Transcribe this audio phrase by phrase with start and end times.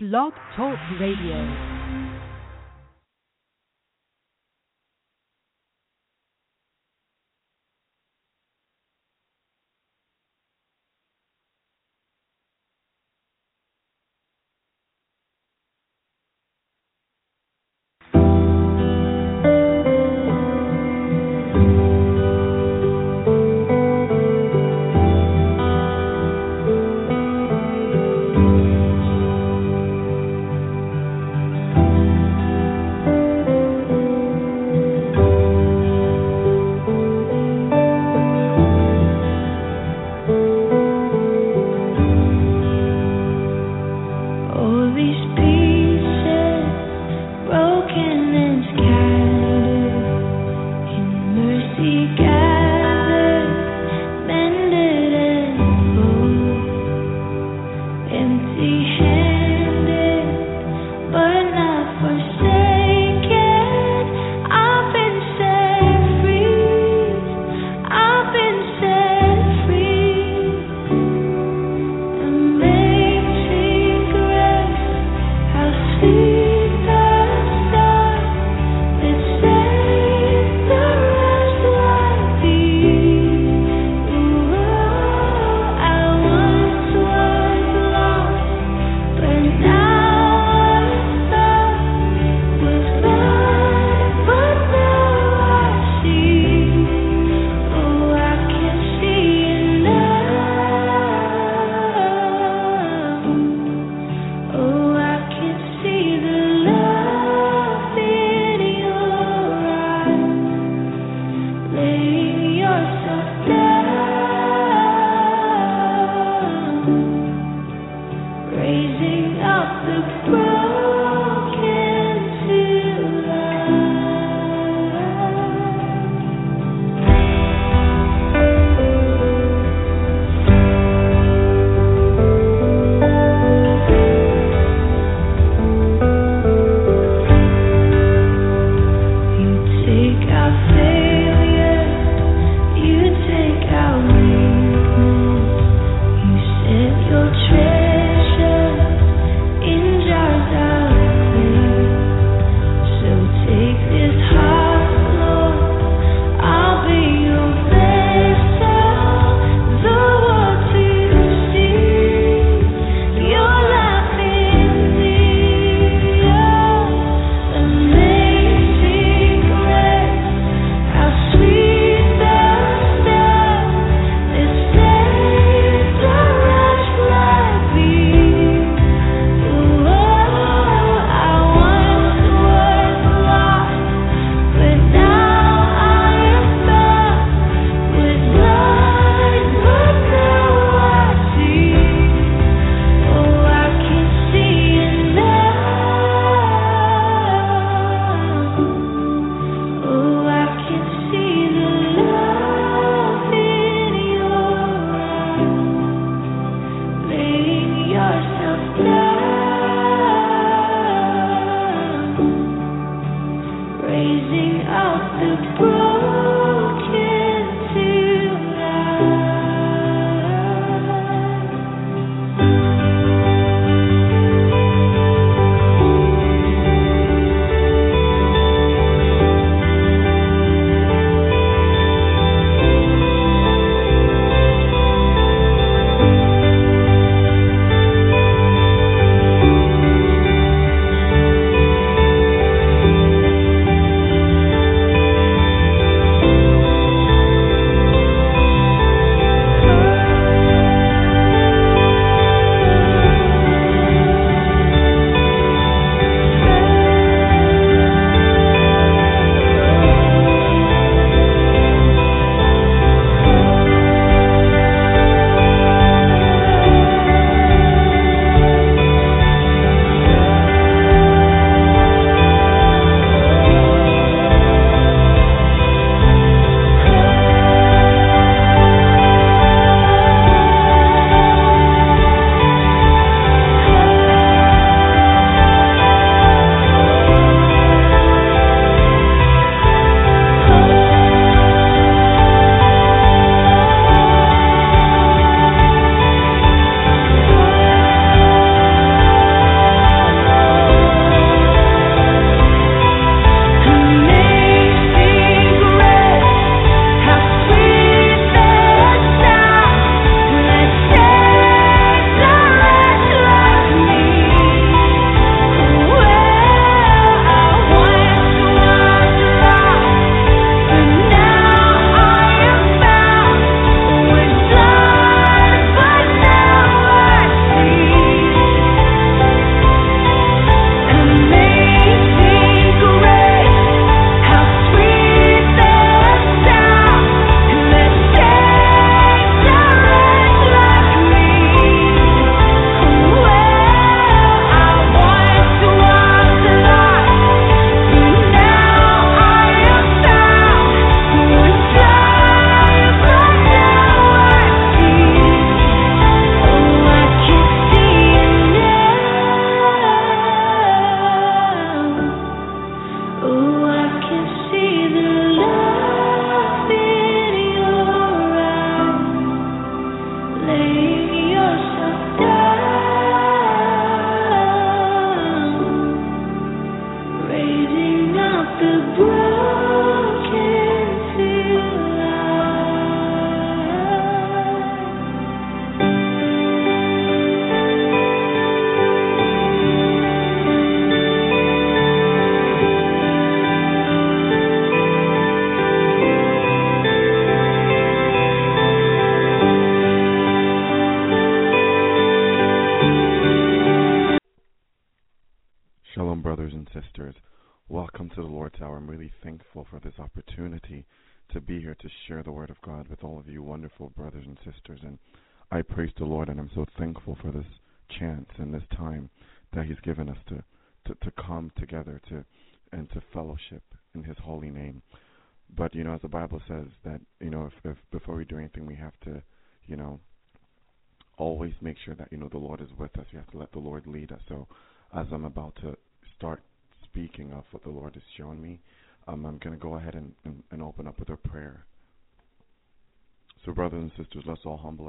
[0.00, 1.77] Blog Talk Radio.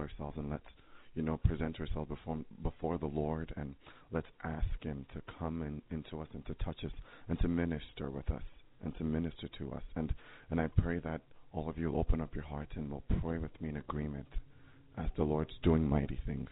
[0.09, 0.63] Ourselves and let's,
[1.15, 3.75] you know, present ourselves before before the Lord and
[4.11, 6.91] let's ask Him to come in, into us and to touch us
[7.27, 8.44] and to minister with us
[8.83, 9.83] and to minister to us.
[9.95, 10.13] And
[10.51, 11.21] and I pray that
[11.53, 14.27] all of you will open up your hearts and will pray with me in agreement
[14.97, 16.50] as the Lord's doing mighty things.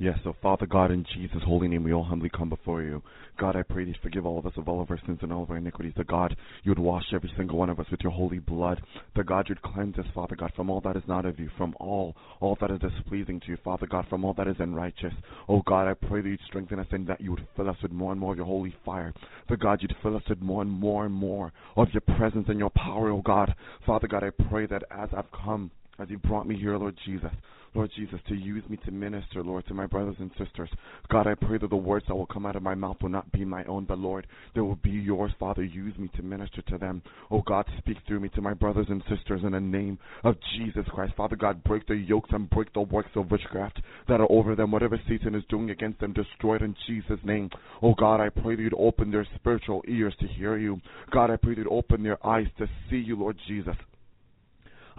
[0.00, 3.02] Yes, so Father God, in Jesus' holy name, we all humbly come before you.
[3.38, 5.30] God, I pray that you forgive all of us of all of our sins and
[5.30, 5.92] all of our iniquities.
[5.98, 8.80] That God, you would wash every single one of us with your holy blood.
[9.14, 11.74] That God, you'd cleanse us, Father God, from all that is not of you, from
[11.78, 15.12] all, all that is displeasing to you, Father God, from all that is unrighteous.
[15.50, 17.92] Oh God, I pray that you'd strengthen us and that you would fill us with
[17.92, 19.12] more and more of your holy fire.
[19.50, 22.58] That God, you'd fill us with more and more and more of your presence and
[22.58, 23.54] your power, oh God.
[23.84, 25.70] Father God, I pray that as I've come,
[26.00, 27.30] as you brought me here, Lord Jesus,
[27.74, 30.70] Lord Jesus, to use me to minister, Lord, to my brothers and sisters.
[31.08, 33.30] God, I pray that the words that will come out of my mouth will not
[33.30, 35.62] be my own, but Lord, they will be yours, Father.
[35.62, 37.02] Use me to minister to them.
[37.30, 40.84] Oh God, speak through me to my brothers and sisters in the name of Jesus
[40.92, 41.12] Christ.
[41.16, 44.70] Father God, break the yokes and break the works of witchcraft that are over them.
[44.72, 47.50] Whatever Satan is doing against them, destroy it in Jesus' name.
[47.82, 50.80] Oh God, I pray that you'd open their spiritual ears to hear you.
[51.12, 53.76] God, I pray that you'd open their eyes to see you, Lord Jesus.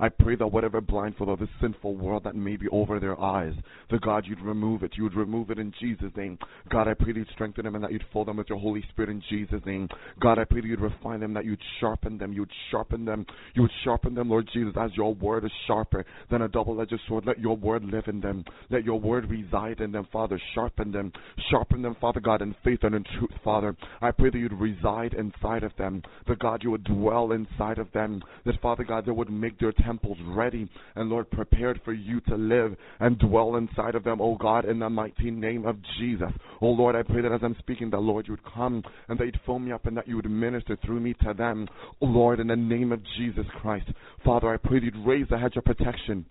[0.01, 3.53] I pray that whatever blindfold of this sinful world that may be over their eyes,
[3.91, 4.93] the God, you'd remove it.
[4.98, 6.39] You would remove it in Jesus' name.
[6.70, 8.84] God, I pray that you'd strengthen them and that you'd fill them with your Holy
[8.89, 9.88] Spirit in Jesus' name.
[10.20, 13.62] God, I pray that you'd refine them, that you'd sharpen them, you'd sharpen them, you
[13.62, 17.25] would sharpen them, Lord Jesus, as your word is sharper than a double-edged sword.
[17.27, 18.43] Let your word live in them.
[18.72, 20.41] Let your word reside in them, Father.
[20.55, 21.12] Sharpen them.
[21.51, 23.75] Sharpen them, Father God, in faith and in truth, Father.
[24.01, 26.01] I pray that you'd reside inside of them.
[26.27, 28.24] That God, you would dwell inside of them.
[28.46, 32.36] That, Father God, they would make their temples ready and Lord prepared for you to
[32.36, 36.31] live and dwell inside of them, oh God, in the mighty name of Jesus.
[36.62, 39.25] Oh Lord, I pray that as I'm speaking, that Lord, you would come and that
[39.25, 41.67] you'd fill me up and that you would minister through me to them,
[42.01, 43.88] oh Lord, in the name of Jesus Christ.
[44.24, 46.25] Father, I pray that you'd raise the hedge of protection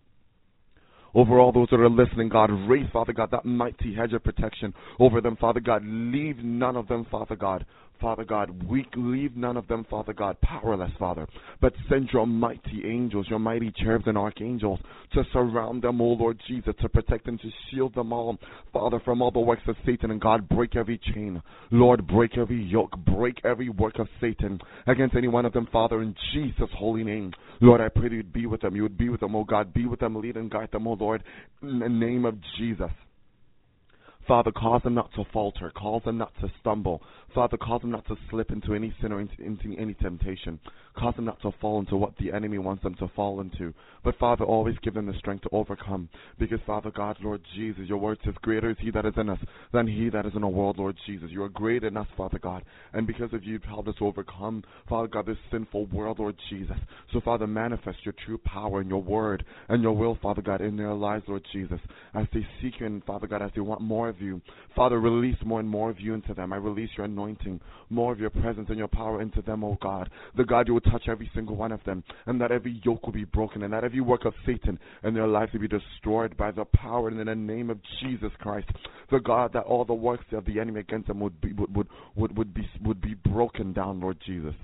[1.14, 2.50] over all those that are listening, God.
[2.66, 5.82] Raise, Father God, that mighty hedge of protection over them, Father God.
[5.84, 7.66] Leave none of them, Father God,
[8.00, 11.26] Father God, weak, leave none of them, Father God, powerless, Father.
[11.60, 14.80] But send your mighty angels, your mighty cherubs and archangels
[15.12, 18.38] to surround them, O Lord Jesus, to protect them, to shield them all,
[18.72, 20.10] Father, from all the works of Satan.
[20.10, 21.42] And God, break every chain.
[21.70, 26.00] Lord, break every yoke, break every work of Satan against any one of them, Father,
[26.00, 27.32] in Jesus' holy name.
[27.60, 28.74] Lord, I pray that you'd be with them.
[28.74, 29.74] You would be with them, O God.
[29.74, 31.22] Be with them, lead and guide them, O Lord,
[31.62, 32.90] in the name of Jesus.
[34.30, 37.02] Father, cause them not to falter, cause them not to stumble.
[37.34, 40.58] Father, cause them not to slip into any sin or into, any temptation.
[40.96, 43.72] Cause them not to fall into what the enemy wants them to fall into.
[44.02, 46.08] But Father, always give them the strength to overcome.
[46.38, 49.38] Because Father God, Lord Jesus, your word says, Greater is he that is in us
[49.72, 51.30] than he that is in the world, Lord Jesus.
[51.30, 52.64] You are greater in us, Father God.
[52.92, 56.76] And because of you, you've helped us overcome, Father God, this sinful world, Lord Jesus.
[57.12, 60.76] So Father, manifest your true power and your word and your will, Father God, in
[60.76, 61.80] their lives, Lord Jesus.
[62.14, 64.40] As they seek you and Father God, as they want more of you.
[64.76, 66.52] Father, release more and more of you into them.
[66.52, 67.19] I release your anointing,
[67.88, 70.10] more of your presence and your power into them, oh God.
[70.36, 73.12] The God, you will touch every single one of them, and that every yoke will
[73.12, 76.50] be broken, and that every work of Satan in their lives will be destroyed by
[76.50, 78.68] the power and in the name of Jesus Christ.
[79.10, 81.88] The God, that all the works of the enemy against them would be would would
[82.14, 84.54] would, would be would be broken down, Lord Jesus.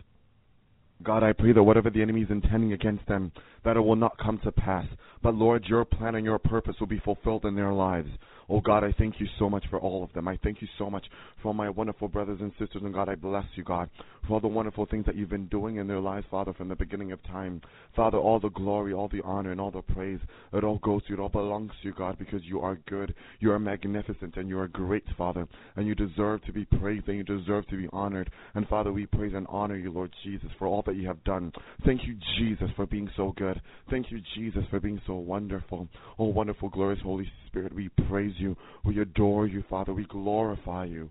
[1.02, 3.30] God, I pray that whatever the enemy is intending against them,
[3.64, 4.86] that it will not come to pass.
[5.22, 8.08] But Lord, your plan and your purpose will be fulfilled in their lives.
[8.48, 10.28] Oh God, I thank you so much for all of them.
[10.28, 11.04] I thank you so much
[11.42, 12.82] for all my wonderful brothers and sisters.
[12.84, 13.90] And God, I bless you, God,
[14.26, 16.76] for all the wonderful things that you've been doing in their lives, Father, from the
[16.76, 17.60] beginning of time.
[17.94, 20.20] Father, all the glory, all the honor, and all the praise,
[20.52, 21.14] it all goes to you.
[21.16, 24.58] It all belongs to you, God, because you are good, you are magnificent, and you
[24.58, 25.46] are great, Father.
[25.74, 28.30] And you deserve to be praised, and you deserve to be honored.
[28.54, 31.52] And Father, we praise and honor you, Lord Jesus, for all that you have done.
[31.84, 33.60] Thank you, Jesus, for being so good.
[33.90, 35.88] Thank you, Jesus, for being so wonderful.
[36.18, 38.54] Oh, wonderful, glorious Holy Spirit, we praise you.
[38.84, 39.94] We adore you, Father.
[39.94, 41.08] We glorify you.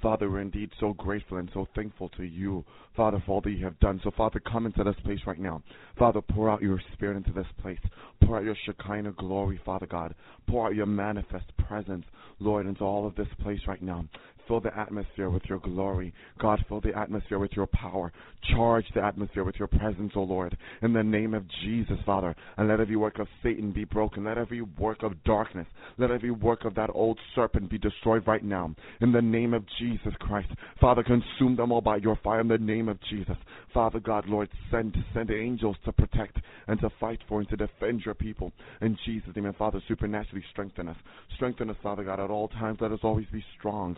[0.00, 3.64] Father, we're indeed so grateful and so thankful to you, Father, for all that you
[3.64, 4.00] have done.
[4.04, 5.60] So, Father, come into this place right now.
[5.98, 7.80] Father, pour out your spirit into this place.
[8.22, 10.14] Pour out your Shekinah glory, Father God.
[10.46, 12.04] Pour out your manifest presence,
[12.38, 14.04] Lord, into all of this place right now.
[14.48, 16.14] Fill the atmosphere with your glory.
[16.40, 18.10] God, fill the atmosphere with your power.
[18.54, 20.56] Charge the atmosphere with your presence, O Lord.
[20.80, 22.34] In the name of Jesus, Father.
[22.56, 24.24] And let every work of Satan be broken.
[24.24, 25.66] Let every work of darkness,
[25.98, 28.74] let every work of that old serpent be destroyed right now.
[29.02, 30.48] In the name of Jesus Christ.
[30.80, 33.36] Father, consume them all by your fire in the name of Jesus.
[33.74, 36.38] Father God, Lord, send send angels to protect
[36.68, 38.52] and to fight for and to defend your people.
[38.80, 40.96] In Jesus' name, and Father, supernaturally strengthen us.
[41.36, 42.78] Strengthen us, Father God, at all times.
[42.80, 43.96] Let us always be strong.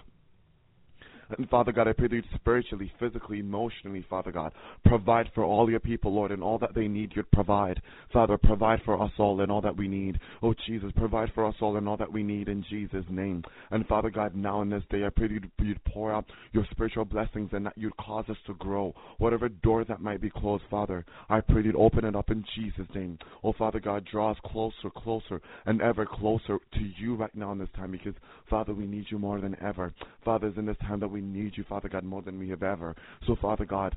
[1.36, 4.52] And Father God, I pray that you'd spiritually, physically, emotionally, Father God,
[4.84, 7.80] provide for all your people, Lord, and all that they need, you'd provide.
[8.12, 10.18] Father, provide for us all and all that we need.
[10.42, 13.42] Oh, Jesus, provide for us all and all that we need in Jesus' name.
[13.70, 16.66] And Father God, now in this day, I pray that you'd, you'd pour out your
[16.70, 18.94] spiritual blessings and that you'd cause us to grow.
[19.18, 22.88] Whatever door that might be closed, Father, I pray you'd open it up in Jesus'
[22.94, 23.18] name.
[23.44, 27.58] Oh, Father God, draw us closer, closer, and ever closer to you right now in
[27.58, 28.14] this time because,
[28.48, 29.92] Father, we need you more than ever.
[30.24, 32.94] Father, in this time that we need you, Father God, more than we have ever.
[33.26, 33.96] So, Father God,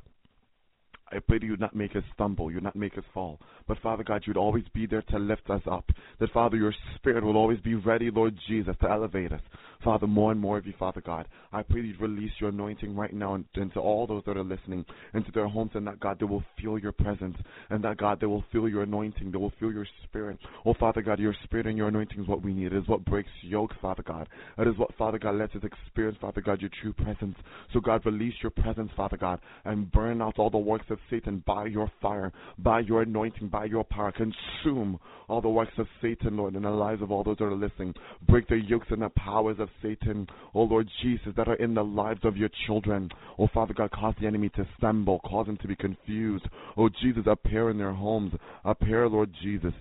[1.12, 3.40] I pray that you'd not make us stumble, you'd not make us fall.
[3.68, 5.90] But Father God, you'd always be there to lift us up.
[6.20, 9.42] That Father, your spirit will always be ready, Lord Jesus, to elevate us.
[9.84, 11.28] Father, more and more of you, Father God.
[11.52, 14.86] I pray that you'd release your anointing right now into all those that are listening,
[15.14, 17.36] into their homes, and that God, they will feel your presence.
[17.70, 20.40] And that God, they will feel your anointing, they will feel your spirit.
[20.66, 22.68] Oh, Father God, your spirit and your anointing is what we need.
[22.68, 24.30] It is what breaks yokes, Father God.
[24.58, 27.36] It is what, Father God, lets us experience, Father God, your true presence.
[27.74, 31.44] So, God, release your presence, Father God, and burn out all the works of Satan
[31.46, 34.12] by your fire, by your anointing, by your power.
[34.12, 37.56] Consume all the works of Satan, Lord, in the lives of all those that are
[37.56, 37.94] listening.
[38.28, 41.84] Break the yokes and the powers of Satan, oh Lord Jesus, that are in the
[41.84, 43.10] lives of your children.
[43.38, 46.46] Oh Father God, cause the enemy to stumble, cause them to be confused.
[46.78, 48.34] Oh Jesus, appear in their homes.
[48.64, 49.74] Appear, Lord Jesus.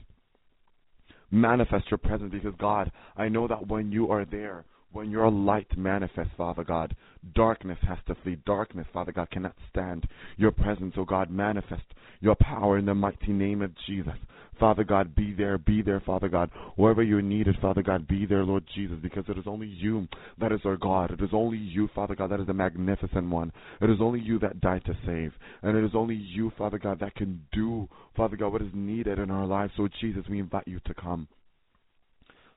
[1.30, 5.78] Manifest your presence because God, I know that when you are there, when your light
[5.78, 6.94] manifests, Father God,
[7.34, 8.36] darkness has to flee.
[8.46, 11.30] Darkness, Father God, cannot stand your presence, oh God.
[11.30, 11.82] Manifest
[12.20, 14.14] your power in the mighty name of Jesus.
[14.60, 16.50] Father God, be there, be there, Father God.
[16.76, 20.06] Wherever you're needed, Father God, be there, Lord Jesus, because it is only you
[20.40, 21.10] that is our God.
[21.10, 23.50] It is only you, Father God, that is the magnificent one.
[23.80, 25.32] It is only you that died to save.
[25.62, 29.18] And it is only you, Father God, that can do, Father God, what is needed
[29.18, 29.72] in our lives.
[29.76, 31.26] So, Jesus, we invite you to come.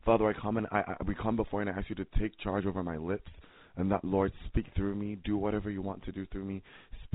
[0.06, 2.06] Father, I come and I, I, we come before you and I ask you to
[2.20, 3.32] take charge over my lips
[3.78, 5.18] and that, Lord, speak through me.
[5.24, 6.64] Do whatever you want to do through me.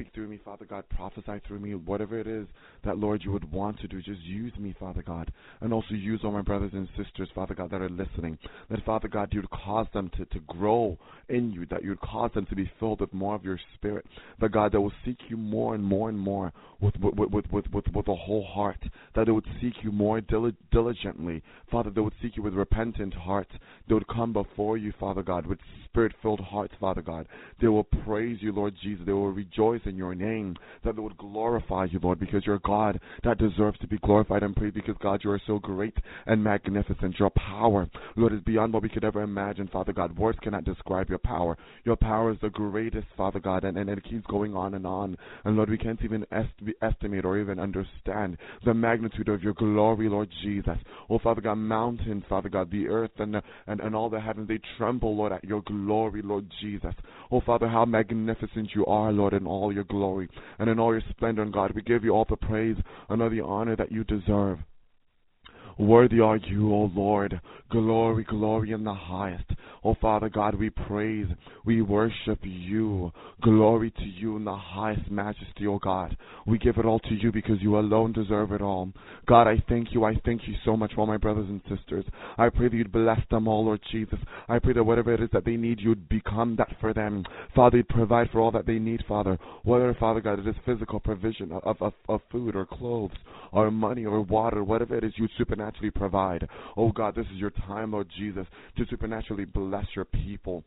[0.00, 0.84] Speak through me, Father God.
[0.88, 1.74] Prophesy through me.
[1.74, 2.46] Whatever it is
[2.84, 5.30] that, Lord, you would want to do, just use me, Father God.
[5.60, 8.38] And also use all my brothers and sisters, Father God, that are listening.
[8.70, 10.96] That, Father God, you'd cause them to, to grow
[11.28, 11.66] in you.
[11.66, 14.06] That you'd cause them to be filled with more of your spirit.
[14.40, 17.66] That, God, they will seek you more and more and more with, with, with, with,
[17.70, 18.82] with, with a whole heart.
[19.14, 21.42] That they would seek you more dil- diligently.
[21.70, 23.52] Father, they would seek you with repentant hearts.
[23.86, 27.26] They would come before you, Father God, with spirit filled hearts, Father God.
[27.60, 29.04] They will praise you, Lord Jesus.
[29.04, 30.56] They will rejoice in your name.
[30.84, 34.56] That they would glorify you, Lord, because you're God that deserves to be glorified and
[34.56, 37.18] praised because, God, you are so great and magnificent.
[37.18, 40.16] Your power, Lord, is beyond what we could ever imagine, Father God.
[40.16, 41.58] Words cannot describe your power.
[41.84, 45.16] Your power is the greatest, Father God, and, and it keeps going on and on.
[45.44, 50.08] And, Lord, we can't even est- estimate or even understand the magnitude of your glory,
[50.08, 50.78] Lord Jesus.
[51.08, 54.60] Oh, Father God, mountains, Father God, the earth and, and, and all the heavens, they
[54.78, 56.94] tremble, Lord, at your glory, Lord Jesus.
[57.30, 61.02] Oh, Father, how magnificent you are, Lord, in all your glory and in all your
[61.10, 61.72] splendor, and God.
[61.74, 62.76] We give you all the praise
[63.08, 64.58] and all the honor that you deserve.
[65.80, 67.40] Worthy are you, O Lord.
[67.70, 69.46] Glory, glory in the highest.
[69.82, 71.26] O Father God, we praise,
[71.64, 73.10] we worship you.
[73.40, 76.14] Glory to you in the highest majesty, O God.
[76.46, 78.92] We give it all to you because you alone deserve it all.
[79.26, 80.04] God, I thank you.
[80.04, 82.04] I thank you so much for all my brothers and sisters.
[82.36, 84.18] I pray that you'd bless them all, Lord Jesus.
[84.50, 87.24] I pray that whatever it is that they need, you'd become that for them.
[87.54, 89.38] Father, you'd provide for all that they need, Father.
[89.62, 93.16] Whether, Father God, it is physical provision of, of, of food or clothes
[93.52, 95.28] or money or water, whatever it is, you
[95.70, 96.48] supernaturally provide.
[96.76, 98.46] Oh God, this is your time, Lord Jesus,
[98.76, 100.64] to supernaturally bless your people.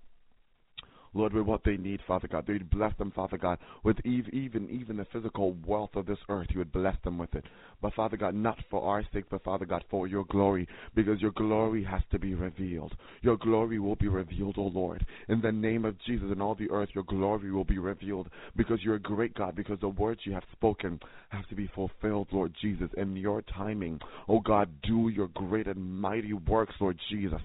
[1.16, 2.46] Lord, with what they need, Father God.
[2.48, 6.48] You'd bless them, Father God, with even even the physical wealth of this earth.
[6.50, 7.46] You would bless them with it.
[7.84, 11.30] But Father God, not for our sake, but Father God, for your glory, because your
[11.32, 12.96] glory has to be revealed.
[13.22, 15.06] Your glory will be revealed, O Lord.
[15.30, 18.80] In the name of Jesus and all the earth, your glory will be revealed, because
[18.82, 21.00] you're a great God, because the words you have spoken
[21.34, 24.00] have to be fulfilled, Lord Jesus, in your timing.
[24.28, 27.42] Oh God, do your great and mighty works, Lord Jesus.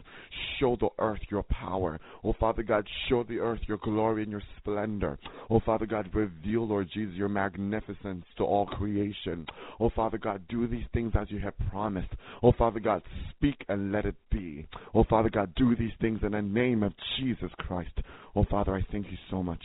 [0.58, 1.98] Show the earth your power.
[2.22, 5.18] Oh Father God, show the earth your glory and your splendor.
[5.50, 9.46] Oh, Father God, reveal, Lord Jesus, your magnificence to all creation.
[9.80, 12.12] Oh, Father God, do these things as you have promised.
[12.42, 14.66] Oh, Father God, speak and let it be.
[14.94, 17.98] Oh, Father God, do these things in the name of Jesus Christ.
[18.36, 19.62] Oh, Father, I thank you so much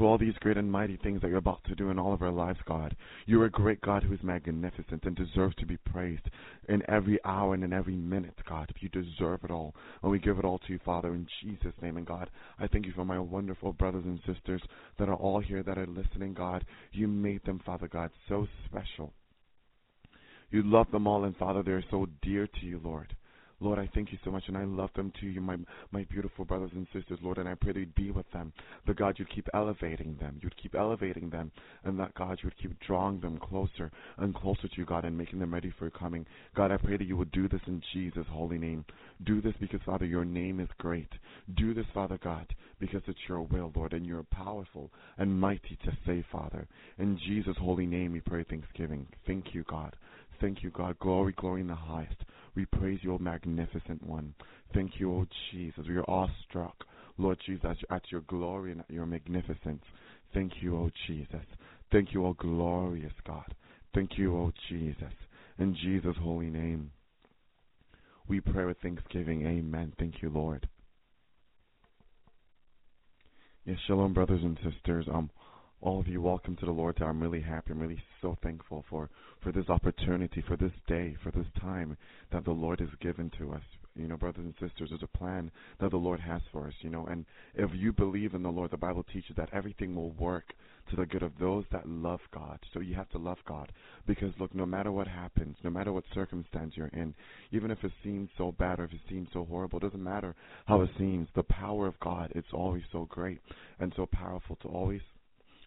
[0.00, 2.22] for all these great and mighty things that you're about to do in all of
[2.22, 2.96] our lives, God.
[3.26, 6.22] You're a great God who is magnificent and deserves to be praised
[6.70, 8.72] in every hour and in every minute, God.
[8.80, 9.74] You deserve it all.
[10.02, 11.98] And we give it all to you, Father, in Jesus' name.
[11.98, 14.62] And God, I thank you for my wonderful brothers and sisters
[14.98, 16.64] that are all here that are listening, God.
[16.92, 19.12] You made them, Father God, so special.
[20.50, 23.14] You love them all, and Father, they're so dear to you, Lord.
[23.60, 25.58] Lord, I thank you so much, and I love them too, you, my
[25.92, 28.52] my beautiful brothers and sisters, Lord, and I pray that you'd be with them.
[28.86, 30.38] But God, you'd keep elevating them.
[30.42, 31.52] You'd keep elevating them,
[31.84, 35.16] and that God, you would keep drawing them closer and closer to you, God, and
[35.16, 36.24] making them ready for your coming.
[36.56, 38.84] God, I pray that you would do this in Jesus' holy name.
[39.24, 41.12] Do this because, Father, your name is great.
[41.56, 42.46] Do this, Father God,
[42.78, 46.66] because it's your will, Lord, and you're powerful and mighty to save, Father.
[46.98, 49.06] In Jesus' holy name, we pray thanksgiving.
[49.26, 49.94] Thank you, God.
[50.40, 50.98] Thank you, God.
[51.00, 52.16] Glory, glory in the highest.
[52.54, 54.34] We praise you, O magnificent one.
[54.74, 55.84] Thank you, O Jesus.
[55.88, 56.84] We are awestruck,
[57.18, 59.84] Lord Jesus, at your glory and at your magnificence.
[60.34, 61.46] Thank you, O Jesus.
[61.92, 63.54] Thank you, O glorious God.
[63.94, 65.12] Thank you, O Jesus.
[65.58, 66.90] In Jesus' holy name,
[68.28, 69.46] we pray with thanksgiving.
[69.46, 69.92] Amen.
[69.98, 70.68] Thank you, Lord.
[73.64, 75.06] Yes, shalom, brothers and sisters.
[75.12, 75.30] Um,
[75.80, 77.10] all of you, welcome to the Lord's Hour.
[77.10, 77.72] I'm really happy.
[77.72, 79.10] I'm really so thankful for
[79.42, 81.96] for this opportunity, for this day, for this time
[82.32, 83.62] that the Lord has given to us.
[83.96, 85.50] You know, brothers and sisters, there's a plan
[85.80, 88.70] that the Lord has for us, you know, and if you believe in the Lord,
[88.70, 90.44] the Bible teaches that everything will work
[90.90, 92.58] to the good of those that love God.
[92.72, 93.72] So you have to love God.
[94.06, 97.14] Because look, no matter what happens, no matter what circumstance you're in,
[97.50, 100.34] even if it seems so bad or if it seems so horrible, it doesn't matter
[100.66, 101.28] how it seems.
[101.34, 103.40] The power of God, it's always so great
[103.78, 105.00] and so powerful to always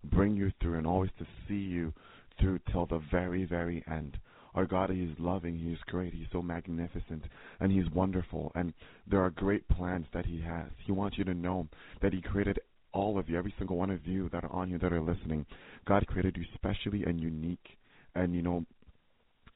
[0.05, 1.93] bring you through and always to see you
[2.39, 4.17] through till the very, very end.
[4.55, 7.23] Our God, He is loving, He is great, He's so magnificent,
[7.59, 8.51] and He's wonderful.
[8.55, 8.73] And
[9.07, 10.69] there are great plans that He has.
[10.85, 11.67] He wants you to know
[12.01, 12.59] that He created
[12.93, 15.45] all of you, every single one of you that are on here that are listening.
[15.87, 17.77] God created you specially and unique.
[18.15, 18.65] And, you know,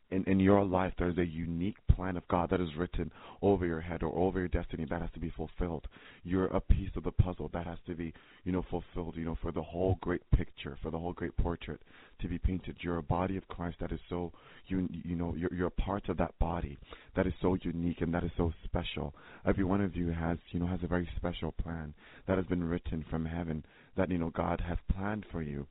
[0.10, 3.82] in, in your life, there's a unique plan of God that is written over your
[3.82, 5.88] head or over your destiny that has to be fulfilled.
[6.24, 8.14] You're a piece of the puzzle that has to be,
[8.46, 11.82] you know, fulfilled, you know, for the whole great picture, for the whole great portrait
[12.22, 12.78] to be painted.
[12.80, 14.32] You're a body of Christ that is so,
[14.68, 16.78] you, you know, you're, you're a part of that body
[17.16, 19.14] that is so unique and that is so special.
[19.46, 21.94] Every one of you has, you know, has a very special plan
[22.28, 23.66] that has been written from heaven
[23.98, 25.68] that, you know, God has planned for you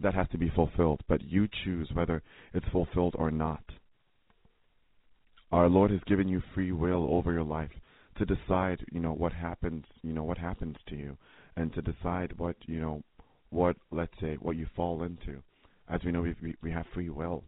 [0.00, 2.22] that has to be fulfilled, but you choose whether
[2.54, 3.62] it's fulfilled or not.
[5.50, 7.70] Our Lord has given you free will over your life
[8.18, 11.16] to decide, you know, what happens, you know, what happens to you,
[11.56, 13.02] and to decide what, you know,
[13.50, 15.42] what, let's say, what you fall into.
[15.88, 17.44] As we know, we we have free will,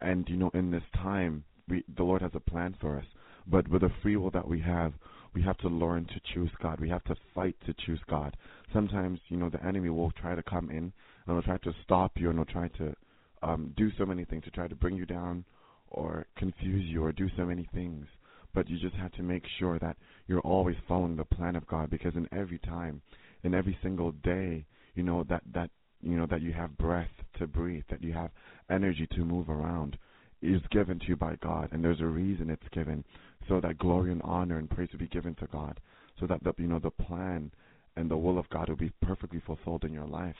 [0.00, 3.04] and you know, in this time, we the Lord has a plan for us.
[3.46, 4.92] But with the free will that we have,
[5.34, 6.80] we have to learn to choose God.
[6.80, 8.36] We have to fight to choose God.
[8.72, 10.92] Sometimes, you know, the enemy will try to come in
[11.26, 12.94] and will try to stop you and will try to
[13.42, 15.44] um, do so many things to try to bring you down
[15.90, 18.06] or confuse you or do so many things.
[18.54, 21.90] But you just have to make sure that you're always following the plan of God
[21.90, 23.02] because in every time,
[23.44, 24.64] in every single day,
[24.94, 25.70] you know that that
[26.02, 28.30] you know that you have breath to breathe, that you have
[28.70, 29.98] energy to move around
[30.40, 33.04] is given to you by God, and there's a reason it's given
[33.48, 35.80] so that glory and honor and praise will be given to God,
[36.20, 37.50] so that the, you know the plan
[37.96, 40.36] and the will of God will be perfectly fulfilled in your life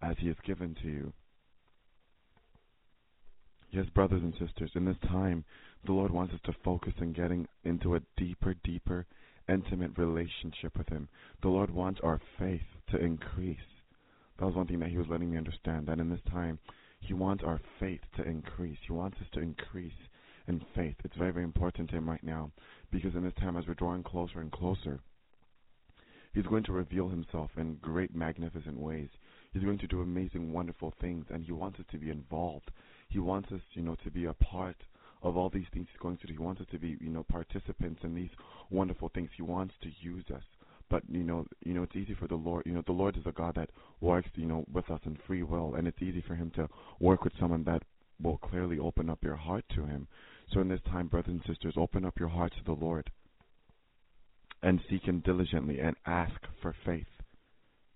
[0.00, 1.12] as He has given to you.
[3.70, 5.44] Yes, brothers and sisters, in this time,
[5.86, 9.06] the Lord wants us to focus on getting into a deeper, deeper,
[9.48, 11.08] intimate relationship with Him.
[11.42, 13.56] The Lord wants our faith to increase.
[14.38, 15.86] That was one thing that He was letting me understand.
[15.86, 16.58] That in this time,
[17.00, 18.78] He wants our faith to increase.
[18.86, 19.92] He wants us to increase
[20.48, 20.96] in faith.
[21.04, 22.50] It's very, very important to Him right now
[22.90, 25.00] because in this time, as we're drawing closer and closer,
[26.34, 29.08] He's going to reveal Himself in great, magnificent ways.
[29.52, 32.70] He's going to do amazing, wonderful things, and He wants us to be involved.
[33.08, 34.76] He wants us, you know, to be a part
[35.22, 36.32] of all these things He's going to do.
[36.32, 38.30] He wants us to be, you know, participants in these
[38.70, 39.30] wonderful things.
[39.36, 40.42] He wants to use us.
[40.92, 42.64] But you know, you know, it's easy for the Lord.
[42.66, 43.70] You know, the Lord is a God that
[44.02, 46.68] works, you know, with us in free will, and it's easy for Him to
[47.00, 47.82] work with someone that
[48.22, 50.06] will clearly open up your heart to Him.
[50.52, 53.10] So in this time, brothers and sisters, open up your hearts to the Lord
[54.62, 57.06] and seek Him diligently and ask for faith.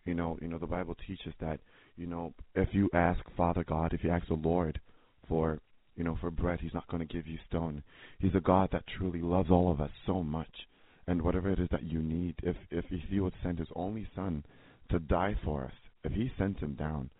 [0.04, 1.60] You know, you know, the Bible teaches that,
[1.96, 4.80] you know, if you ask Father God, if you ask the Lord
[5.28, 5.60] for,
[5.96, 7.82] you know, for bread, He's not going to give you stone.
[8.18, 10.66] He's a God that truly loves all of us so much,
[11.06, 12.36] and whatever it is that you need.
[12.42, 14.44] If if if he would send his only son
[14.90, 15.72] to die for us,
[16.04, 17.10] if he sent him down,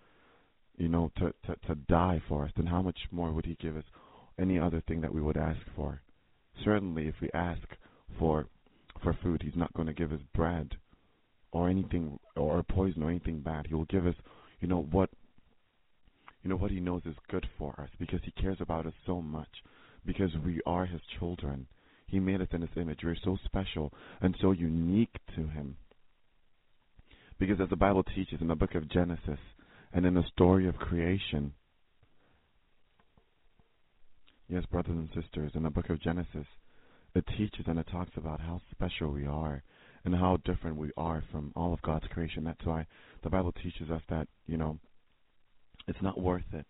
[0.77, 3.77] you know, to to to die for us, then how much more would he give
[3.77, 3.85] us
[4.39, 6.01] any other thing that we would ask for?
[6.65, 7.63] Certainly, if we ask
[8.19, 8.47] for
[9.03, 10.77] for food, he's not going to give us bread
[11.53, 13.67] or anything or poison or anything bad.
[13.67, 14.15] He will give us,
[14.61, 15.11] you know, what
[16.43, 19.21] you know what he knows is good for us because he cares about us so
[19.21, 19.49] much
[20.05, 21.67] because we are his children.
[22.07, 23.01] He made us in his image.
[23.03, 25.77] We're so special and so unique to him.
[27.39, 29.41] Because as the Bible teaches in the book of Genesis
[29.93, 31.53] and in the story of creation,
[34.49, 36.47] yes, brothers and sisters, in the book of Genesis,
[37.15, 39.63] it teaches and it talks about how special we are
[40.05, 42.45] and how different we are from all of God's creation.
[42.45, 42.87] That's why
[43.23, 44.79] the Bible teaches us that, you know,
[45.89, 46.67] it's not worth it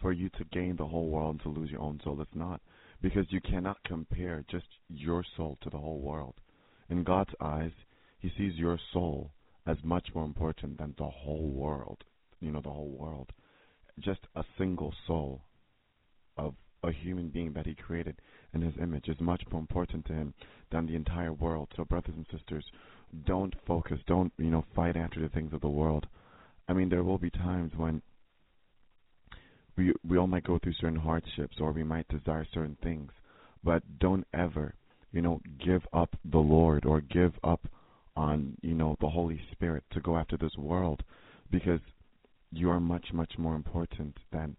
[0.00, 2.20] for you to gain the whole world and to lose your own soul.
[2.20, 2.60] It's not.
[3.00, 6.34] Because you cannot compare just your soul to the whole world.
[6.88, 7.72] In God's eyes,
[8.18, 9.32] He sees your soul
[9.66, 12.02] as much more important than the whole world.
[12.40, 13.30] You know, the whole world.
[14.00, 15.42] Just a single soul
[16.36, 18.16] of a human being that He created
[18.54, 20.34] in His image is much more important to Him
[20.70, 21.68] than the entire world.
[21.76, 22.64] So, brothers and sisters,
[23.26, 26.06] don't focus, don't, you know, fight after the things of the world.
[26.68, 28.02] I mean, there will be times when
[29.76, 33.10] we we all might go through certain hardships or we might desire certain things,
[33.64, 34.74] but don't ever,
[35.12, 37.66] you know, give up the Lord or give up
[38.16, 41.02] on, you know, the Holy Spirit to go after this world
[41.50, 41.80] because
[42.50, 44.56] you are much, much more important than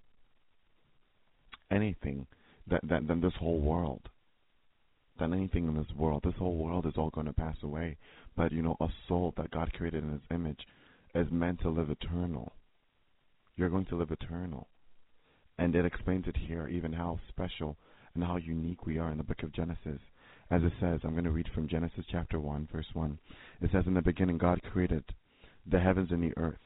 [1.74, 2.28] anything
[2.68, 4.10] that, that than this whole world.
[5.20, 6.22] Than anything in this world.
[6.24, 7.98] This whole world is all going to pass away.
[8.36, 10.62] But you know, a soul that God created in his image
[11.16, 12.54] is meant to live eternal.
[13.56, 14.68] You're going to live eternal.
[15.60, 17.78] And it explains it here, even how special
[18.16, 20.00] and how unique we are in the book of Genesis.
[20.50, 23.18] As it says, I'm going to read from Genesis chapter 1, verse 1.
[23.62, 25.04] It says, In the beginning, God created
[25.66, 26.58] the heavens and the earth.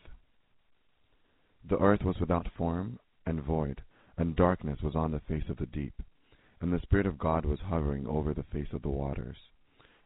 [1.69, 3.81] The earth was without form and void,
[4.17, 6.01] and darkness was on the face of the deep.
[6.59, 9.37] And the Spirit of God was hovering over the face of the waters.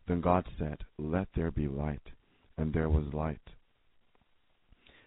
[0.07, 2.11] Then God said, Let there be light.
[2.57, 3.41] And there was light.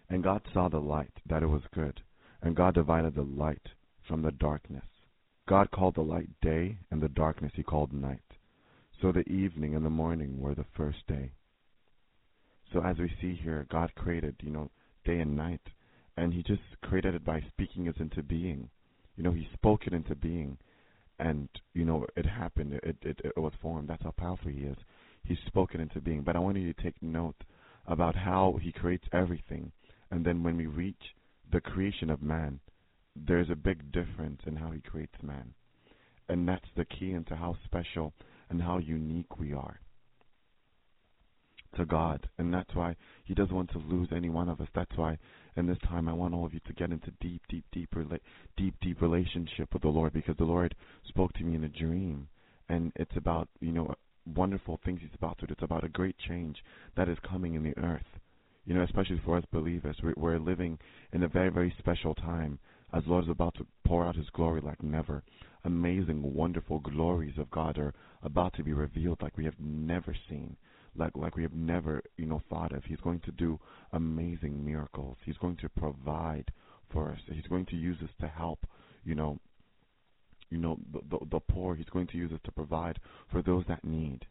[0.09, 2.01] And God saw the light, that it was good.
[2.41, 3.69] And God divided the light
[4.07, 4.85] from the darkness.
[5.47, 8.19] God called the light day, and the darkness he called night.
[9.01, 11.31] So the evening and the morning were the first day.
[12.73, 14.71] So as we see here, God created, you know,
[15.05, 15.61] day and night,
[16.17, 18.69] and he just created it by speaking it into being.
[19.15, 20.57] You know, he spoke it into being,
[21.19, 22.73] and you know, it happened.
[22.83, 23.89] It it, it was formed.
[23.89, 24.77] That's how powerful he is.
[25.23, 26.21] He spoke it into being.
[26.21, 27.43] But I want you to take note
[27.87, 29.71] about how he creates everything,
[30.11, 31.15] and then when we reach
[31.51, 32.59] the creation of man,
[33.15, 35.53] there's a big difference in how he creates man.
[36.27, 38.13] And that's the key into how special
[38.49, 39.79] and how unique we are
[41.77, 42.27] to God.
[42.37, 44.67] And that's why he doesn't want to lose any one of us.
[44.73, 45.17] That's why
[45.57, 48.19] in this time I want all of you to get into deep, deep, deep, rela-
[48.57, 50.75] deep, deep relationship with the Lord because the Lord
[51.07, 52.27] spoke to me in a dream.
[52.69, 53.93] And it's about, you know,
[54.35, 55.53] wonderful things he's about to do.
[55.53, 56.57] It's about a great change
[56.97, 58.05] that is coming in the earth
[58.65, 60.77] you know, especially for us believers, we're, we're living
[61.13, 62.59] in a very, very special time
[62.93, 65.23] as the Lord is about to pour out His glory like never.
[65.63, 70.55] Amazing, wonderful glories of God are about to be revealed like we have never seen,
[70.95, 72.83] like like we have never, you know, thought of.
[72.85, 73.59] He's going to do
[73.93, 75.17] amazing miracles.
[75.25, 76.51] He's going to provide
[76.91, 77.19] for us.
[77.31, 78.65] He's going to use us to help,
[79.03, 79.39] you know,
[80.49, 81.75] you know, the, the, the poor.
[81.75, 82.99] He's going to use us to provide
[83.31, 84.25] for those that need.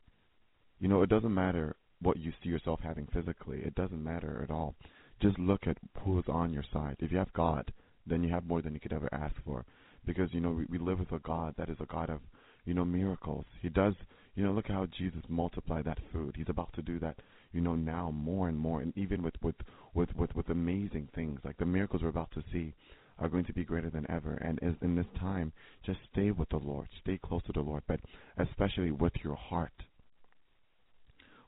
[0.81, 3.61] You know, it doesn't matter what you see yourself having physically.
[3.64, 4.74] It doesn't matter at all.
[5.20, 6.96] Just look at who is on your side.
[6.98, 7.72] If you have God,
[8.07, 9.64] then you have more than you could ever ask for.
[10.07, 12.20] Because, you know, we, we live with a God that is a God of,
[12.66, 13.46] you know, miracles.
[13.62, 13.94] He does,
[14.34, 16.34] you know, look how Jesus multiplied that food.
[16.36, 17.18] He's about to do that,
[17.52, 18.80] you know, now more and more.
[18.80, 19.56] And even with, with,
[19.94, 22.74] with, with, with amazing things, like the miracles we're about to see
[23.18, 24.34] are going to be greater than ever.
[24.34, 25.52] And as in this time,
[25.86, 26.88] just stay with the Lord.
[27.00, 28.00] Stay close to the Lord, but
[28.38, 29.72] especially with your heart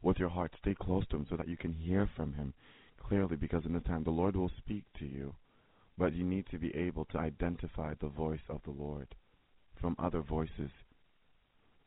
[0.07, 0.53] with your heart.
[0.61, 2.55] Stay close to Him so that you can hear from Him
[3.03, 5.35] clearly because in this time the Lord will speak to you.
[5.99, 9.09] But you need to be able to identify the voice of the Lord
[9.81, 10.71] from other voices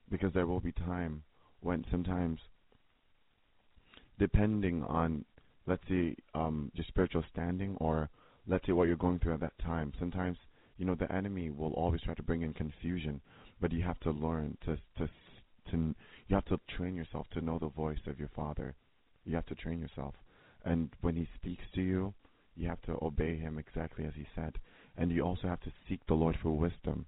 [0.09, 1.23] because there will be time
[1.61, 2.39] when sometimes
[4.17, 5.23] depending on
[5.65, 8.09] let's say um your spiritual standing or
[8.47, 10.37] let's say what you're going through at that time sometimes
[10.77, 13.21] you know the enemy will always try to bring in confusion
[13.61, 15.09] but you have to learn to to
[15.71, 15.95] to
[16.27, 18.75] you have to train yourself to know the voice of your father.
[19.25, 20.15] You have to train yourself.
[20.65, 22.13] And when he speaks to you,
[22.55, 24.57] you have to obey him exactly as he said.
[24.97, 27.05] And you also have to seek the Lord for wisdom.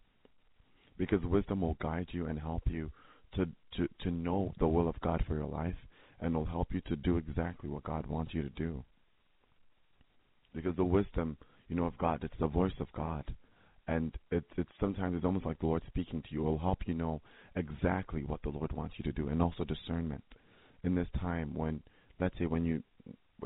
[1.02, 2.92] Because wisdom will guide you and help you
[3.34, 5.74] to, to, to know the will of God for your life
[6.20, 8.84] and will help you to do exactly what God wants you to do.
[10.54, 11.38] Because the wisdom,
[11.70, 13.36] you know, of God, it's the voice of God.
[13.88, 16.42] And it's it's sometimes it's almost like the Lord speaking to you.
[16.42, 17.20] It will help you know
[17.56, 20.24] exactly what the Lord wants you to do, and also discernment
[20.84, 21.82] in this time when,
[22.20, 22.84] let's say, when you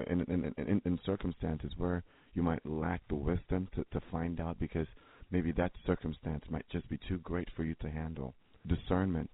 [0.07, 4.59] in in in, in circumstances where you might lack the wisdom to to find out
[4.59, 4.87] because
[5.35, 8.33] maybe that circumstance might just be too great for you to handle.
[8.67, 9.29] Discernment,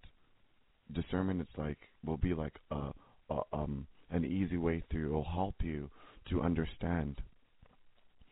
[0.91, 2.91] discernment, it's like will be like a,
[3.29, 5.09] a um an easy way through.
[5.09, 5.91] It will help you
[6.31, 7.21] to understand.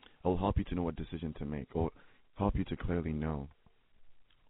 [0.03, 1.91] It will help you to know what decision to make, or
[2.39, 3.49] help you to clearly know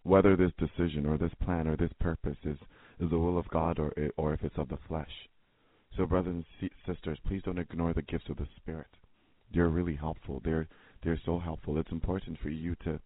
[0.04, 2.58] whether this decision or this plan or this purpose is
[3.02, 5.28] is the will of God or or if it's of the flesh.
[5.98, 8.88] So, brothers and sisters, please don't ignore the gifts of the Spirit.
[9.54, 10.42] They're really helpful.
[10.46, 10.70] They're
[11.04, 11.78] they're so helpful.
[11.78, 13.00] It's important for you to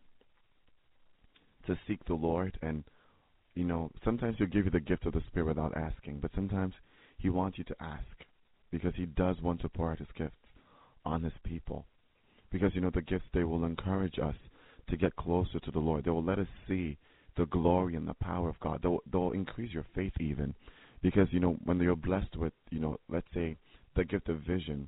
[1.68, 2.84] to seek the Lord and
[3.56, 6.74] you know, sometimes he'll give you the gift of the Spirit without asking, but sometimes
[7.18, 8.04] he wants you to ask
[8.72, 10.34] because he does want to pour out his gifts
[11.06, 11.86] on his people.
[12.52, 14.36] Because you know the gifts they will encourage us
[14.90, 16.06] to get closer to the Lord.
[16.06, 16.98] They will let us see
[17.38, 18.80] the glory and the power of God.
[18.82, 20.54] They'll they'll increase your faith even
[21.02, 23.58] because you know when you're blessed with you know let's say
[23.96, 24.88] the gift of vision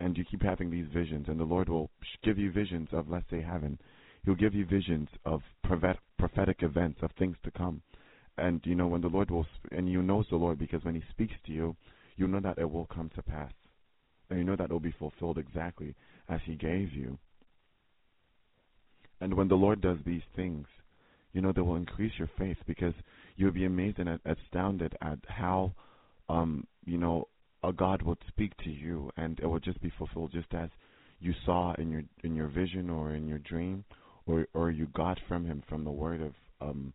[0.00, 1.90] and you keep having these visions and the Lord will
[2.22, 3.78] give you visions of let's say heaven
[4.24, 7.82] he'll give you visions of prophetic events of things to come.
[8.36, 11.02] And you know when the Lord will and you know the Lord because when he
[11.10, 11.76] speaks to you
[12.16, 13.52] you know that it will come to pass.
[14.30, 15.94] And you know that it will be fulfilled exactly
[16.28, 17.18] as he gave you.
[19.20, 20.66] And when the Lord does these things
[21.32, 22.94] you know, they will increase your faith because
[23.36, 25.72] you'll be amazed and astounded at how,
[26.28, 27.28] um, you know,
[27.62, 30.70] a God would speak to you and it would just be fulfilled just as
[31.20, 33.84] you saw in your in your vision or in your dream
[34.28, 36.92] or or you got from him from the word of um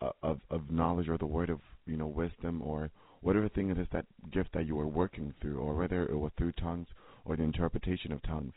[0.00, 3.78] uh, of of knowledge or the word of you know wisdom or whatever thing it
[3.78, 6.88] is that gift that you were working through or whether it was through tongues
[7.24, 8.52] or the interpretation of tongues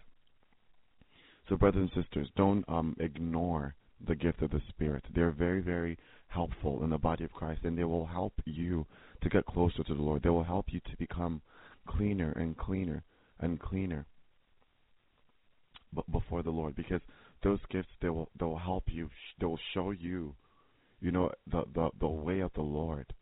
[1.48, 5.04] so brothers and sisters don't um ignore the gift of the Spirit.
[5.14, 8.86] They're very, very helpful in the body of Christ, and they will help you
[9.22, 10.24] to get closer to the Lord.
[10.24, 11.42] They will help you to become
[11.88, 13.04] cleaner and cleaner
[13.40, 14.06] and cleaner
[16.12, 17.02] before the Lord, because
[17.44, 19.10] those gifts they will they will help you.
[19.40, 20.36] They will show you,
[21.00, 23.14] you know, the the the way of the Lord.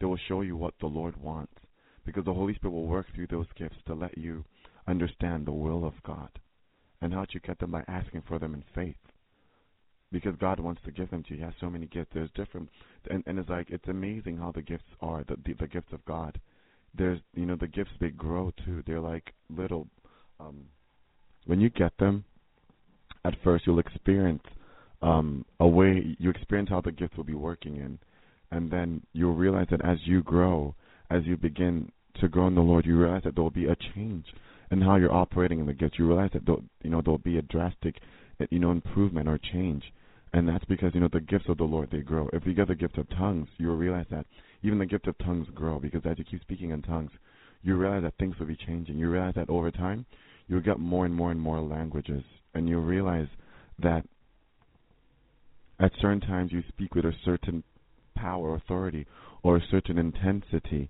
[0.00, 1.54] They will show you what the Lord wants,
[2.04, 4.44] because the Holy Spirit will work through those gifts to let you
[4.86, 6.30] understand the will of God.
[7.00, 8.96] And how to get them by asking for them in faith
[10.14, 11.38] because God wants to give them to you.
[11.38, 12.12] He has so many gifts.
[12.14, 12.70] There's different,
[13.10, 15.24] and, and it's like it's amazing how the gifts are.
[15.24, 16.40] The, the the gifts of God.
[16.96, 18.82] There's you know the gifts they grow too.
[18.86, 19.88] They're like little.
[20.40, 20.66] Um,
[21.46, 22.24] when you get them,
[23.24, 24.42] at first you'll experience
[25.02, 26.16] um, a way.
[26.18, 27.98] You experience how the gifts will be working in,
[28.50, 30.74] and then you'll realize that as you grow,
[31.10, 33.76] as you begin to grow in the Lord, you realize that there will be a
[33.94, 34.26] change
[34.70, 35.98] in how you're operating in the gifts.
[35.98, 36.46] You realize that
[36.82, 37.96] you know there will be a drastic
[38.50, 39.84] you know, improvement or change.
[40.32, 42.28] And that's because, you know, the gifts of the Lord, they grow.
[42.32, 44.26] If you get the gift of tongues, you will realize that
[44.62, 47.12] even the gift of tongues grow because as you keep speaking in tongues,
[47.62, 48.98] you realize that things will be changing.
[48.98, 50.04] You realize that over time,
[50.48, 52.24] you'll get more and more and more languages.
[52.54, 53.28] And you realize
[53.82, 54.04] that
[55.80, 57.64] at certain times you speak with a certain
[58.14, 59.06] power, authority,
[59.42, 60.88] or a certain intensity.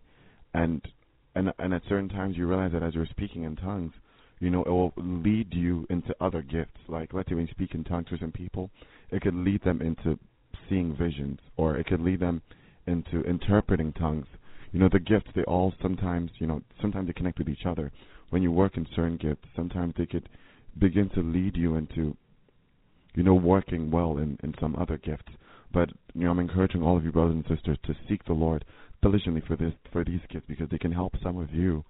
[0.53, 0.87] And,
[1.35, 3.92] and, and at certain times you realize that as you're speaking in tongues,
[4.40, 6.79] you know, it will lead you into other gifts.
[6.88, 8.70] Like, let's say when you speak in tongues to some people,
[9.11, 10.18] it could lead them into
[10.68, 12.42] seeing visions, or it could lead them
[12.87, 14.27] into interpreting tongues.
[14.72, 17.92] You know, the gifts, they all sometimes, you know, sometimes they connect with each other.
[18.31, 20.29] When you work in certain gifts, sometimes they could
[20.79, 22.17] begin to lead you into,
[23.15, 25.33] you know, working well in, in some other gifts.
[25.73, 28.65] But, you know, I'm encouraging all of you brothers and sisters to seek the Lord
[29.03, 31.85] diligently for this, for these gifts because they can help some of you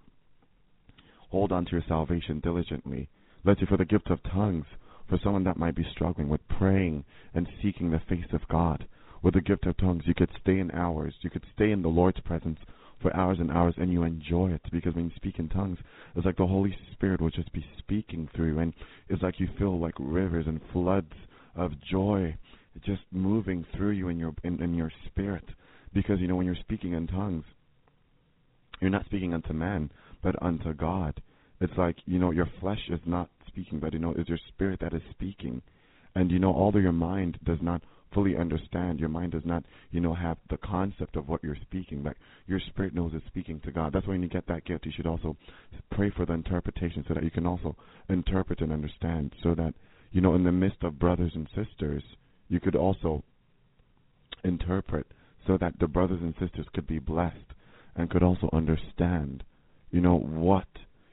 [1.31, 3.09] hold on to your salvation diligently.
[3.45, 4.67] Let's say for the gift of tongues,
[5.09, 8.87] for someone that might be struggling with praying and seeking the face of God.
[9.23, 11.15] With the gift of tongues, you could stay in hours.
[11.23, 12.59] You could stay in the Lord's presence
[13.05, 15.79] for hours and hours and you enjoy it because when you speak in tongues,
[16.17, 18.73] it's like the Holy Spirit will just be speaking through you and
[19.11, 21.13] it's like you feel like rivers and floods
[21.55, 22.35] of joy
[22.83, 25.45] just moving through you in your in, in your spirit.
[25.93, 27.45] Because you know when you're speaking in tongues,
[28.81, 29.91] you're not speaking unto man,
[30.23, 31.21] but unto God.
[31.61, 34.81] It's like, you know, your flesh is not speaking, but, you know, it's your spirit
[34.81, 35.63] that is speaking.
[36.17, 37.83] And, you know, although your mind does not
[38.15, 42.03] fully understand, your mind does not, you know, have the concept of what you're speaking,
[42.03, 43.93] like your spirit knows it's speaking to God.
[43.93, 45.37] That's why when you get that gift, you should also
[45.91, 47.77] pray for the interpretation so that you can also
[48.09, 49.75] interpret and understand, so that,
[50.13, 52.03] you know, in the midst of brothers and sisters,
[52.49, 53.23] you could also
[54.45, 55.07] interpret
[55.47, 57.37] so that the brothers and sisters could be blessed
[57.97, 59.43] and could also understand,
[59.91, 60.69] you know, what,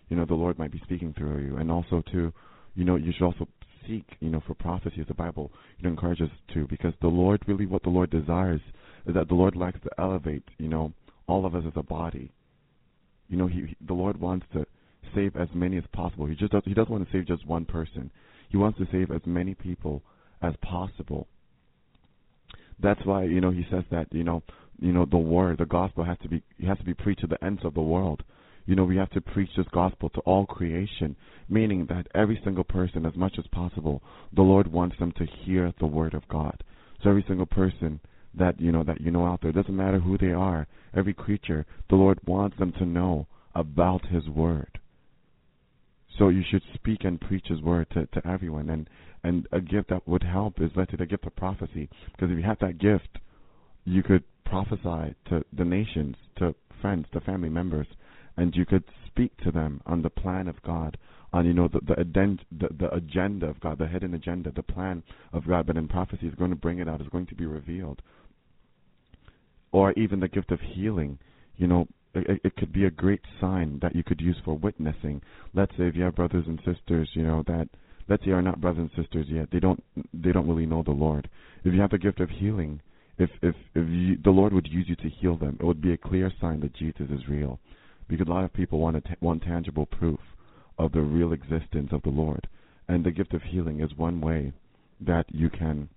[0.10, 1.58] you know, the Lord might be speaking through you.
[1.58, 2.34] And also to,
[2.76, 3.48] you know, you should also
[3.88, 7.08] seek, you know, for prophecy as the Bible you know, encourages us to because the
[7.08, 8.62] Lord really what the Lord desires
[9.06, 10.94] is that the Lord likes to elevate, you know,
[11.28, 12.32] all of us as a body.
[13.30, 14.65] You know, he, he the Lord wants to
[15.15, 16.26] save as many as possible.
[16.26, 18.12] He just does, he doesn't want to save just one person.
[18.50, 20.02] He wants to save as many people
[20.41, 21.28] as possible.
[22.80, 24.44] That's why you know he says that you know
[24.80, 27.44] you know the word, the gospel has to be has to be preached to the
[27.44, 28.24] ends of the world.
[28.65, 31.15] You know we have to preach this gospel to all creation,
[31.50, 34.02] meaning that every single person, as much as possible,
[34.34, 36.63] the Lord wants them to hear the word of God.
[37.04, 38.00] So every single person
[38.34, 41.65] that you know that you know out there, doesn't matter who they are, every creature,
[41.89, 44.80] the Lord wants them to know about His word.
[46.17, 48.69] So you should speak and preach His word to, to everyone.
[48.69, 48.89] And
[49.24, 51.89] and a gift that would help is let's say the gift of prophecy.
[52.12, 53.19] Because if you have that gift,
[53.86, 57.88] you could prophesy to the nations, to friends, to family members,
[58.38, 60.98] and you could speak to them on the plan of God,
[61.34, 64.63] on you know the the, aden- the the agenda of God, the hidden agenda, the
[64.63, 65.67] plan of God.
[65.67, 67.02] But in prophecy, is going to bring it out.
[67.02, 68.02] Is going to be revealed.
[69.72, 71.17] Or even the gift of healing.
[71.56, 75.22] You know, it, it could be a great sign that you could use for witnessing.
[75.54, 77.70] Let's say if you have brothers and sisters, you know that
[78.08, 79.50] let's say are not brothers and sisters yet.
[79.52, 79.82] They don't
[80.13, 81.30] they don't really know the Lord.
[81.63, 82.82] If you have the gift of healing,
[83.17, 85.94] if if if you, the Lord would use you to heal them, it would be
[85.94, 87.60] a clear sign that Jesus is real,
[88.12, 90.19] because a lot of people want ta- want tangible proof
[90.78, 92.45] of the real existence of the Lord,
[92.89, 94.52] and the gift of healing is one way
[95.00, 95.88] that you can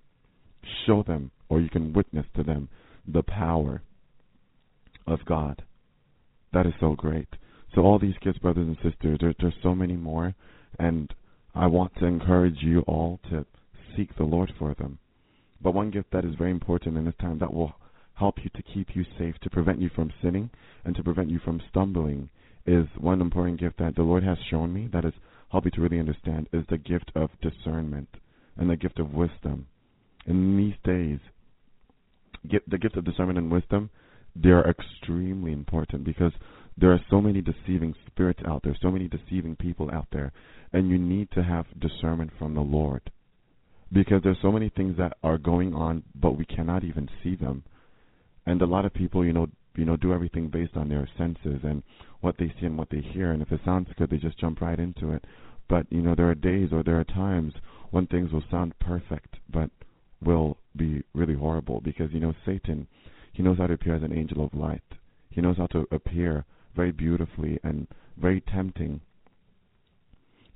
[0.87, 2.68] show them or you can witness to them
[3.09, 3.83] the power
[5.09, 5.64] of God.
[6.53, 7.29] That is so great.
[7.74, 10.37] So all these gifts, brothers and sisters, there, there's so many more,
[10.79, 11.12] and
[11.53, 13.44] I want to encourage you all to
[13.96, 14.98] seek the Lord for them.
[15.61, 17.74] But one gift that is very important in this time that will
[18.14, 20.50] help you to keep you safe, to prevent you from sinning,
[20.85, 22.29] and to prevent you from stumbling
[22.66, 25.12] is one important gift that the Lord has shown me that has
[25.50, 28.09] helped me to really understand is the gift of discernment
[28.57, 29.66] and the gift of wisdom.
[30.27, 31.18] In these days,
[32.68, 33.90] the gift of discernment and wisdom,
[34.37, 36.33] they are extremely important because
[36.77, 40.33] there are so many deceiving spirits out there, so many deceiving people out there,
[40.72, 43.11] and you need to have discernment from the Lord.
[43.92, 47.62] Because there's so many things that are going on, but we cannot even see them.
[48.46, 51.61] And a lot of people, you know, you know, do everything based on their senses
[51.64, 51.83] and
[52.20, 53.33] what they see and what they hear.
[53.33, 55.24] And if it sounds good, they just jump right into it.
[55.68, 57.54] But you know, there are days or there are times
[57.90, 59.70] when things will sound perfect, but
[60.22, 62.86] will be really horrible because you know Satan,
[63.32, 64.82] he knows how to appear as an angel of light.
[65.30, 66.45] He knows how to appear
[66.76, 67.86] very beautifully and
[68.16, 69.01] very tempting.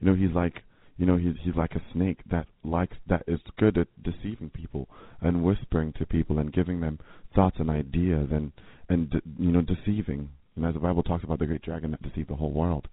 [0.00, 0.62] You know, he's like
[0.98, 4.88] you know, he's he's like a snake that likes that is good at deceiving people
[5.20, 6.98] and whispering to people and giving them
[7.36, 8.50] thoughts and ideas and
[8.88, 10.28] and you know deceiving.
[10.56, 12.88] And as the Bible talks about the great dragon that deceived the whole world.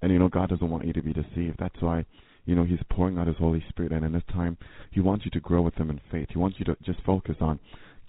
[0.00, 1.58] And you know, God doesn't want you to be deceived.
[1.58, 2.06] That's why
[2.46, 4.56] you know He's pouring out His Holy Spirit, and in this time,
[4.90, 6.28] He wants you to grow with Him in faith.
[6.30, 7.60] He wants you to just focus on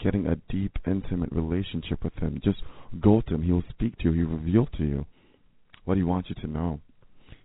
[0.02, 2.40] getting a deep, intimate relationship with Him.
[2.42, 2.60] Just
[3.02, 3.44] go to Him.
[3.44, 4.12] He will speak to you.
[4.14, 5.06] He will reveal to you
[5.84, 6.80] what He wants you to know.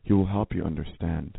[0.04, 1.38] He will help you understand.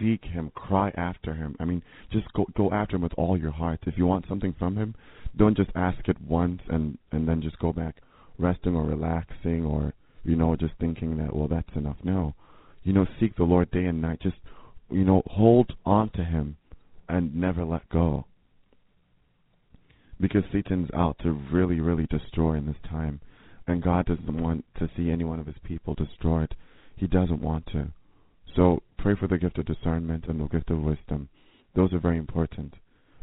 [0.00, 1.54] Seek Him, cry after Him.
[1.60, 3.80] I mean, just go go after Him with all your heart.
[3.86, 4.94] If you want something from Him,
[5.36, 7.96] don't just ask it once and and then just go back
[8.38, 9.92] resting or relaxing or
[10.24, 11.98] you know just thinking that well that's enough.
[12.02, 12.34] No,
[12.82, 14.20] you know, seek the Lord day and night.
[14.20, 14.36] Just
[14.90, 16.56] you know, hold on to Him
[17.08, 18.24] and never let go.
[20.20, 23.20] Because Satan's out to really, really destroy in this time.
[23.66, 26.54] And God doesn't want to see any one of his people destroyed.
[26.96, 27.88] He doesn't want to.
[28.56, 31.28] So pray for the gift of discernment and the gift of wisdom.
[31.74, 32.74] Those are very important.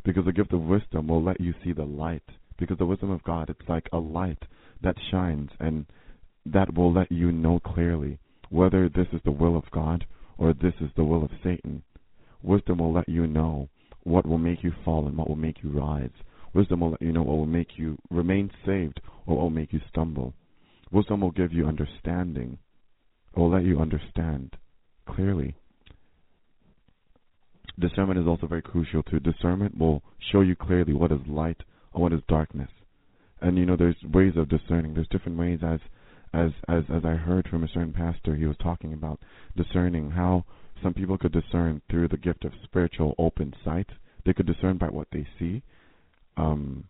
[0.03, 2.23] Because the gift of wisdom will let you see the light.
[2.57, 4.41] Because the wisdom of God, it's like a light
[4.82, 5.86] that shines and
[6.45, 8.19] that will let you know clearly
[8.49, 10.05] whether this is the will of God
[10.38, 11.84] or this is the will of Satan.
[12.41, 13.67] Wisdom will let you know
[14.03, 16.09] what will make you fall and what will make you rise.
[16.53, 19.73] Wisdom will let you know what will make you remain saved or what will make
[19.73, 20.34] you stumble.
[20.91, 22.57] Wisdom will give you understanding.
[23.36, 24.55] It will let you understand
[25.08, 25.55] clearly.
[27.80, 29.20] Discernment is also very crucial too.
[29.20, 31.62] Discernment will show you clearly what is light
[31.93, 32.70] and what is darkness.
[33.41, 34.93] And you know, there's ways of discerning.
[34.93, 35.80] There's different ways as
[36.34, 39.20] as as as I heard from a certain pastor, he was talking about
[39.55, 40.45] discerning how
[40.84, 43.88] some people could discern through the gift of spiritual open sight.
[44.26, 45.64] They could discern by what they see.
[46.36, 46.86] Um,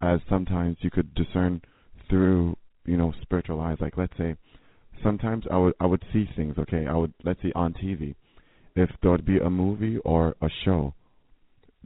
[0.00, 1.62] as sometimes you could discern
[2.08, 3.78] through, you know, spiritual eyes.
[3.80, 4.36] Like let's say,
[5.02, 6.56] sometimes I would I would see things.
[6.58, 8.14] Okay, I would let's say on TV,
[8.76, 10.94] if there would be a movie or a show,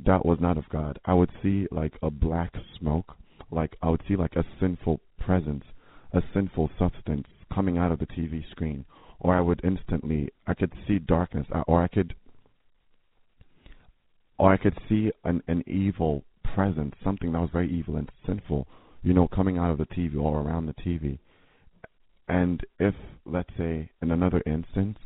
[0.04, 0.98] that was not of God.
[1.04, 3.16] I would see like a black smoke,
[3.50, 5.64] like I would see like a sinful presence,
[6.12, 8.84] a sinful substance coming out of the TV screen,
[9.20, 12.14] or I would instantly I could see darkness, uh, or I could
[14.38, 18.66] or I could see an an evil presence, something that was very evil and sinful,
[19.02, 21.18] you know, coming out of the TV or around the TV.
[22.28, 22.94] And if
[23.24, 24.98] let's say in another instance,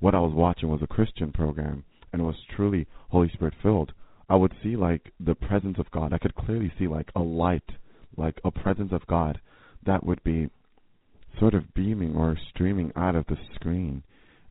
[0.00, 3.92] what I was watching was a Christian program and was truly Holy Spirit filled,
[4.28, 6.12] I would see like the presence of God.
[6.12, 7.68] I could clearly see like a light,
[8.16, 9.40] like a presence of God
[9.86, 10.50] that would be
[11.38, 14.02] sort of beaming or streaming out of the screen.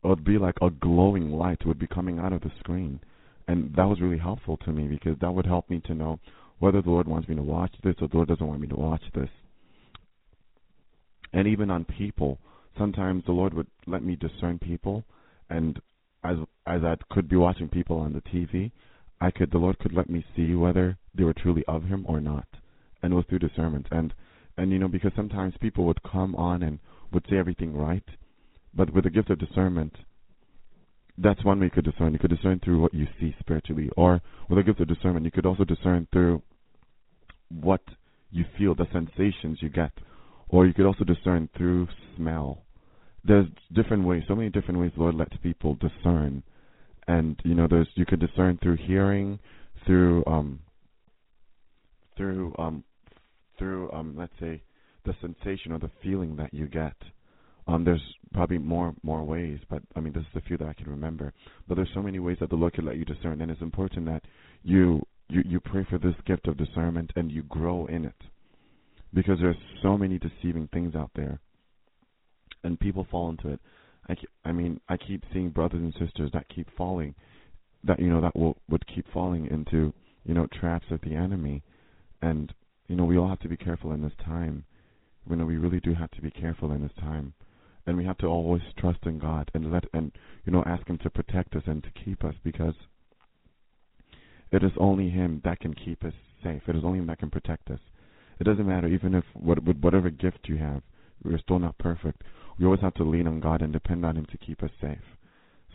[0.03, 2.99] It would be like a glowing light would be coming out of the screen.
[3.47, 6.19] And that was really helpful to me because that would help me to know
[6.59, 8.75] whether the Lord wants me to watch this or the Lord doesn't want me to
[8.75, 9.29] watch this.
[11.33, 12.39] And even on people,
[12.77, 15.03] sometimes the Lord would let me discern people
[15.49, 15.79] and
[16.23, 18.71] as as I could be watching people on the TV,
[19.19, 22.19] I could the Lord could let me see whether they were truly of him or
[22.19, 22.47] not.
[23.01, 23.87] And it was through discernment.
[23.91, 24.13] And
[24.57, 26.79] and you know, because sometimes people would come on and
[27.11, 28.03] would say everything right,
[28.73, 29.93] but with the gift of discernment,
[31.17, 32.13] that's one way you could discern.
[32.13, 35.31] You could discern through what you see spiritually, or with the gift of discernment, you
[35.31, 36.41] could also discern through
[37.49, 37.81] what
[38.31, 39.91] you feel, the sensations you get,
[40.53, 42.61] or you could also discern through smell.
[43.25, 46.43] There's different ways, so many different ways the Lord lets people discern,
[47.07, 49.39] and you know, there's you could discern through hearing,
[49.85, 50.59] through um,
[52.15, 52.83] through um,
[53.57, 54.61] through um, let's say
[55.05, 56.95] the sensation or the feeling that you get.
[57.65, 60.73] Um, there's probably more more ways, but I mean, this is a few that I
[60.73, 61.33] can remember.
[61.67, 64.05] But there's so many ways that the Lord can let you discern, and it's important
[64.05, 64.21] that
[64.61, 68.21] you you you pray for this gift of discernment and you grow in it,
[69.13, 71.39] because there's so many deceiving things out there,
[72.63, 73.59] and people fall into it.
[74.07, 77.15] I keep, I mean, I keep seeing brothers and sisters that keep falling,
[77.83, 79.93] that you know that will would keep falling into
[80.25, 81.63] you know traps of the enemy,
[82.21, 82.53] and
[82.87, 84.65] you know we all have to be careful in this time.
[85.29, 87.33] You know we really do have to be careful in this time
[87.85, 90.11] and we have to always trust in God and let and
[90.45, 92.75] you know ask Him to protect us and to keep us because
[94.51, 96.61] it is only Him that can keep us safe.
[96.67, 97.79] It is only Him that can protect us.
[98.39, 100.81] It doesn't matter even if what with whatever gift you have,
[101.23, 102.23] we're still not perfect.
[102.59, 104.97] We always have to lean on God and depend on Him to keep us safe.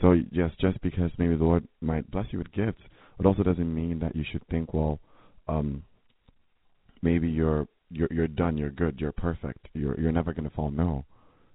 [0.00, 2.82] So yes, just because maybe the Lord might bless you with gifts,
[3.18, 5.00] it also doesn't mean that you should think, well,
[5.48, 5.82] um,
[7.02, 10.70] maybe you're you're you're done, you're good, you're perfect, you're you're never going to fall.
[10.70, 11.04] No,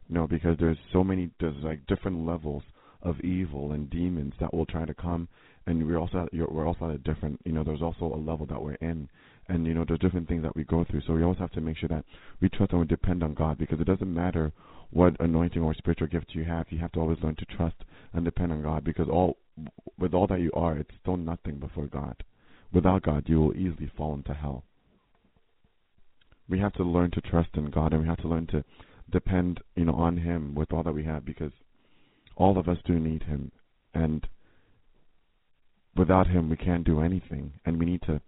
[0.09, 2.63] no, because there's so many there's like different levels
[3.01, 5.27] of evil and demons that will try to come,
[5.67, 8.45] and we're also at, we're also at a different you know there's also a level
[8.45, 9.09] that we're in,
[9.49, 11.01] and you know there's different things that we go through.
[11.05, 12.05] So we always have to make sure that
[12.41, 14.51] we trust and we depend on God because it doesn't matter
[14.91, 17.75] what anointing or spiritual gift you have, you have to always learn to trust
[18.13, 19.37] and depend on God because all
[19.97, 22.15] with all that you are, it's still nothing before God.
[22.71, 24.63] Without God, you will easily fall into hell.
[26.49, 28.63] We have to learn to trust in God, and we have to learn to
[29.11, 31.51] depend, you know, on Him with all that we have, because
[32.35, 33.51] all of us do need Him,
[33.93, 34.27] and
[35.95, 38.19] without Him we can't do anything, and we need to,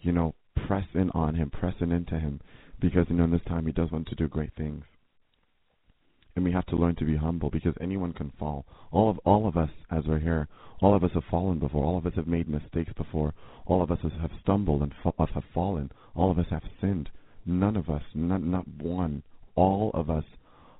[0.00, 0.34] you know,
[0.66, 2.40] press in on Him, press in into Him,
[2.80, 4.84] because you know in this time He does want to do great things,
[6.36, 8.64] and we have to learn to be humble, because anyone can fall.
[8.90, 10.48] All of all of us, as we're here,
[10.80, 11.84] all of us have fallen before.
[11.84, 13.34] All of us have made mistakes before.
[13.66, 15.90] All of us have stumbled and fa- have fallen.
[16.14, 17.10] All of us have sinned.
[17.46, 19.22] None of us, not not one,
[19.54, 20.24] all of us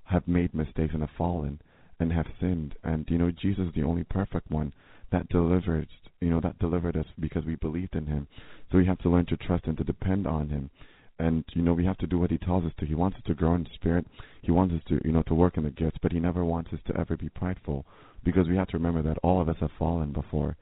[0.04, 1.60] have made mistakes and have fallen
[1.98, 2.74] and have sinned.
[2.82, 4.72] And you know, Jesus is the only perfect one
[5.12, 5.88] that delivered,
[6.20, 8.26] you know, that delivered us because we believed in Him.
[8.70, 10.70] So we have to learn to trust and to depend on Him.
[11.18, 12.86] And you know, we have to do what He tells us to.
[12.86, 14.06] He wants us to grow in the spirit.
[14.42, 15.98] He wants us to, you know, to work in the gifts.
[16.02, 17.84] But He never wants us to ever be prideful,
[18.24, 20.56] because we have to remember that all of us have fallen before,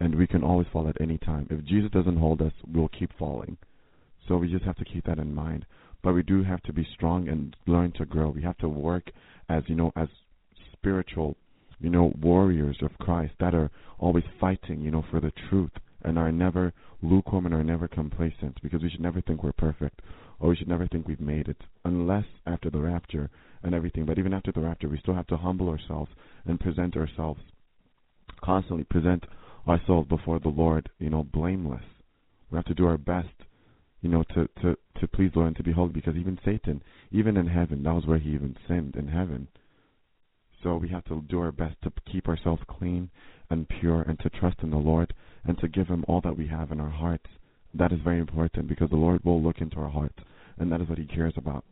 [0.00, 1.46] and we can always fall at any time.
[1.50, 3.56] If Jesus doesn't hold us, we'll keep falling.
[4.28, 5.66] So we just have to keep that in mind
[6.04, 8.28] but we do have to be strong and learn to grow.
[8.28, 9.10] We have to work
[9.48, 10.08] as you know as
[10.72, 11.34] spiritual,
[11.84, 15.70] you know, warriors of Christ that are always fighting, you know, for the truth
[16.02, 16.72] and are never
[17.02, 20.00] lukewarm and are never complacent because we should never think we're perfect
[20.40, 23.28] or we should never think we've made it unless after the rapture
[23.62, 24.06] and everything.
[24.06, 26.10] But even after the rapture, we still have to humble ourselves
[26.46, 27.40] and present ourselves
[28.42, 29.24] constantly present
[29.68, 31.84] ourselves before the Lord, you know, blameless.
[32.50, 33.28] We have to do our best
[34.04, 36.82] you know, to, to, to please the Lord and to be holy because even Satan,
[37.10, 39.48] even in heaven, that was where he even sinned in heaven.
[40.64, 43.10] So we have to do our best to keep ourselves clean
[43.50, 46.48] and pure and to trust in the Lord and to give him all that we
[46.48, 47.26] have in our hearts.
[47.74, 50.18] That is very important because the Lord will look into our hearts
[50.58, 51.64] and that is what he cares about.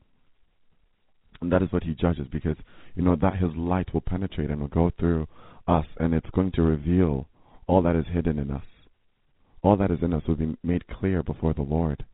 [1.40, 2.57] And that is what he judges because,
[2.95, 5.26] you know, that his light will penetrate and will go through
[5.66, 7.26] us and it's going to reveal
[7.66, 8.62] all that is hidden in us
[9.62, 12.05] all that is in us will be made clear before the Lord.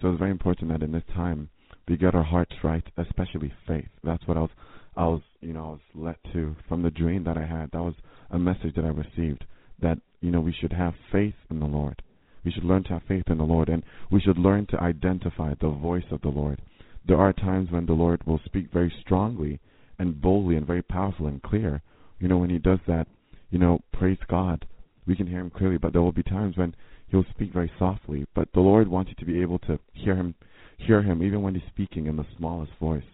[0.00, 1.50] So it's very important that in this time
[1.88, 3.88] we get our hearts right, especially faith.
[4.02, 4.50] That's what was,
[4.96, 7.70] I was, you know, I was led to from the dream that I had.
[7.72, 7.94] That was
[8.30, 9.44] a message that I received
[9.82, 12.02] that you know we should have faith in the Lord.
[12.44, 15.54] We should learn to have faith in the Lord, and we should learn to identify
[15.54, 16.60] the voice of the Lord.
[17.06, 19.60] There are times when the Lord will speak very strongly
[19.98, 21.82] and boldly and very powerful and clear.
[22.20, 23.06] You know, when He does that,
[23.50, 24.66] you know, praise God.
[25.06, 26.74] We can hear Him clearly, but there will be times when
[27.08, 28.26] He'll speak very softly.
[28.34, 30.34] But the Lord wants you to be able to hear Him,
[30.78, 33.04] hear Him even when He's speaking in the smallest voice.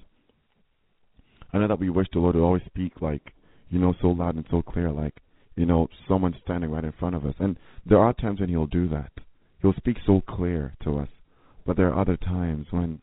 [1.52, 3.32] I know that we wish the Lord would always speak like,
[3.70, 5.20] you know, so loud and so clear, like,
[5.56, 7.34] you know, someone standing right in front of us.
[7.38, 9.12] And there are times when He'll do that.
[9.60, 11.08] He'll speak so clear to us.
[11.66, 13.00] But there are other times when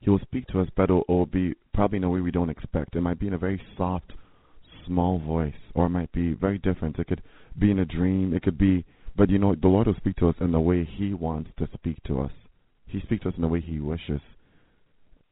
[0.00, 2.50] he will speak to us, but it will be probably in a way we don't
[2.50, 2.94] expect.
[2.94, 4.12] It might be in a very soft,
[4.86, 6.98] small voice, or it might be very different.
[6.98, 7.22] It could
[7.58, 8.32] be in a dream.
[8.32, 8.84] It could be,
[9.16, 11.68] but you know, the Lord will speak to us in the way He wants to
[11.74, 12.30] speak to us.
[12.86, 14.20] He speaks to us in the way He wishes,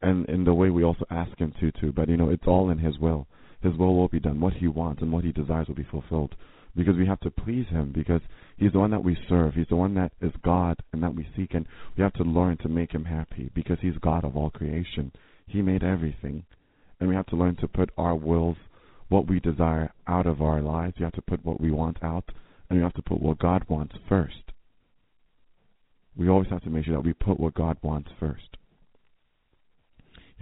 [0.03, 1.72] and in the way we also ask Him to.
[1.72, 3.26] Too, but you know, it's all in His will.
[3.62, 4.40] His will will be done.
[4.40, 6.34] What He wants and what He desires will be fulfilled.
[6.76, 7.92] Because we have to please him.
[7.95, 8.20] Because
[8.57, 9.55] he's the one that we serve.
[9.55, 11.55] He's the one that is god and that we seek.
[11.55, 11.66] And
[11.97, 13.51] we have to learn to make him happy.
[13.55, 15.12] Because he's god of all creation.
[15.47, 16.45] He made everything.
[16.99, 18.57] And we have to learn to put our wills
[19.09, 20.95] what we desire out of our lives.
[20.99, 22.24] We have to put what we want out.
[22.68, 24.34] And we have to put what god wants first.
[26.16, 28.57] We always have to make sure that we put what god wants first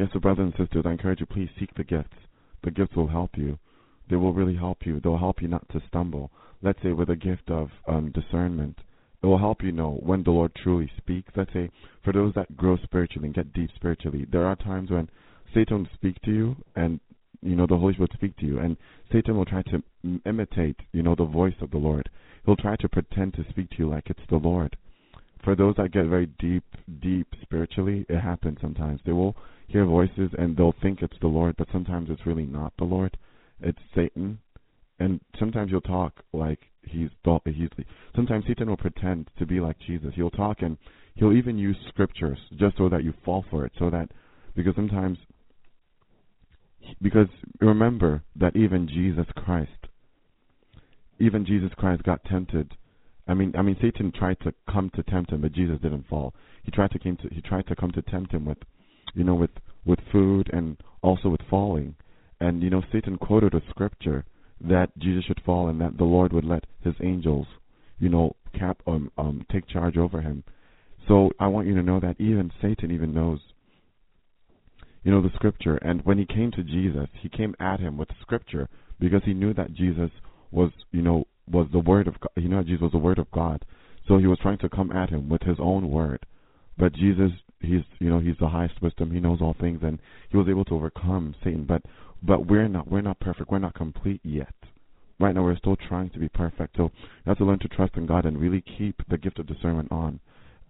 [0.02, 2.16] yes so brothers and sisters i encourage you please seek the gifts
[2.64, 3.58] the gifts will help you
[4.12, 5.00] they will really help you.
[5.00, 6.30] They'll help you not to stumble.
[6.60, 8.78] Let's say with a gift of um, discernment,
[9.22, 11.32] it will help you know when the Lord truly speaks.
[11.36, 11.70] Let's say
[12.04, 15.08] for those that grow spiritually and get deep spiritually, there are times when
[15.54, 17.00] Satan will speak to you and
[17.40, 18.76] you know the Holy Spirit will speak to you, and
[19.10, 19.82] Satan will try to
[20.26, 22.10] imitate you know the voice of the Lord.
[22.44, 24.76] He'll try to pretend to speak to you like it's the Lord.
[25.44, 26.64] For those that get very deep,
[27.00, 29.00] deep spiritually, it happens sometimes.
[29.04, 29.36] They will
[29.66, 33.16] hear voices and they'll think it's the Lord, but sometimes it's really not the Lord
[33.62, 34.38] it's Satan,
[34.98, 37.70] and sometimes he'll talk like he's thought he's.
[38.14, 40.12] Sometimes Satan will pretend to be like Jesus.
[40.14, 40.76] He'll talk and
[41.14, 43.72] he'll even use scriptures just so that you fall for it.
[43.78, 44.10] So that
[44.54, 45.18] because sometimes
[47.00, 47.28] because
[47.60, 49.70] remember that even Jesus Christ,
[51.20, 52.74] even Jesus Christ got tempted.
[53.28, 56.34] I mean, I mean, Satan tried to come to tempt him, but Jesus didn't fall.
[56.64, 58.58] He tried to came to he tried to come to tempt him with,
[59.14, 59.50] you know, with
[59.84, 61.94] with food and also with falling.
[62.40, 64.24] And, you know, Satan quoted a scripture
[64.60, 67.46] that Jesus should fall and that the Lord would let his angels,
[67.98, 70.42] you know, cap um, um take charge over him.
[71.08, 73.40] So I want you to know that even Satan even knows
[75.04, 78.08] you know the scripture and when he came to Jesus, he came at him with
[78.20, 78.68] scripture
[79.00, 80.10] because he knew that Jesus
[80.52, 82.30] was, you know, was the word of God.
[82.36, 83.64] He knew that Jesus was the word of God.
[84.08, 86.26] So he was trying to come at him with his own word.
[86.76, 87.30] But Jesus,
[87.60, 89.12] he's, you know, he's the highest wisdom.
[89.12, 89.98] He knows all things and
[90.30, 91.64] he was able to overcome Satan.
[91.64, 91.82] But
[92.22, 93.50] but we're not we're not perfect.
[93.50, 94.54] We're not complete yet.
[95.20, 96.76] Right now, we're still trying to be perfect.
[96.76, 96.90] So you
[97.26, 100.18] have to learn to trust in God and really keep the gift of discernment on.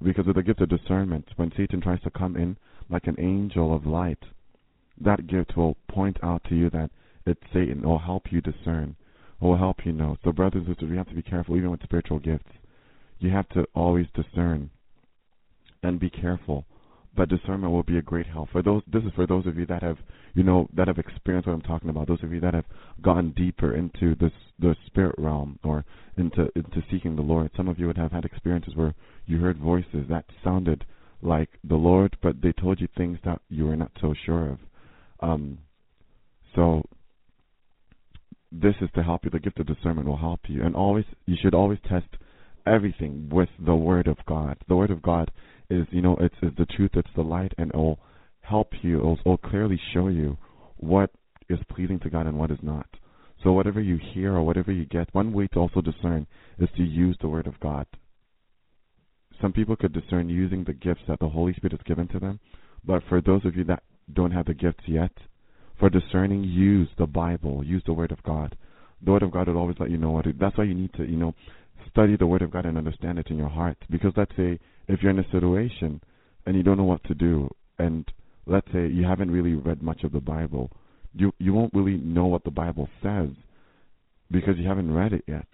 [0.02, 2.56] Because with the gift of discernment, when Satan tries to come in
[2.90, 4.18] like an angel of light,
[5.00, 6.90] that gift will point out to you that
[7.24, 7.78] it's Satan.
[7.78, 8.96] It will help you discern.
[9.42, 10.16] Will help you know.
[10.22, 12.48] So, brothers and sisters, we have to be careful, even with spiritual gifts.
[13.18, 14.70] You have to always discern
[15.82, 16.64] and be careful.
[17.16, 18.50] But discernment will be a great help.
[18.50, 19.98] For those this is for those of you that have
[20.34, 22.06] you know that have experienced what I'm talking about.
[22.06, 22.64] Those of you that have
[23.02, 24.30] gone deeper into this
[24.60, 25.84] the spirit realm or
[26.16, 27.50] into into seeking the Lord.
[27.56, 28.94] Some of you would have had experiences where
[29.26, 30.86] you heard voices that sounded
[31.20, 34.58] like the Lord but they told you things that you were not so sure of.
[35.20, 35.58] Um
[36.54, 36.82] so
[38.52, 41.36] this is to help you the gift of discernment will help you and always you
[41.40, 42.06] should always test
[42.66, 45.30] everything with the word of God the word of God
[45.72, 47.98] is you know it's, it's the truth, it's the light, and it will
[48.42, 48.98] help you.
[48.98, 50.36] It will, it will clearly show you
[50.76, 51.10] what
[51.48, 52.86] is pleasing to God and what is not.
[53.42, 56.26] So whatever you hear or whatever you get, one way to also discern
[56.58, 57.86] is to use the Word of God.
[59.40, 62.38] Some people could discern using the gifts that the Holy Spirit has given to them,
[62.84, 63.82] but for those of you that
[64.12, 65.10] don't have the gifts yet,
[65.78, 68.56] for discerning, use the Bible, use the Word of God.
[69.04, 70.26] The Word of God will always let you know what.
[70.26, 71.34] It, that's why you need to, you know,
[71.90, 73.76] study the Word of God and understand it in your heart.
[73.90, 74.58] Because let's say
[74.88, 76.00] if you're in a situation
[76.46, 77.48] and you don't know what to do,
[77.78, 78.10] and
[78.46, 80.70] let's say you haven't really read much of the Bible,
[81.14, 83.30] you you won't really know what the Bible says
[84.30, 85.46] because you haven't read it yet.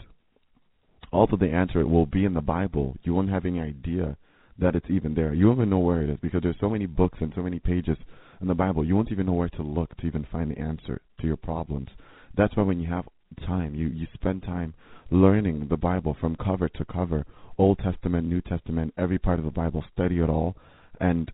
[1.13, 4.17] Although the answer will be in the Bible, you won't have any idea
[4.59, 5.33] that it's even there.
[5.33, 7.59] You won't even know where it is because there's so many books and so many
[7.59, 7.97] pages
[8.41, 8.85] in the Bible.
[8.85, 11.89] You won't even know where to look to even find the answer to your problems.
[12.37, 13.07] That's why when you have
[13.47, 13.75] time.
[13.75, 14.75] You you spend time
[15.11, 17.25] learning the Bible from cover to cover,
[17.57, 19.85] Old Testament, New Testament, every part of the Bible.
[19.93, 20.57] Study it all,
[21.01, 21.31] and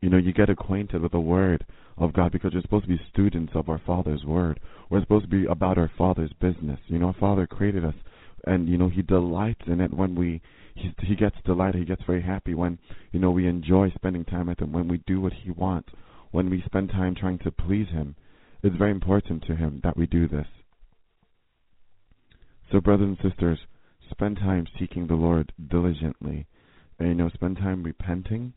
[0.00, 1.64] you know you get acquainted with the Word
[1.96, 4.60] of God because we're supposed to be students of our Father's Word.
[4.90, 6.80] We're supposed to be about our Father's business.
[6.86, 7.94] You know, our Father created us,
[8.46, 10.42] and you know He delights in it when we.
[10.74, 11.80] He, he gets delighted.
[11.80, 12.78] He gets very happy when
[13.12, 14.72] you know we enjoy spending time with Him.
[14.72, 15.90] When we do what He wants.
[16.30, 18.16] When we spend time trying to please Him.
[18.62, 20.46] It's very important to Him that we do this.
[22.72, 23.58] So, brothers and sisters,
[24.10, 26.46] spend time seeking the Lord diligently.
[26.98, 28.52] And, you know, spend time repenting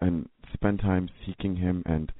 [0.00, 2.12] and spend time seeking Him and,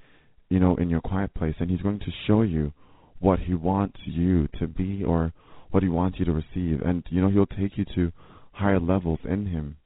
[0.48, 1.54] you know, in your quiet place.
[1.58, 2.72] And He's going to show you
[3.18, 5.32] what He wants you to be or
[5.70, 6.80] what He wants you to receive.
[6.82, 8.12] And, you know, He'll take you to
[8.52, 9.76] higher levels in Him.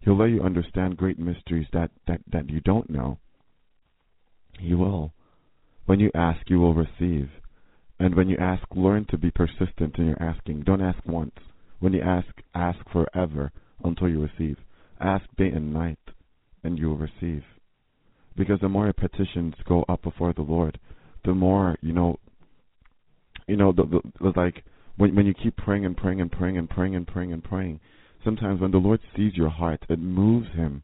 [0.00, 3.18] He'll let you understand great mysteries that, that, that you don't know.
[4.58, 5.12] He will.
[5.86, 7.28] When you ask, you will receive.
[7.98, 10.62] And when you ask, learn to be persistent in your asking.
[10.62, 11.34] Don't ask once.
[11.78, 13.52] When you ask, ask forever
[13.84, 14.58] until you receive.
[15.00, 15.98] Ask day and night,
[16.62, 17.42] and you will receive.
[18.36, 20.78] Because the more your petitions go up before the Lord,
[21.24, 22.18] the more you know.
[23.46, 24.64] You know, the, the, the like
[24.96, 27.80] when when you keep praying and praying and praying and praying and praying and praying.
[28.26, 30.82] Sometimes when the Lord sees your heart, it moves Him.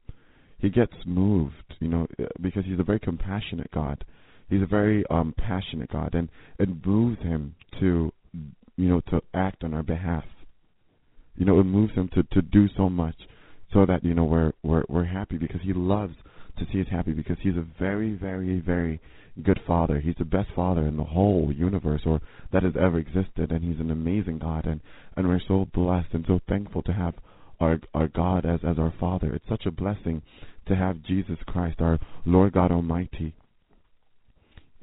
[0.58, 2.06] He gets moved, you know,
[2.40, 4.02] because He's a very compassionate God
[4.52, 6.28] he's a very um passionate God and
[6.58, 8.12] it moves him to
[8.76, 10.24] you know to act on our behalf.
[11.36, 13.16] You know, it moves him to to do so much
[13.72, 16.14] so that you know we're we're we're happy because he loves
[16.58, 19.00] to see us happy because he's a very very very
[19.42, 19.98] good father.
[19.98, 22.20] He's the best father in the whole universe or
[22.52, 24.80] that has ever existed and he's an amazing God and
[25.16, 27.14] and we're so blessed and so thankful to have
[27.62, 29.34] our our God as as our father.
[29.34, 30.22] It's such a blessing
[30.68, 33.34] to have Jesus Christ, our Lord God Almighty,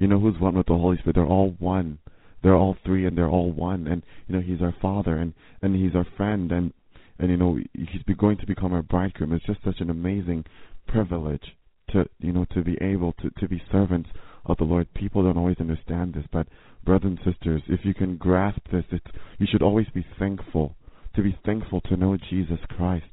[0.00, 1.14] you know who's one with the Holy Spirit?
[1.14, 1.98] They're all one.
[2.42, 3.86] They're all three, and they're all one.
[3.86, 6.72] And you know He's our Father, and and He's our friend, and
[7.18, 9.34] and you know He's going to become our bridegroom.
[9.34, 10.46] It's just such an amazing
[10.88, 11.54] privilege
[11.90, 14.08] to you know to be able to to be servants
[14.46, 14.92] of the Lord.
[14.94, 16.48] People don't always understand this, but
[16.82, 19.04] brothers and sisters, if you can grasp this, it's,
[19.38, 20.76] you should always be thankful.
[21.16, 23.04] To be thankful to know Jesus Christ.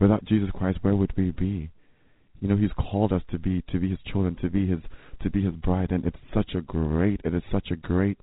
[0.00, 1.70] Without Jesus Christ, where would we be?
[2.40, 4.80] You know, He's called us to be to be His children, to be His
[5.22, 8.18] to be His bride, and it's such a great, it is such a great,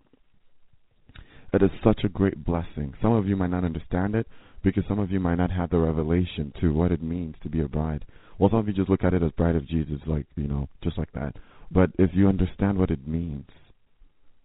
[1.53, 2.93] it is such a great blessing.
[3.01, 4.28] Some of you might not understand it
[4.63, 7.61] because some of you might not have the revelation to what it means to be
[7.61, 8.05] a bride.
[8.38, 10.70] Well, some of you just look at it as bride of Jesus, like you know,
[10.84, 11.36] just like that.
[11.72, 13.49] But if you understand what it means,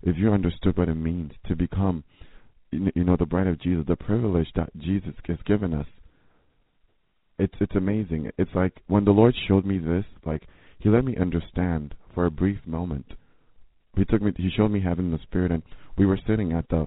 [0.02, 2.04] if you understood what it means to become,
[2.72, 5.86] you know, the bride of Jesus, the privilege that Jesus has given us
[7.40, 8.30] it's it's amazing.
[8.36, 10.42] It's like when the Lord showed me this, like
[10.78, 13.06] He let me understand for a brief moment.
[13.96, 14.32] He took me.
[14.36, 15.62] He showed me heaven in the spirit, and
[15.96, 16.86] we were sitting at the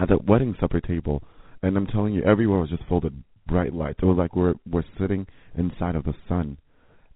[0.00, 1.22] at the wedding supper table,
[1.62, 3.12] and I'm telling you, everywhere was just full of
[3.46, 4.00] bright lights.
[4.02, 6.58] It was like we're we're sitting inside of the sun,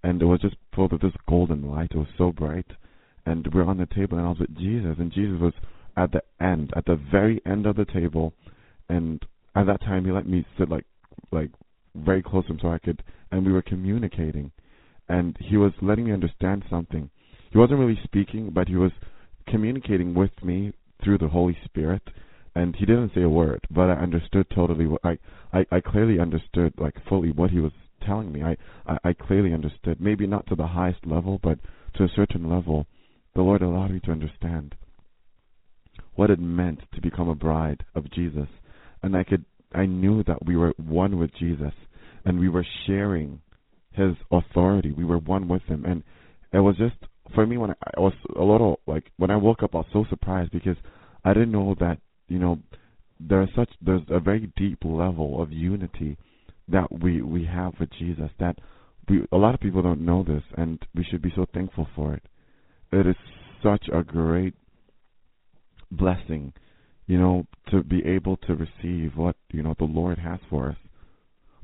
[0.05, 1.91] and it was just full of this golden light.
[1.91, 2.67] It was so bright,
[3.27, 5.55] and we're on the table, and I was with Jesus, and Jesus was
[5.97, 8.33] at the end, at the very end of the table,
[8.89, 9.25] and
[9.55, 10.87] at that time he let me sit like
[11.33, 11.51] like
[11.95, 14.53] very close to him so I could, and we were communicating.
[15.09, 17.11] And he was letting me understand something.
[17.51, 18.93] He wasn't really speaking, but he was
[19.49, 20.73] communicating with me
[21.03, 22.03] through the Holy Spirit.
[22.55, 24.87] And he didn't say a word, but I understood totally.
[24.87, 25.19] What I,
[25.53, 27.73] I, I clearly understood, like fully, what he was
[28.05, 28.43] telling me.
[28.43, 30.01] I, I, I clearly understood.
[30.01, 31.59] Maybe not to the highest level, but
[31.95, 32.87] to a certain level,
[33.35, 34.75] the Lord allowed me to understand
[36.15, 38.49] what it meant to become a bride of Jesus,
[39.03, 39.45] and I could
[39.75, 41.73] I knew that we were one with Jesus
[42.25, 43.41] and we were sharing
[43.93, 44.93] his authority.
[44.93, 45.85] We were one with him.
[45.85, 46.03] And
[46.53, 46.97] it was just,
[47.35, 49.87] for me, when I, I was a little, like, when I woke up, I was
[49.93, 50.77] so surprised because
[51.25, 51.99] I didn't know that,
[52.29, 52.59] you know,
[53.21, 56.17] there's such, there's a very deep level of unity
[56.69, 58.57] that we, we have with Jesus that
[59.09, 62.15] we, a lot of people don't know this and we should be so thankful for
[62.15, 62.23] it.
[62.93, 63.17] It is
[63.63, 64.55] such a great
[65.91, 66.53] blessing
[67.11, 70.77] you know, to be able to receive what, you know, the Lord has for us.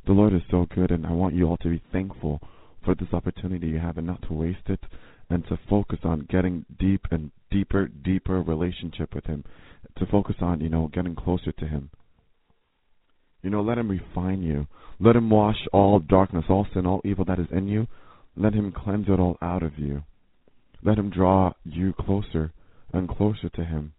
[0.04, 2.40] The Lord is so good, and I want you all to be thankful
[2.84, 4.80] for this opportunity you have and not to waste it
[5.30, 9.44] and to focus on getting deep and deeper, deeper relationship with Him.
[10.00, 11.90] To focus on, you know, getting closer to Him.
[13.44, 14.66] You know, let Him refine you.
[14.98, 17.86] Let Him wash all darkness, all sin, all evil that is in you.
[18.36, 20.02] Let Him cleanse it all out of you.
[20.82, 22.52] Let Him draw you closer
[22.92, 23.92] and closer to Him.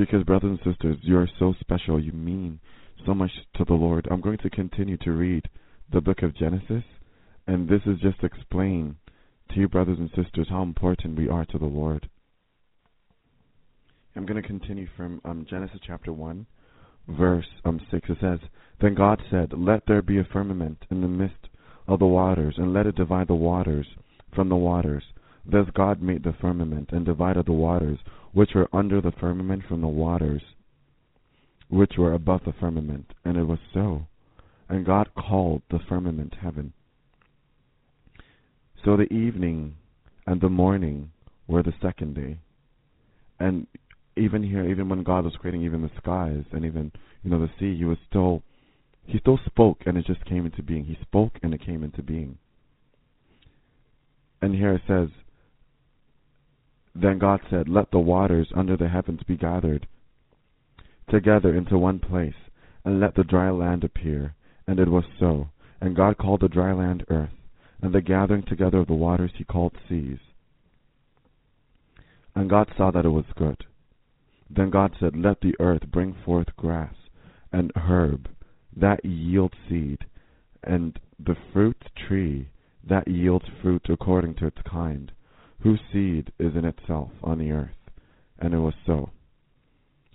[0.00, 2.02] Because, brothers and sisters, you are so special.
[2.02, 2.58] You mean
[3.04, 4.08] so much to the Lord.
[4.10, 5.44] I'm going to continue to read
[5.92, 6.82] the book of Genesis,
[7.46, 8.96] and this is just to explain
[9.50, 12.08] to you, brothers and sisters, how important we are to the Lord.
[14.16, 16.46] I'm going to continue from um, Genesis chapter 1,
[17.08, 18.08] verse um, 6.
[18.08, 18.38] It says,
[18.80, 21.48] Then God said, Let there be a firmament in the midst
[21.86, 23.86] of the waters, and let it divide the waters
[24.34, 25.02] from the waters.
[25.44, 27.98] Thus God made the firmament, and divided the waters
[28.32, 30.42] which were under the firmament from the waters
[31.70, 33.12] which were above the firmament.
[33.24, 34.06] And it was so.
[34.68, 36.72] And God called the firmament heaven.
[38.84, 39.74] So the evening
[40.26, 41.10] and the morning
[41.46, 42.38] were the second day.
[43.38, 43.66] And
[44.16, 47.50] even here, even when God was creating even the skies and even you know the
[47.58, 48.42] sea, He was still
[49.06, 50.84] He still spoke and it just came into being.
[50.84, 52.38] He spoke and it came into being.
[54.42, 55.08] And here it says,
[56.94, 59.86] Then God said, Let the waters under the heavens be gathered
[61.10, 62.34] together into one place,
[62.84, 64.34] and let the dry land appear.
[64.66, 65.48] And it was so.
[65.80, 67.34] And God called the dry land earth,
[67.82, 70.18] and the gathering together of the waters he called seas.
[72.34, 73.64] And God saw that it was good.
[74.48, 76.94] Then God said, Let the earth bring forth grass,
[77.52, 78.28] and herb,
[78.76, 80.04] that yield seed,
[80.62, 82.48] and the fruit tree,
[82.88, 85.12] that yields fruit according to its kind,
[85.62, 87.70] whose seed is in itself on the earth.
[88.38, 89.10] And it was so.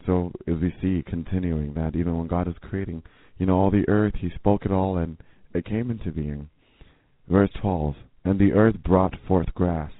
[0.06, 3.04] So as we see continuing that even when God is creating,
[3.38, 5.18] you know, all the earth, He spoke it all and
[5.54, 6.50] it came into being.
[7.28, 9.92] Verse 12, And the earth brought forth grass,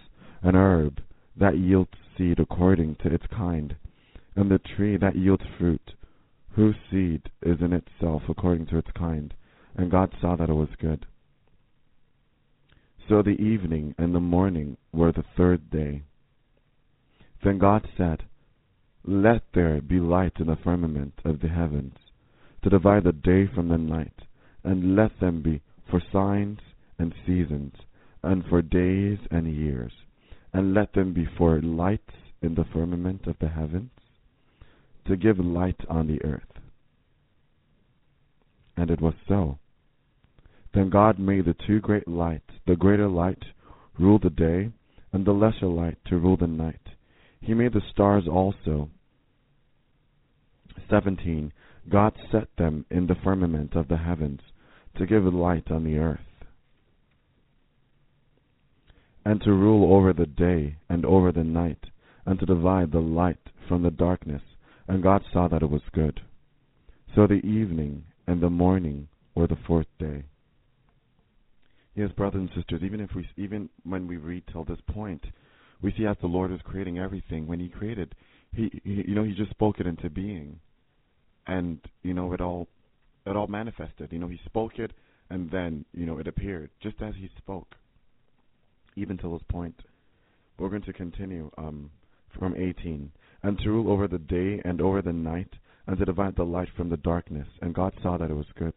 [0.42, 1.00] an herb,
[1.38, 3.76] that yields seed according to its kind,
[4.36, 5.94] and the tree that yields fruit,
[6.52, 9.34] whose seed is in itself according to its kind.
[9.76, 11.06] And God saw that it was good.
[13.08, 16.02] So the evening and the morning were the third day.
[17.44, 18.24] Then God said,
[19.04, 21.96] Let there be light in the firmament of the heavens,
[22.64, 24.24] to divide the day from the night,
[24.64, 26.58] and let them be for signs
[26.98, 27.74] and seasons,
[28.24, 29.92] and for days and years,
[30.52, 33.92] and let them be for lights in the firmament of the heavens,
[35.06, 36.42] to give light on the earth.
[38.76, 39.60] And it was so.
[40.76, 42.52] Then God made the two great lights.
[42.68, 43.42] The greater light
[43.98, 44.72] rule the day,
[45.14, 46.82] and the lesser light to rule the night.
[47.40, 48.90] He made the stars also.
[50.90, 51.54] 17.
[51.90, 54.42] God set them in the firmament of the heavens
[54.98, 56.20] to give light on the earth,
[59.24, 61.86] and to rule over the day and over the night,
[62.26, 64.42] and to divide the light from the darkness.
[64.88, 66.22] And God saw that it was good.
[67.16, 70.26] So the evening and the morning were the fourth day.
[71.96, 75.24] Yes, brothers and sisters, even if we, even when we read till this point,
[75.82, 77.48] we see as the Lord is creating everything.
[77.48, 78.14] When He created,
[78.54, 80.60] He, he, you know, He just spoke it into being,
[81.48, 82.68] and you know, it all,
[83.26, 84.10] it all manifested.
[84.12, 84.92] You know, He spoke it,
[85.30, 87.76] and then you know, it appeared just as He spoke.
[88.98, 89.76] Even till this point,
[90.60, 91.92] we're going to continue um,
[92.38, 93.10] from 18,
[93.44, 95.54] and to rule over the day and over the night,
[95.88, 97.48] and to divide the light from the darkness.
[97.62, 98.74] And God saw that it was good.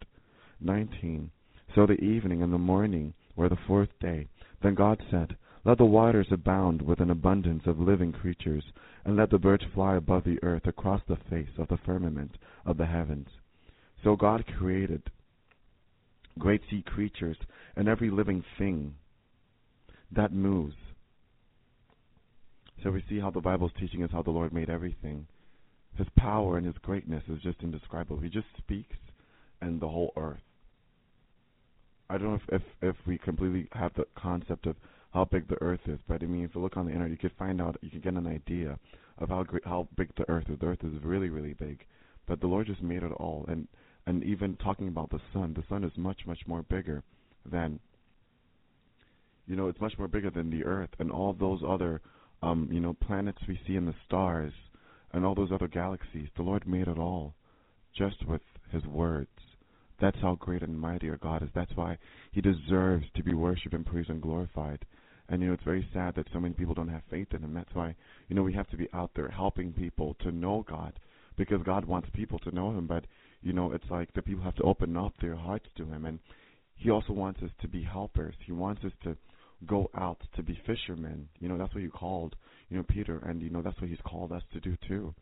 [0.61, 1.31] 19.
[1.79, 4.27] So the evening and the morning were the fourth day.
[4.65, 8.65] Then God said, Let the waters abound with an abundance of living creatures,
[9.05, 12.79] and let the birds fly above the earth across the face of the firmament of
[12.79, 13.29] the heavens.
[14.03, 15.05] So God created
[16.37, 17.37] great sea creatures
[17.77, 18.97] and every living thing
[20.11, 20.75] that moves.
[22.83, 25.29] So we see how the Bible's teaching us how the Lord made everything.
[25.95, 28.19] His power and His greatness is just indescribable.
[28.19, 28.97] He just speaks,
[29.61, 30.41] and the whole earth
[32.11, 34.77] I don't know if, if if we completely have the concept of
[35.13, 37.17] how big the Earth is, but I mean, if you look on the internet, you
[37.17, 38.79] could find out, you can get an idea
[39.19, 40.59] of how great, how big the Earth is.
[40.59, 41.85] The Earth is really, really big,
[42.27, 43.45] but the Lord just made it all.
[43.49, 43.69] And
[44.07, 47.03] and even talking about the sun, the sun is much, much more bigger
[47.51, 47.79] than,
[49.47, 52.01] you know, it's much more bigger than the Earth and all those other,
[52.43, 54.53] um, you know, planets we see in the stars
[55.13, 56.29] and all those other galaxies.
[56.37, 57.35] The Lord made it all,
[57.95, 59.29] just with His words.
[60.01, 61.49] That's how great and mighty our God is.
[61.55, 61.99] That's why
[62.33, 64.85] He deserves to be worshipped and praised and glorified.
[65.29, 67.55] And you know, it's very sad that so many people don't have faith in Him.
[67.55, 67.95] That's why
[68.29, 70.99] you know we have to be out there helping people to know God,
[71.37, 72.87] because God wants people to know Him.
[72.87, 73.07] But
[73.43, 76.19] you know, it's like the people have to open up their hearts to Him, and
[76.77, 78.35] He also wants us to be helpers.
[78.45, 79.17] He wants us to
[79.67, 81.29] go out to be fishermen.
[81.41, 82.37] You know, that's what He called
[82.69, 85.15] you know Peter, and you know that's what He's called us to do too.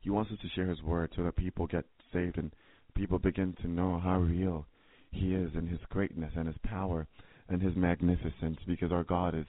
[0.00, 2.52] He wants us to share His word so that people get saved and
[2.94, 4.66] people begin to know how real
[5.10, 7.06] He is and His greatness and His power
[7.48, 9.46] and His magnificence because our God is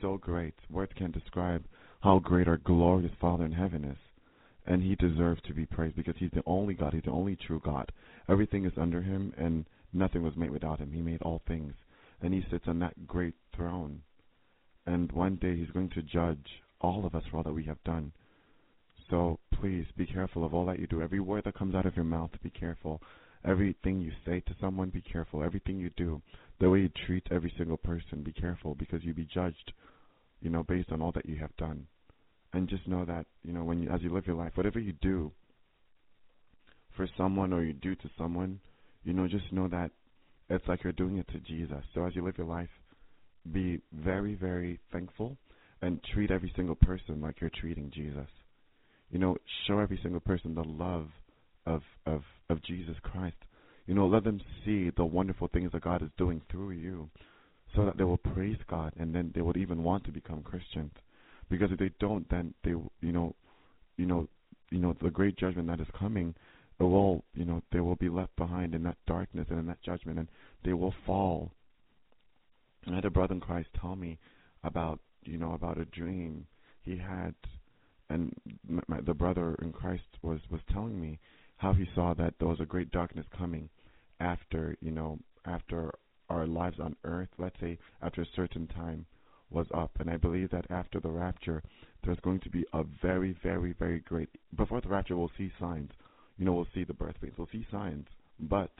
[0.00, 0.54] so great.
[0.70, 1.64] Words can't describe
[2.00, 3.98] how great our glorious Father in heaven is.
[4.66, 7.60] And He deserves to be praised because He's the only God, He's the only true
[7.64, 7.92] God.
[8.28, 10.92] Everything is under Him and nothing was made without Him.
[10.92, 11.74] He made all things.
[12.22, 14.02] And He sits on that great throne.
[14.86, 17.82] And one day He's going to judge all of us for all that we have
[17.84, 18.12] done.
[19.10, 21.02] So please be careful of all that you do.
[21.02, 23.02] Every word that comes out of your mouth, be careful.
[23.44, 25.42] Everything you say to someone, be careful.
[25.42, 26.22] Everything you do,
[26.60, 29.72] the way you treat every single person, be careful because you'll be judged,
[30.40, 31.86] you know, based on all that you have done.
[32.52, 34.92] And just know that, you know, when you, as you live your life, whatever you
[35.00, 35.32] do
[36.96, 38.60] for someone or you do to someone,
[39.04, 39.90] you know, just know that
[40.48, 41.82] it's like you're doing it to Jesus.
[41.94, 42.68] So as you live your life,
[43.52, 45.36] be very, very thankful
[45.80, 48.26] and treat every single person like you're treating Jesus.
[49.10, 49.36] You know,
[49.66, 51.08] show every single person the love
[51.66, 53.36] of of of Jesus Christ.
[53.86, 57.10] You know, let them see the wonderful things that God is doing through you,
[57.74, 60.92] so that they will praise God and then they would even want to become Christians.
[61.48, 63.34] Because if they don't, then they, you know,
[63.96, 64.28] you know,
[64.70, 66.34] you know, the great judgment that is coming,
[66.78, 69.82] it will, you know, they will be left behind in that darkness and in that
[69.82, 70.28] judgment, and
[70.64, 71.50] they will fall.
[72.88, 74.18] I had a brother in Christ tell me
[74.62, 76.46] about, you know, about a dream
[76.82, 77.34] he had,
[78.10, 78.34] and
[78.88, 81.18] my, the brother in Christ was was telling me
[81.56, 83.68] how he saw that there was a great darkness coming
[84.18, 85.94] after, you know, after
[86.28, 89.06] our lives on earth, let's say after a certain time
[89.50, 89.90] was up.
[89.98, 91.62] And I believe that after the rapture,
[92.04, 94.28] there's going to be a very, very, very great.
[94.56, 95.90] Before the rapture, we'll see signs.
[96.38, 98.06] You know, we'll see the birth pains, we'll see signs.
[98.38, 98.70] But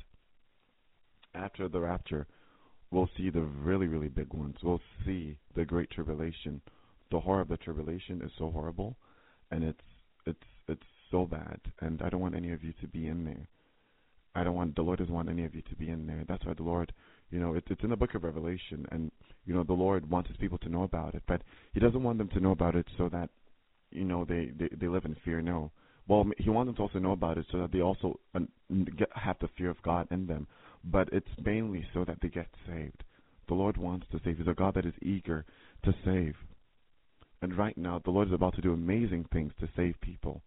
[1.35, 2.27] after the rapture,
[2.91, 4.57] we'll see the really, really big ones.
[4.63, 6.61] We'll see the great tribulation.
[7.11, 8.97] The horror of the tribulation is so horrible,
[9.51, 9.81] and it's
[10.27, 10.39] it's
[10.69, 13.49] it's so bad, and I don't want any of you to be in there.
[14.35, 16.25] I don't want the Lord doesn't want any of you to be in there.
[16.29, 16.93] That's why the Lord,
[17.31, 19.11] you know, it's it's in the book of Revelation, and
[19.45, 21.43] you know the Lord wants His people to know about it, but
[21.73, 23.31] He doesn't want them to know about it so that,
[23.91, 25.41] you know, they they, they live in fear.
[25.41, 25.73] No,
[26.07, 28.41] well, He wants them to also know about it so that they also uh,
[29.15, 30.47] have the fear of God in them.
[30.85, 33.03] But it's mainly so that they get saved.
[33.49, 34.39] The Lord wants to save.
[34.39, 35.45] He's a God that is eager
[35.85, 36.35] to save.
[37.43, 40.43] And right now, the Lord is about to do amazing things to save people.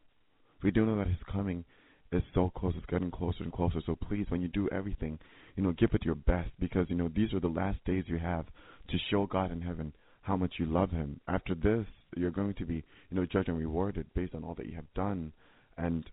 [0.61, 1.65] We do know that His coming
[2.11, 2.73] is so close.
[2.77, 3.81] It's getting closer and closer.
[3.85, 5.19] So please, when you do everything,
[5.55, 8.19] you know, give it your best because you know these are the last days you
[8.19, 8.45] have
[8.89, 11.19] to show God in heaven how much you love Him.
[11.27, 11.85] After this,
[12.15, 14.93] you're going to be, you know, judged and rewarded based on all that you have
[14.93, 15.33] done,
[15.77, 16.09] and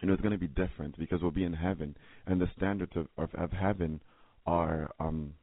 [0.00, 2.92] you know it's going to be different because we'll be in heaven, and the standards
[2.94, 4.00] of of, of heaven
[4.46, 5.34] are, um,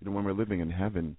[0.00, 1.16] you know, when we're living in heaven,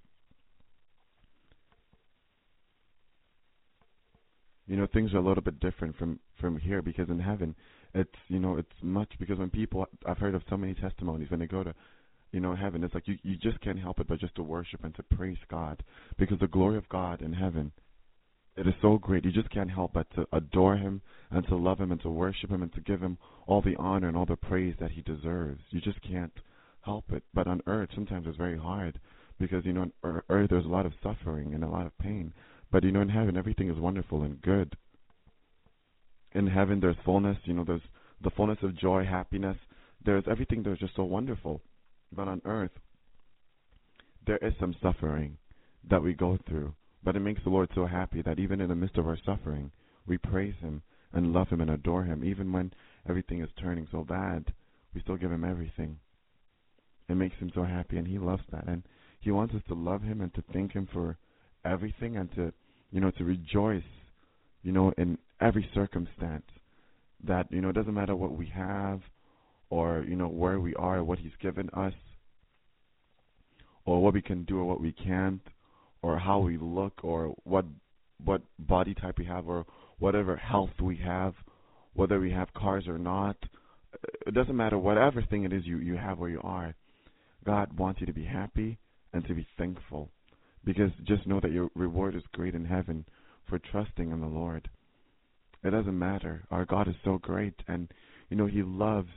[4.68, 7.55] you know things are a little bit different from from here because in heaven
[7.93, 11.39] it's you know it's much because when people I've heard of so many testimonies when
[11.39, 11.74] they go to
[12.32, 14.84] you know heaven it's like you you just can't help it but just to worship
[14.84, 15.84] and to praise God
[16.18, 17.72] because the glory of God in heaven
[18.55, 19.26] it is so great.
[19.26, 21.01] You just can't help but to adore him
[21.32, 24.07] and to love him and to worship him and to give him all the honor
[24.07, 25.61] and all the praise that he deserves.
[25.72, 26.34] You just can't
[26.82, 27.24] help it.
[27.34, 28.99] But on earth sometimes it's very hard
[29.39, 32.32] because you know on earth there's a lot of suffering and a lot of pain
[32.74, 34.76] but you know, in heaven, everything is wonderful and good.
[36.32, 37.38] In heaven, there's fullness.
[37.43, 37.84] You know, there's
[38.24, 39.57] the fullness of joy, happiness.
[40.03, 41.61] There's everything that's just so wonderful.
[42.11, 42.71] But on earth,
[44.26, 45.38] there is some suffering
[45.88, 46.74] that we go through.
[47.03, 49.71] But it makes the Lord so happy that even in the midst of our suffering,
[50.07, 50.82] we praise Him
[51.13, 52.24] and love Him and adore Him.
[52.24, 52.74] Even when
[53.07, 54.51] everything is turning so bad,
[54.95, 55.99] we still give Him everything.
[57.07, 58.67] It makes Him so happy, and He loves that.
[58.67, 58.82] And
[59.19, 61.19] He wants us to love Him and to thank Him for
[61.63, 62.51] everything and to
[62.93, 63.83] you know, to rejoice,
[64.61, 66.45] you know, in every circumstance.
[67.25, 69.01] That, you know, it doesn't matter what we have
[69.69, 71.93] or, you know, where we are, what He's given us,
[73.85, 75.41] or what we can do or what we can't,
[76.03, 77.65] or how we look, or what
[78.23, 79.65] what body type we have, or
[79.99, 81.33] whatever health we have,
[81.93, 83.37] whether we have cars or not.
[83.93, 86.75] Uh, it doesn't matter whatever thing it is you, you have where you are.
[87.45, 88.77] God wants you to be happy
[89.13, 90.09] and to be thankful.
[90.66, 93.05] Because just know that your reward is great in heaven
[93.49, 94.70] for trusting in the Lord.
[95.64, 96.43] It doesn't matter.
[96.51, 97.91] Our God is so great, and
[98.30, 99.09] you know He loves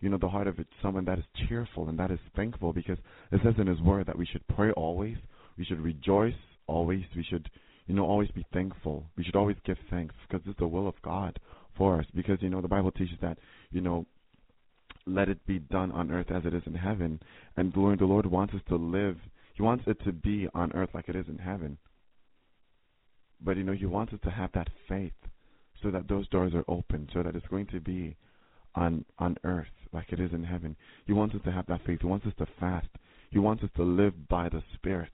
[0.00, 2.72] you know the heart of it, someone that is cheerful and that is thankful.
[2.72, 2.98] Because
[3.32, 5.16] it says in His Word that we should pray always,
[5.56, 6.34] we should rejoice
[6.66, 7.48] always, we should
[7.86, 9.06] you know always be thankful.
[9.16, 11.38] We should always give thanks because it's the will of God
[11.76, 12.06] for us.
[12.14, 13.38] Because you know the Bible teaches that
[13.70, 14.06] you know
[15.06, 17.20] let it be done on earth as it is in heaven,
[17.56, 19.16] and the Lord, the Lord wants us to live
[19.58, 21.78] he wants it to be on earth like it is in heaven.
[23.40, 25.10] But you know, he wants us to have that faith
[25.82, 28.16] so that those doors are open, so that it's going to be
[28.76, 30.76] on on earth like it is in heaven.
[31.06, 31.98] He wants us to have that faith.
[32.02, 32.86] He wants us to fast.
[33.30, 35.10] He wants us to live by the Spirit.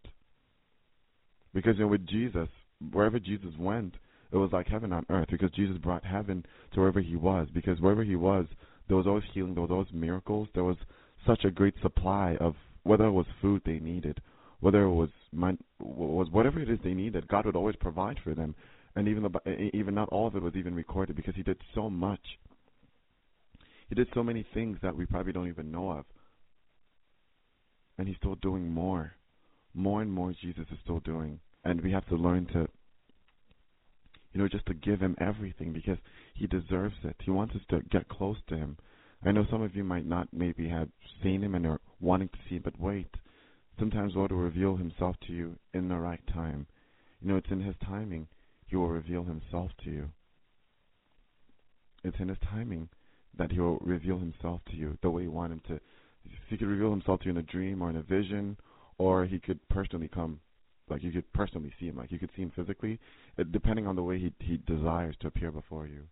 [1.55, 2.49] Because you know, with Jesus,
[2.93, 3.95] wherever Jesus went,
[4.31, 7.49] it was like heaven on earth because Jesus brought heaven to wherever he was.
[7.55, 8.45] Because wherever he was,
[8.89, 10.77] there was always healing, there was always miracles, there was
[11.27, 14.21] such a great supply of whether it was food they needed
[14.65, 18.35] whether it was my, was whatever it is they needed, God would always provide for
[18.35, 18.55] them,
[18.97, 21.91] and even the even not all of it was even recorded because he did so
[21.91, 22.23] much.
[23.91, 26.07] He did so many things that we probably don't even know of,
[27.99, 29.13] and he's still doing more,
[29.75, 30.33] more and more.
[30.41, 32.67] Jesus is still doing, and we have to learn to,
[34.33, 35.99] you know, just to give him everything because
[36.33, 37.17] he deserves it.
[37.23, 38.79] He wants us to get close to him.
[39.27, 40.89] I know some of you might not maybe have
[41.23, 43.15] seen him and are wanting to see, but wait.
[43.79, 46.67] Sometimes Lord will reveal himself to you in the right time.
[47.21, 48.29] You know, it's in his timing
[48.67, 50.11] he will reveal himself to you.
[52.03, 52.89] It's in his timing
[53.37, 55.81] that he will reveal himself to you the way you want him to.
[56.49, 58.57] He could reveal himself to you in a dream or in a vision,
[58.99, 60.41] or he could personally come,
[60.89, 62.99] like you could personally see him, like you could see him physically,
[63.37, 66.05] it, depending on the way he he desires to appear before you.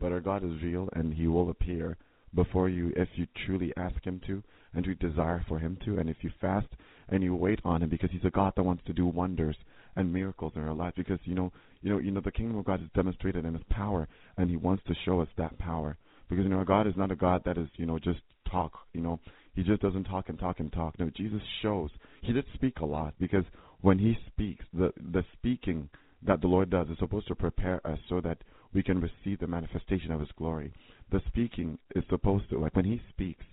[0.00, 1.98] But our God is real, and He will appear
[2.34, 4.42] before you if you truly ask Him to,
[4.74, 6.68] and we desire for Him to, and if you fast
[7.08, 9.56] and you wait on Him, because He's a God that wants to do wonders
[9.96, 10.94] and miracles in our lives.
[10.96, 11.52] Because you know,
[11.82, 14.56] you know, you know, the kingdom of God is demonstrated in His power, and He
[14.56, 15.96] wants to show us that power.
[16.28, 18.72] Because you know, God is not a God that is, you know, just talk.
[18.92, 19.20] You know,
[19.54, 20.98] He just doesn't talk and talk and talk.
[20.98, 21.90] No, Jesus shows.
[22.22, 23.44] He did speak a lot because
[23.80, 25.88] when He speaks, the the speaking
[26.22, 28.38] that the Lord does is supposed to prepare us so that
[28.72, 30.72] we can receive the manifestation of His glory.
[31.10, 33.44] The speaking is supposed to, like when He speaks,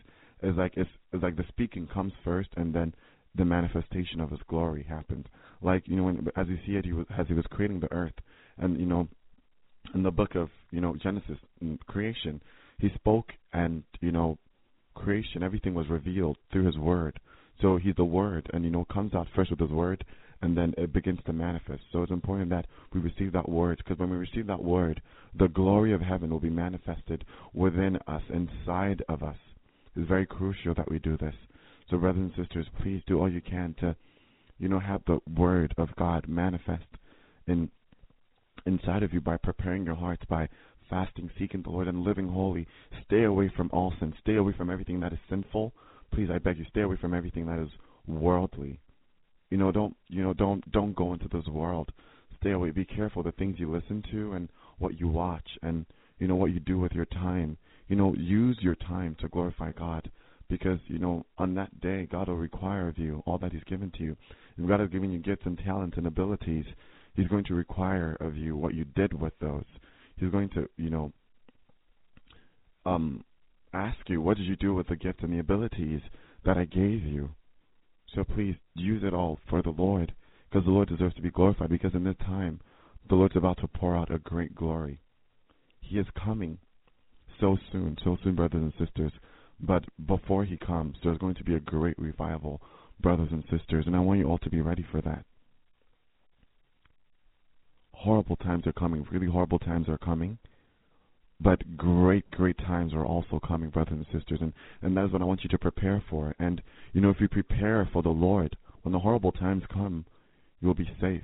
[0.43, 2.93] is like it's, it's like the speaking comes first, and then
[3.35, 5.25] the manifestation of His glory happens.
[5.61, 7.91] Like you know, when, as you see it, he was, as He was creating the
[7.91, 8.13] earth,
[8.57, 9.07] and you know,
[9.93, 12.41] in the book of you know Genesis, mm, creation,
[12.79, 14.37] He spoke, and you know,
[14.95, 17.19] creation, everything was revealed through His word.
[17.61, 20.05] So He's the Word, and you know, comes out first with His word,
[20.41, 21.81] and then it begins to manifest.
[21.91, 25.01] So it's important that we receive that word, because when we receive that word,
[25.37, 29.37] the glory of heaven will be manifested within us, inside of us.
[29.97, 31.33] It's very crucial that we do this.
[31.89, 33.95] So, brothers and sisters, please do all you can to,
[34.59, 36.85] you know, have the word of God manifest
[37.47, 37.71] in
[38.67, 40.49] inside of you by preparing your hearts, by
[40.87, 42.67] fasting, seeking the Lord, and living holy.
[43.05, 44.13] Stay away from all sin.
[44.19, 45.73] Stay away from everything that is sinful.
[46.13, 47.69] Please, I beg you, stay away from everything that is
[48.05, 48.79] worldly.
[49.49, 51.91] You know, don't you know, don't don't go into this world.
[52.39, 52.69] Stay away.
[52.69, 55.87] Be careful the things you listen to and what you watch, and
[56.19, 57.57] you know what you do with your time.
[57.87, 60.11] You know, use your time to glorify God,
[60.49, 63.91] because you know on that day God will require of you all that He's given
[63.97, 64.17] to you.
[64.57, 66.65] If God has given you gifts and talents and abilities,
[67.15, 69.65] He's going to require of you what you did with those.
[70.17, 71.11] He's going to, you know,
[72.85, 73.23] um,
[73.73, 76.01] ask you, what did you do with the gifts and the abilities
[76.45, 77.29] that I gave you?
[78.15, 80.13] So please use it all for the Lord,
[80.49, 81.69] because the Lord deserves to be glorified.
[81.69, 82.61] Because in this time,
[83.09, 84.99] the Lord's about to pour out a great glory.
[85.81, 86.57] He is coming
[87.39, 89.11] so soon, so soon, brothers and sisters.
[89.59, 92.61] But before He comes, there's going to be a great revival,
[92.99, 95.25] brothers and sisters, and I want you all to be ready for that.
[97.91, 100.37] Horrible times are coming, really horrible times are coming.
[101.39, 105.21] But great, great times are also coming, brothers and sisters, and, and that is what
[105.21, 106.33] I want you to prepare for.
[106.39, 106.61] And,
[106.93, 110.05] you know, if you prepare for the Lord, when the horrible times come,
[110.59, 111.23] you will be safe.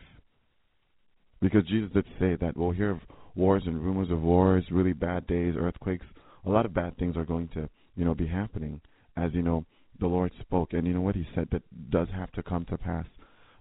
[1.42, 3.00] Because Jesus did say that we'll hear of
[3.36, 6.06] wars and rumors of wars, really bad days, earthquakes.
[6.46, 8.82] A lot of bad things are going to, you know, be happening
[9.16, 9.66] as, you know,
[10.00, 10.74] the Lord spoke.
[10.74, 13.06] And you know what he said that does have to come to pass.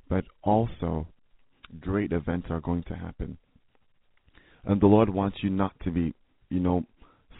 [0.08, 1.06] But also,
[1.80, 3.38] great events are going to happen.
[4.64, 6.14] And the Lord wants you not to be
[6.52, 6.84] you know,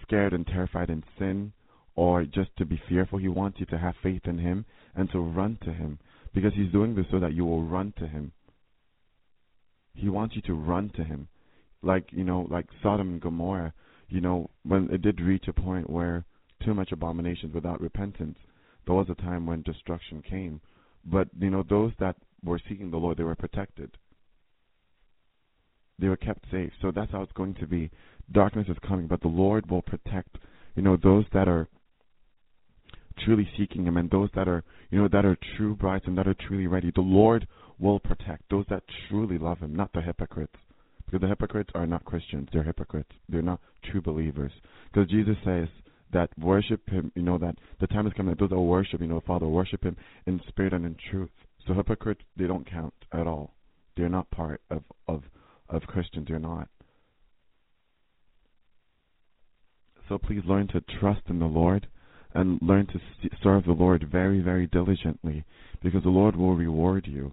[0.03, 1.53] scared and terrified in sin
[1.95, 3.19] or just to be fearful.
[3.19, 4.65] He wants you to have faith in Him
[4.95, 5.99] and to run to Him
[6.35, 8.33] because He's doing this so that you will run to Him.
[9.95, 11.29] He wants you to run to Him.
[11.83, 13.73] Like, you know, like Sodom and Gomorrah,
[14.09, 16.25] you know, when it did reach a point where
[16.65, 18.39] too much abominations without repentance,
[18.87, 20.61] there was a time when destruction came.
[21.05, 23.91] But, you know, those that were seeking the Lord, they were protected.
[25.99, 26.73] They were kept safe.
[26.81, 27.91] So that's how it's going to be
[28.31, 30.39] darkness is coming, but the Lord will protect,
[30.75, 31.69] you know, those that are
[33.25, 36.27] truly seeking Him and those that are, you know, that are true brides and that
[36.29, 36.91] are truly ready.
[36.95, 37.47] The Lord
[37.79, 40.57] will protect those that truly love Him, not the hypocrites.
[41.07, 43.11] Because the hypocrites are not Christians, they're hypocrites.
[43.29, 44.53] They're not true believers.
[44.93, 45.69] Because Jesus says
[46.13, 49.07] that worship Him, you know, that the time is coming that those that worship, you
[49.07, 49.97] know, Father, worship Him
[50.27, 51.31] in spirit and in truth.
[51.67, 53.55] So hypocrites, they don't count at all.
[53.97, 55.23] They're not part of, of,
[55.69, 56.27] of Christians.
[56.29, 56.69] They're not.
[60.09, 61.87] So please learn to trust in the Lord
[62.35, 63.01] and learn to
[63.43, 65.45] serve the Lord very, very diligently
[65.83, 67.33] because the Lord will reward you.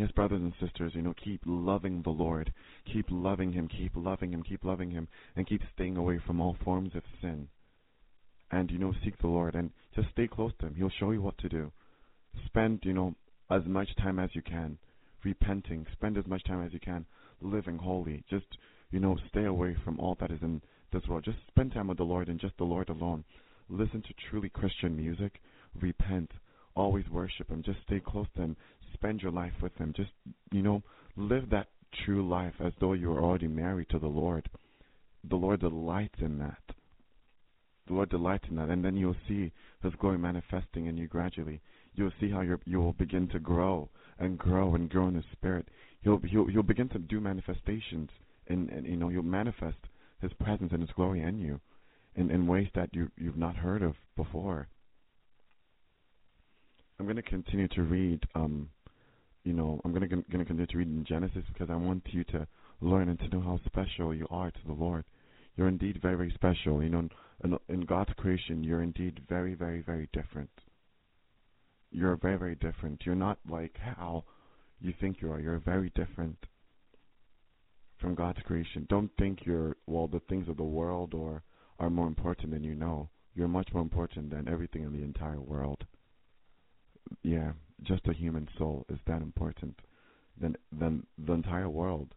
[0.00, 2.54] Yes, brothers and sisters, you know, keep loving the Lord.
[2.90, 6.56] Keep loving Him, keep loving Him, keep loving Him, and keep staying away from all
[6.64, 7.48] forms of sin.
[8.50, 10.74] And, you know, seek the Lord and just stay close to Him.
[10.74, 11.70] He'll show you what to do.
[12.46, 13.14] Spend, you know,
[13.50, 14.78] as much time as you can
[15.22, 15.84] repenting.
[15.92, 17.04] Spend as much time as you can
[17.42, 18.24] living holy.
[18.30, 18.46] Just,
[18.90, 20.62] you know, stay away from all that is in
[20.94, 21.24] this world.
[21.26, 23.22] Just spend time with the Lord and just the Lord alone.
[23.68, 25.42] Listen to truly Christian music.
[25.78, 26.30] Repent.
[26.74, 27.62] Always worship Him.
[27.62, 28.56] Just stay close to Him.
[28.94, 29.92] Spend your life with Him.
[29.96, 30.10] Just,
[30.52, 30.82] you know,
[31.16, 31.68] live that
[32.04, 34.48] true life as though you are already married to the Lord.
[35.28, 36.62] The Lord delights in that.
[37.86, 38.68] The Lord delights in that.
[38.68, 41.60] And then you'll see His glory manifesting in you gradually.
[41.94, 45.68] You'll see how you will begin to grow and grow and grow in the Spirit.
[46.02, 48.10] He'll, he'll, he'll begin to do manifestations.
[48.48, 49.78] And, and, you know, you'll manifest
[50.20, 51.60] His presence and His glory in you
[52.14, 54.68] in, in ways that you, you've not heard of before.
[56.98, 58.68] I'm going to continue to read um,
[59.44, 62.46] you know, I'm gonna gonna continue to read in Genesis because I want you to
[62.80, 65.04] learn and to know how special you are to the Lord.
[65.56, 66.82] You're indeed very, very special.
[66.82, 67.08] You know,
[67.44, 70.50] in, in God's creation, you're indeed very, very, very different.
[71.90, 73.02] You're very, very different.
[73.04, 74.24] You're not like how
[74.80, 75.40] you think you are.
[75.40, 76.36] You're very different
[77.98, 78.86] from God's creation.
[78.88, 81.42] Don't think you're well the things of the world or
[81.78, 83.08] are more important than you know.
[83.34, 85.84] You're much more important than everything in the entire world.
[87.22, 87.52] Yeah,
[87.82, 89.80] just a human soul is that important
[90.40, 92.14] than than the entire world,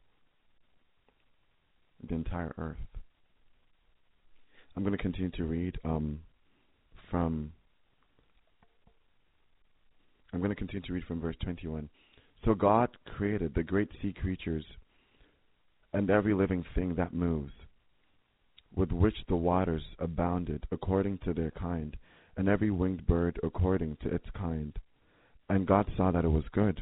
[2.07, 2.78] the entire earth.
[4.76, 6.20] I'm going to continue to read um,
[7.09, 7.53] from.
[10.34, 11.88] I'm going to continue to read from verse 21.
[12.43, 14.66] So God created the great sea creatures
[15.93, 17.53] and every living thing that moves,
[18.76, 21.95] with which the waters abounded according to their kind,
[22.36, 24.78] and every winged bird according to its kind.
[25.49, 26.81] And God saw that it was good.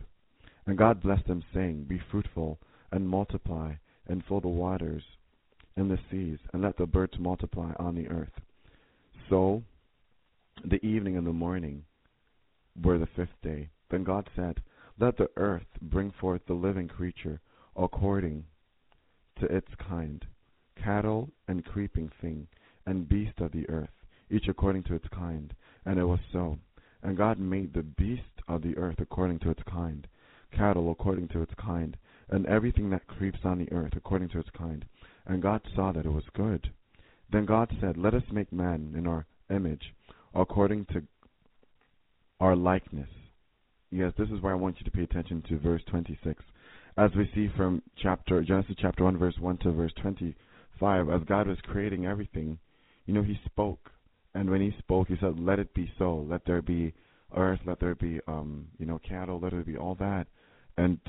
[0.66, 2.60] And God blessed them, saying, Be fruitful,
[2.92, 3.74] and multiply,
[4.08, 5.04] and fill the waters
[5.76, 8.34] and the seas, and let the birds multiply on the earth.
[9.30, 9.64] So
[10.64, 11.84] the evening and the morning
[12.84, 13.70] were the fifth day.
[13.90, 14.62] Then God said,
[15.00, 17.40] Let the earth bring forth the living creature
[17.76, 18.46] according
[19.40, 20.26] to its kind,
[20.82, 22.48] cattle and creeping thing,
[22.86, 23.90] and beast of the earth,
[24.30, 25.54] each according to its kind.
[25.86, 26.58] And it was so.
[27.04, 30.08] And God made the beast of the earth according to its kind,
[30.52, 31.98] cattle according to its kind,
[32.30, 34.86] and everything that creeps on the earth according to its kind.
[35.26, 36.72] And God saw that it was good.
[37.32, 39.94] Then God said, Let us make man in our image,
[40.34, 41.04] according to
[42.40, 43.10] our likeness.
[43.92, 46.44] Yes, this is where I want you to pay attention to verse 26.
[46.98, 51.48] As we see from chapter Genesis chapter 1 verse 1 to verse 25, as God
[51.48, 52.58] was creating everything,
[53.06, 53.92] you know, he spoke.
[54.34, 56.26] And when he spoke, he said, "Let it be so.
[56.30, 56.94] Let there be
[57.36, 60.28] earth, let there be um, you know, cattle, let there be all that.
[60.78, 61.00] And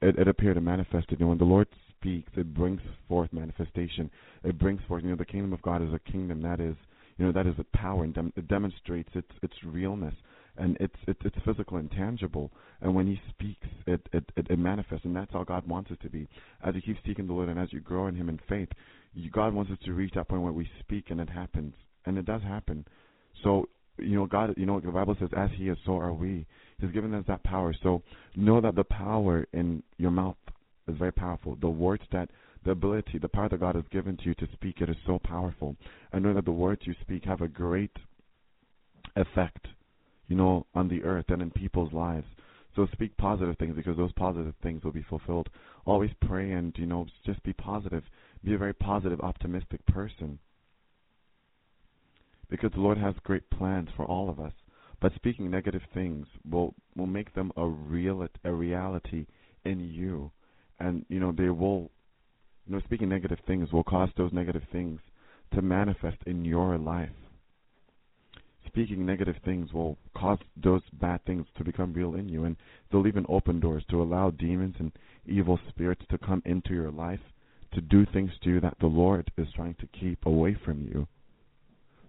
[0.00, 1.20] it, it appeared to manifest it.
[1.20, 4.10] And when the Lord speaks, it brings forth manifestation.
[4.42, 6.76] It brings forth, you know, the kingdom of God is a kingdom that is,
[7.18, 10.14] you know, that is a power and dem- it demonstrates its its realness
[10.56, 12.50] and it's it's it's physical and tangible.
[12.80, 16.00] And when He speaks, it, it it it manifests, and that's how God wants it
[16.02, 16.28] to be.
[16.64, 18.68] As you keep seeking the Lord, and as you grow in Him in faith,
[19.14, 21.74] you, God wants us to reach that point where we speak, and it happens,
[22.06, 22.84] and it does happen.
[23.42, 23.68] So
[23.98, 26.46] you know, God, you know, the Bible says, as He is, so are we.
[26.80, 27.74] He's given us that power.
[27.82, 28.02] So
[28.36, 30.36] know that the power in your mouth
[30.88, 31.56] is very powerful.
[31.60, 32.30] The words that,
[32.64, 35.20] the ability, the power that God has given to you to speak it is so
[35.22, 35.76] powerful.
[36.12, 37.96] And know that the words you speak have a great
[39.16, 39.68] effect,
[40.26, 42.26] you know, on the earth and in people's lives.
[42.74, 45.48] So speak positive things because those positive things will be fulfilled.
[45.84, 48.02] Always pray and, you know, just be positive.
[48.42, 50.40] Be a very positive, optimistic person
[52.48, 54.52] because the Lord has great plans for all of us.
[55.00, 59.26] But speaking negative things will will make them a real a reality
[59.64, 60.30] in you,
[60.78, 61.90] and you know they will,
[62.66, 65.00] you know, speaking negative things will cause those negative things
[65.52, 67.10] to manifest in your life.
[68.66, 72.56] Speaking negative things will cause those bad things to become real in you, and
[72.90, 74.90] they'll even open doors to allow demons and
[75.26, 77.20] evil spirits to come into your life
[77.74, 81.06] to do things to you that the Lord is trying to keep away from you.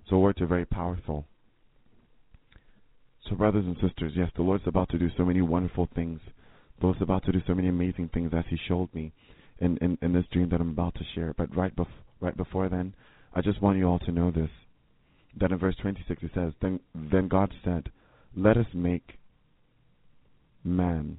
[0.10, 1.26] So words are very powerful.
[3.30, 6.20] So brothers and sisters, yes, the Lord's about to do so many wonderful things.
[6.80, 9.14] The Lord's about to do so many amazing things as He showed me
[9.60, 11.34] in, in, in this dream that I'm about to share.
[11.36, 11.88] But right, bef-
[12.20, 12.94] right before then,
[13.34, 14.50] I just want you all to know this.
[15.40, 17.90] That in verse 26 it says, Then, then God said,
[18.38, 19.18] Let us make
[20.64, 21.18] man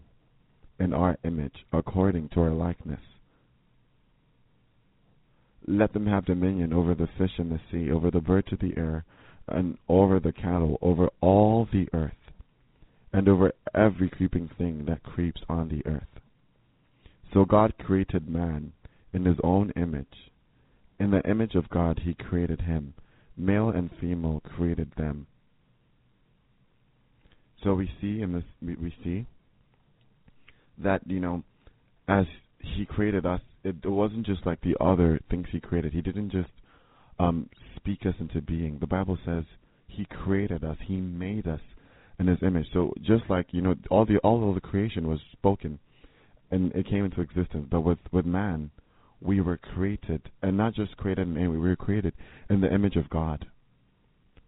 [0.79, 3.01] in our image according to our likeness
[5.67, 8.75] let them have dominion over the fish in the sea, over the birds of the
[8.77, 9.05] air,
[9.49, 12.13] and over the cattle, over all the earth,
[13.13, 16.03] and over every creeping thing that creeps on the earth.
[17.33, 18.73] So God created man
[19.13, 20.31] in his own image.
[20.99, 22.95] In the image of God he created him.
[23.37, 25.27] Male and female created them.
[27.63, 29.27] So we see in this we, see
[30.79, 31.43] that you know,
[32.09, 32.27] as
[32.75, 35.93] He created us, it, it wasn't just like the other things He created.
[35.93, 36.51] He didn't just
[37.19, 38.79] um, speak us into being.
[38.81, 39.45] The Bible says
[39.87, 40.77] He created us.
[40.87, 41.61] He made us
[42.19, 42.67] in His image.
[42.73, 45.79] So just like you know, all the all of the creation was spoken,
[46.51, 47.67] and it came into existence.
[47.71, 48.71] But with with man,
[49.21, 52.15] we were created, and not just created in we were created
[52.51, 53.47] in the image of God.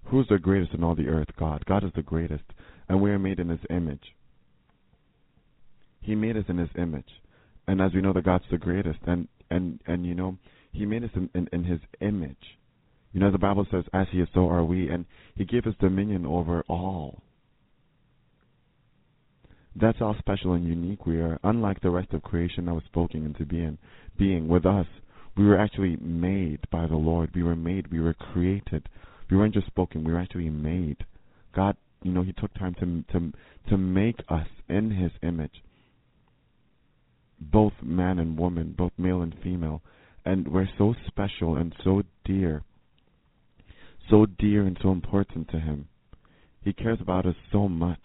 [0.04, 1.28] Who's the greatest in all the earth?
[1.38, 1.64] God.
[1.66, 2.44] God is the greatest,
[2.88, 4.14] and we are made in His image.
[6.00, 7.08] He made us in His image,
[7.68, 10.36] and as we know, that God's the greatest, and and and you know,
[10.72, 12.58] He made us in, in, in His image.
[13.12, 15.04] You know, the Bible says, "As He is, so are we," and
[15.36, 17.22] He gave us dominion over all.
[19.76, 21.38] That's how special and unique we are.
[21.44, 23.78] Unlike the rest of creation that was spoken into being,
[24.18, 24.86] being with us,
[25.36, 27.30] we were actually made by the Lord.
[27.34, 27.92] We were made.
[27.92, 28.88] We were created.
[29.30, 30.04] We weren't just spoken.
[30.04, 30.96] We were actually made.
[31.54, 33.32] God, you know, He took time to to
[33.68, 35.62] to make us in His image,
[37.40, 39.82] both man and woman, both male and female,
[40.24, 42.62] and we're so special and so dear,
[44.10, 45.88] so dear and so important to Him.
[46.62, 48.00] He cares about us so much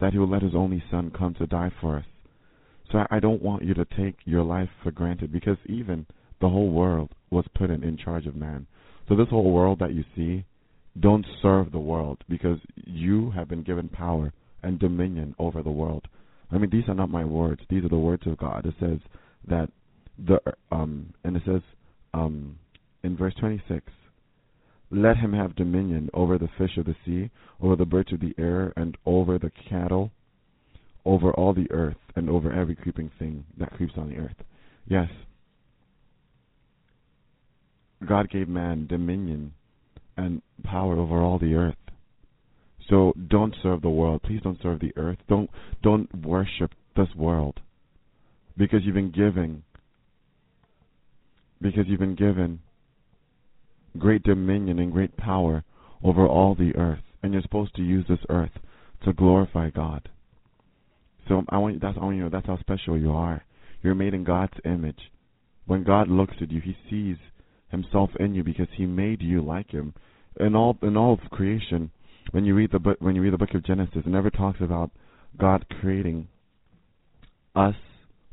[0.00, 2.04] that He will let His only Son come to die for us.
[2.90, 6.06] So I, don't want you to take your life for granted because even
[6.40, 8.66] the whole world was put in, in charge of man.
[9.08, 10.44] So this whole world that you see,
[11.00, 16.06] don't serve the world because you have been given power and dominion over the world.
[16.52, 18.66] I mean, these are not my words; these are the words of God.
[18.66, 18.98] It says
[19.48, 19.68] that
[20.18, 20.38] the
[20.70, 21.62] um, and it says
[22.14, 22.58] um,
[23.02, 23.86] in verse 26,
[24.90, 27.30] let him have dominion over the fish of the sea,
[27.60, 30.10] over the birds of the air, and over the cattle,
[31.04, 34.36] over all the earth, and over every creeping thing that creeps on the earth.
[34.86, 35.08] Yes,
[38.06, 39.54] God gave man dominion
[40.16, 41.76] and power over all the earth.
[42.88, 44.22] So don't serve the world.
[44.22, 45.18] Please don't serve the earth.
[45.28, 45.50] Don't
[45.82, 47.60] don't worship this world.
[48.56, 49.62] Because you've been given
[51.60, 52.60] because you've been given
[53.98, 55.64] great dominion and great power
[56.02, 57.02] over all the earth.
[57.22, 58.50] And you're supposed to use this earth
[59.04, 60.08] to glorify God.
[61.28, 63.44] So I want that's I want you know that's how special you are.
[63.82, 64.98] You're made in God's image.
[65.66, 67.16] When God looks at you, he sees
[67.68, 69.94] himself in you because he made you like him.
[70.40, 71.90] In all in all of creation,
[72.30, 74.60] when you read the book when you read the book of Genesis, it never talks
[74.60, 74.90] about
[75.38, 76.28] God creating
[77.54, 77.74] us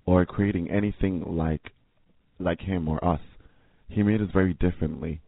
[0.06, 1.72] or creating anything like
[2.40, 3.20] like him or us.
[3.88, 5.22] He made us very differently.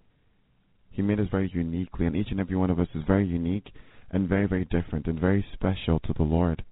[0.92, 3.72] He made us very uniquely, and each and every one of us is very unique
[4.12, 6.64] and very, very different and very special to the Lord.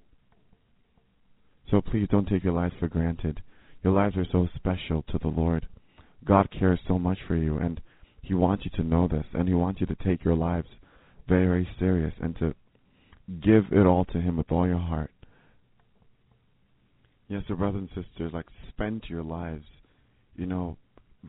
[1.72, 3.42] So please don't take your lives for granted.
[3.84, 5.68] Your lives are so special to the Lord.
[6.26, 7.80] God cares so much for you, and
[8.22, 10.68] He wants you to know this, and He wants you to take your lives
[11.30, 12.54] very, serious and to
[13.42, 15.12] give it all to Him with all your heart.
[17.28, 19.66] Yes, so brothers and sisters, like spend your lives,
[20.36, 20.78] you know,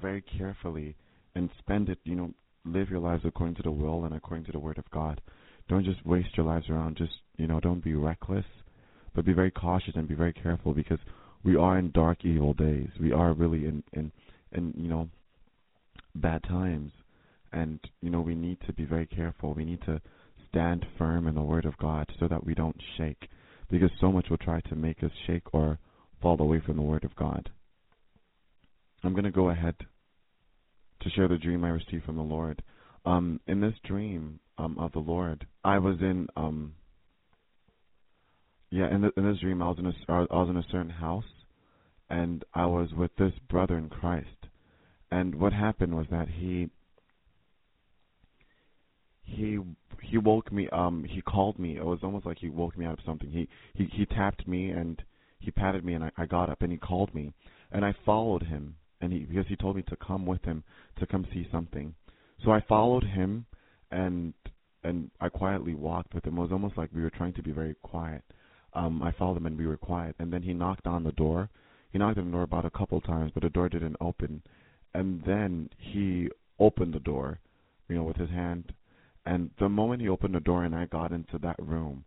[0.01, 0.97] very carefully
[1.35, 2.32] and spend it, you know,
[2.64, 5.20] live your lives according to the will and according to the word of God.
[5.68, 6.97] Don't just waste your lives around.
[6.97, 8.47] Just, you know, don't be reckless,
[9.14, 10.98] but be very cautious and be very careful because
[11.44, 12.89] we are in dark, evil days.
[13.01, 14.10] We are really in, in,
[14.52, 15.09] in, you know,
[16.14, 16.93] bad times.
[17.52, 19.55] And, you know, we need to be very careful.
[19.55, 20.01] We need to
[20.48, 23.28] stand firm in the word of God so that we don't shake
[23.70, 25.78] because so much will try to make us shake or
[26.20, 27.51] fall away from the word of God.
[29.02, 29.74] I'm going to go ahead
[31.01, 32.62] to share the dream I received from the Lord.
[33.06, 36.74] Um, in this dream um, of the Lord, I was in um,
[38.70, 40.90] yeah, in, the, in this dream I was in a I was in a certain
[40.90, 41.24] house,
[42.09, 44.28] and I was with this brother in Christ.
[45.10, 46.68] And what happened was that he
[49.31, 49.59] he
[50.02, 52.98] he woke me um he called me it was almost like he woke me out
[52.98, 55.02] of something he he he tapped me and
[55.39, 57.32] he patted me and I, I got up and he called me
[57.73, 60.62] and I followed him and he because he told me to come with him
[60.98, 61.94] to come see something.
[62.44, 63.47] So I followed him
[63.90, 64.35] and
[64.82, 66.39] and I quietly walked with him.
[66.39, 68.23] It was almost like we were trying to be very quiet.
[68.74, 71.51] Um I followed him and we were quiet and then he knocked on the door.
[71.93, 74.43] He knocked on the door about a couple times but the door didn't open.
[74.93, 76.28] And then he
[76.59, 77.39] opened the door,
[77.89, 78.73] you know, with his hand.
[79.31, 82.05] And the moment he opened the door and I got into that room,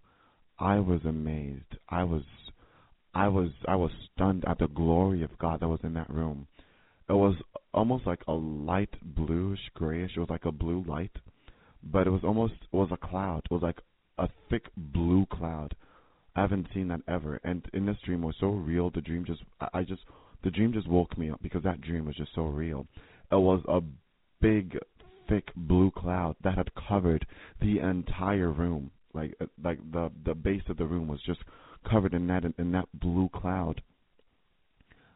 [0.60, 1.78] I was amazed.
[1.90, 2.24] I was
[3.14, 6.48] I was I was stunned at the glory of God that was in that room
[7.10, 7.36] it was
[7.74, 10.12] almost like a light bluish grayish.
[10.16, 11.16] It was like a blue light,
[11.84, 13.42] but it was almost it was a cloud.
[13.46, 13.80] It was like
[14.18, 15.76] a thick blue cloud.
[16.36, 17.40] I haven't seen that ever.
[17.44, 18.90] And in this dream, was so real.
[18.90, 19.42] The dream just
[19.74, 20.02] I just
[20.44, 22.88] the dream just woke me up because that dream was just so real.
[23.32, 23.82] It was a
[24.42, 24.78] big,
[25.34, 27.26] thick blue cloud that had covered
[27.60, 28.92] the entire room.
[29.14, 31.42] Like uh, like the the base of the room was just
[31.90, 33.82] covered in that in that blue cloud.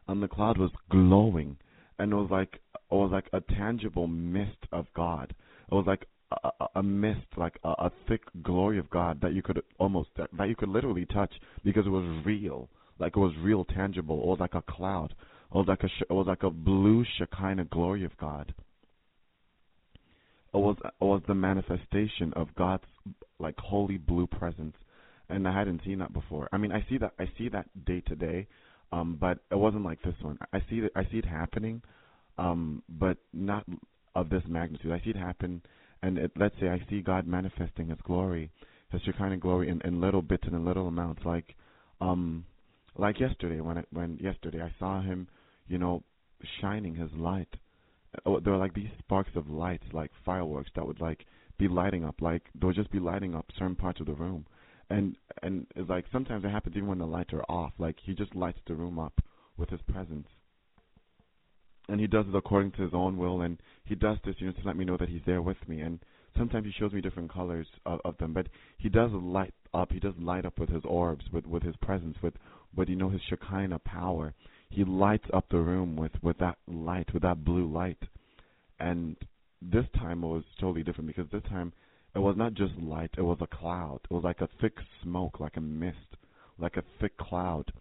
[0.06, 1.56] And the cloud was glowing,
[1.98, 5.34] and it was like it was like a tangible mist of God.
[5.70, 9.34] It was like a, a, a mist, like a, a thick glory of God that
[9.34, 11.32] you could almost that, that you could literally touch
[11.64, 12.68] because it was real,
[12.98, 14.20] like it was real, tangible.
[14.20, 15.14] It was like a cloud.
[15.52, 18.54] It was like a it was like a blue Shekinah glory of God.
[20.58, 22.84] Was was the manifestation of God's
[23.38, 24.74] like holy blue presence,
[25.28, 26.48] and I hadn't seen that before.
[26.52, 28.46] I mean, I see that I see that day to day,
[28.92, 30.38] um, but it wasn't like this one.
[30.52, 31.80] I see it I see it happening,
[32.38, 33.64] um, but not
[34.14, 34.92] of this magnitude.
[34.92, 35.62] I see it happen,
[36.02, 38.50] and it, let's say I see God manifesting His glory,
[38.90, 41.54] His Shekinah glory in, in little bits and in little amounts, like,
[42.00, 42.44] um,
[42.96, 45.28] like yesterday when it, when yesterday I saw Him,
[45.68, 46.02] you know,
[46.60, 47.48] shining His light
[48.24, 51.26] Oh, there were like these sparks of lights, like fireworks that would like
[51.58, 54.46] be lighting up, like they would just be lighting up certain parts of the room,
[54.90, 57.72] and and it's like sometimes it happens even when the lights are off.
[57.78, 59.20] Like he just lights the room up
[59.56, 60.28] with his presence,
[61.88, 64.52] and he does it according to his own will, and he does this, you know,
[64.52, 65.80] to let me know that he's there with me.
[65.80, 66.00] And
[66.36, 68.48] sometimes he shows me different colors of, of them, but
[68.78, 69.92] he does light up.
[69.92, 72.34] He does light up with his orbs, with with his presence, with
[72.74, 74.34] with you know his Shekinah power
[74.70, 78.02] he lights up the room with with that light, with that blue light.
[78.78, 79.16] And
[79.60, 81.72] this time it was totally different because this time
[82.14, 84.00] it was not just light; it was a cloud.
[84.10, 86.16] It was like a thick smoke, like a mist,
[86.58, 87.72] like a thick cloud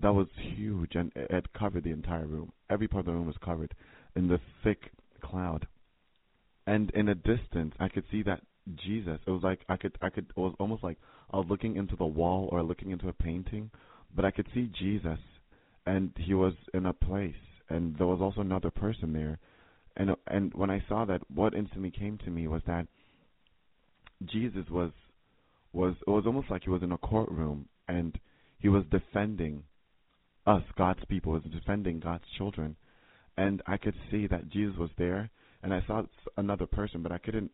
[0.00, 2.52] that was huge, and it, it covered the entire room.
[2.68, 3.74] Every part of the room was covered
[4.16, 4.92] in the thick
[5.22, 5.66] cloud.
[6.66, 8.42] And in a distance, I could see that
[8.76, 9.18] Jesus.
[9.26, 10.26] It was like I could, I could.
[10.30, 10.98] It was almost like
[11.32, 13.70] I was looking into the wall or looking into a painting,
[14.14, 15.18] but I could see Jesus
[15.86, 17.34] and he was in a place,
[17.68, 19.38] and there was also another person there,
[19.96, 22.86] and and when I saw that, what instantly came to me was that
[24.24, 24.92] Jesus was
[25.72, 28.18] was it was almost like he was in a courtroom and
[28.58, 29.62] he was defending
[30.46, 32.76] us, God's people, was defending God's children,
[33.36, 35.30] and I could see that Jesus was there,
[35.62, 36.02] and I saw
[36.36, 37.50] another person, but I couldn't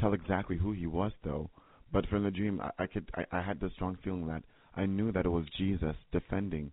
[0.00, 1.50] tell exactly who he was though.
[1.92, 4.42] But from the dream, I, I could I, I had the strong feeling that
[4.74, 6.72] I knew that it was Jesus defending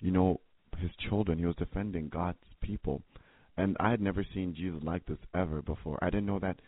[0.00, 0.40] you know,
[0.78, 1.38] his children.
[1.38, 3.02] He was defending God's people.
[3.56, 5.98] And I had never seen Jesus like this ever before.
[6.00, 6.60] I didn't know that.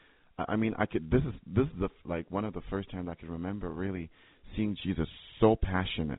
[0.49, 1.11] I mean, I could.
[1.11, 4.11] This is this is the like one of the first times I could remember really
[4.57, 5.07] seeing Jesus
[5.39, 6.19] so passionate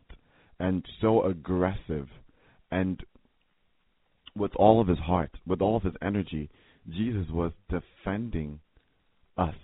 [0.60, 2.08] and so aggressive,
[2.70, 3.04] and
[4.36, 6.50] with all of his heart, with all of his energy,
[6.88, 8.60] Jesus was defending
[9.38, 9.56] us,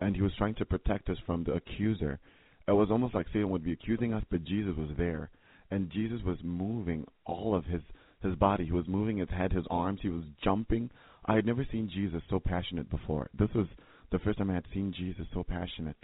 [0.00, 2.18] and he was trying to protect us from the accuser.
[2.66, 5.30] It was almost like Satan would be accusing us, but Jesus was there
[5.70, 7.82] and Jesus was moving all of his
[8.22, 8.66] his body.
[8.66, 10.00] He was moving his head, his arms.
[10.02, 10.90] He was jumping.
[11.24, 13.30] I had never seen Jesus so passionate before.
[13.38, 13.66] This was
[14.12, 15.96] the first time I had seen Jesus so passionate.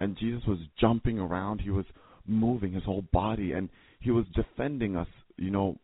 [0.00, 1.60] And Jesus was jumping around.
[1.60, 1.84] He was
[2.26, 3.68] moving his whole body, and
[4.00, 5.08] he was defending us.
[5.36, 5.78] You know,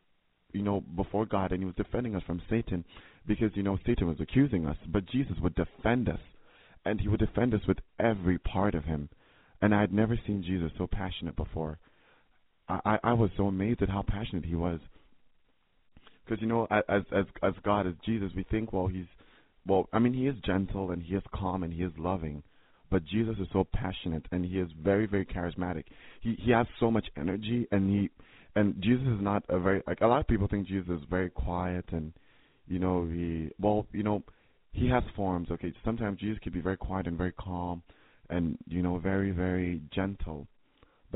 [0.53, 2.85] you know, before God, and he was defending us from Satan,
[3.27, 6.21] because you know Satan was accusing us, but Jesus would defend us,
[6.85, 9.09] and he would defend us with every part of him.
[9.61, 11.79] And I had never seen Jesus so passionate before.
[12.69, 14.81] I, I was so amazed at how passionate he was.
[16.25, 19.07] Because you know, as as as God, as Jesus, we think, well, he's,
[19.67, 22.43] well, I mean, he is gentle and he is calm and he is loving,
[22.91, 25.85] but Jesus is so passionate and he is very very charismatic.
[26.21, 28.11] He he has so much energy and he
[28.57, 31.31] and Jesus is not a very like a lot of people think Jesus is very
[31.31, 32.13] quiet and
[32.67, 34.25] you know he well you know
[34.73, 35.49] he has forms.
[35.53, 37.85] Okay, sometimes Jesus could be very quiet and very calm
[38.31, 40.49] and you know very very gentle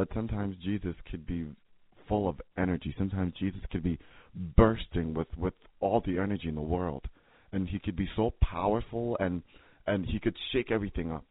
[0.01, 1.45] but sometimes Jesus could be
[2.09, 2.95] full of energy.
[2.97, 3.99] Sometimes Jesus could be
[4.57, 7.05] bursting with with all the energy in the world,
[7.53, 9.43] and he could be so powerful and
[9.87, 11.27] and he could shake everything up.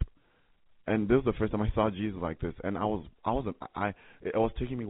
[0.85, 3.31] And this was the first time I saw Jesus like this, and I was I
[3.31, 3.87] was I
[4.21, 4.85] it was taking me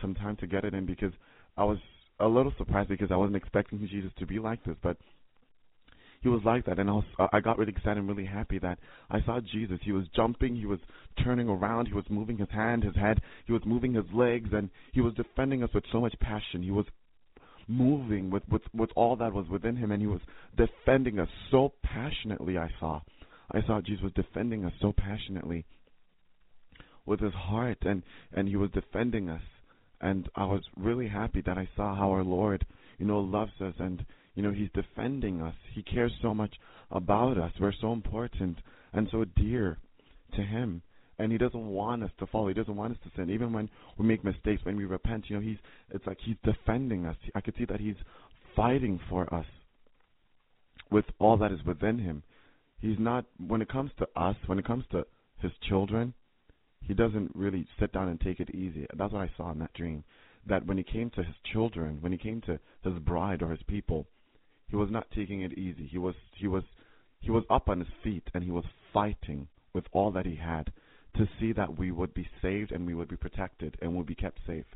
[0.00, 1.12] some time to get it in because
[1.56, 1.78] I was
[2.18, 4.96] a little surprised because I wasn't expecting Jesus to be like this, but
[6.26, 8.80] he was like that, and I was I got really excited and really happy that
[9.08, 9.78] I saw Jesus.
[9.84, 10.80] He was jumping, he was
[11.22, 14.68] turning around, he was moving his hand, his head, he was moving his legs, and
[14.92, 16.64] he was defending us with so much passion.
[16.64, 16.86] He was
[17.68, 20.20] moving with with with all that was within him, and he was
[20.56, 22.58] defending us so passionately.
[22.58, 23.02] I saw,
[23.52, 25.64] I saw Jesus was defending us so passionately
[27.04, 29.42] with his heart, and and he was defending us,
[30.00, 32.66] and I was really happy that I saw how our Lord,
[32.98, 33.74] you know, loves us.
[33.78, 34.04] And
[34.36, 35.54] you know, He's defending us.
[35.74, 36.54] He cares so much
[36.92, 37.50] about us.
[37.58, 38.58] We're so important
[38.92, 39.78] and so dear
[40.36, 40.82] to Him.
[41.18, 42.46] And He doesn't want us to fall.
[42.46, 43.30] He doesn't want us to sin.
[43.30, 43.68] Even when
[43.98, 45.58] we make mistakes, when we repent, you know, He's
[45.90, 47.16] it's like He's defending us.
[47.34, 47.96] I could see that He's
[48.54, 49.46] fighting for us
[50.92, 52.22] with all that is within Him.
[52.78, 55.04] He's not when it comes to us, when it comes to
[55.40, 56.14] His children,
[56.86, 58.86] he doesn't really sit down and take it easy.
[58.96, 60.04] That's what I saw in that dream.
[60.46, 63.62] That when he came to his children, when he came to his bride or his
[63.66, 64.06] people,
[64.68, 65.86] he was not taking it easy.
[65.86, 66.64] He was he was
[67.20, 70.72] he was up on his feet and he was fighting with all that he had
[71.16, 74.14] to see that we would be saved and we would be protected and would be
[74.14, 74.66] kept safe.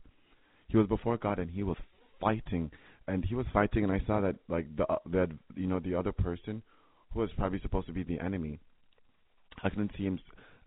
[0.68, 1.76] He was before God and he was
[2.20, 2.70] fighting
[3.06, 6.12] and he was fighting and I saw that like the that you know the other
[6.12, 6.62] person
[7.12, 8.60] who was probably supposed to be the enemy.
[9.62, 10.20] I couldn't see him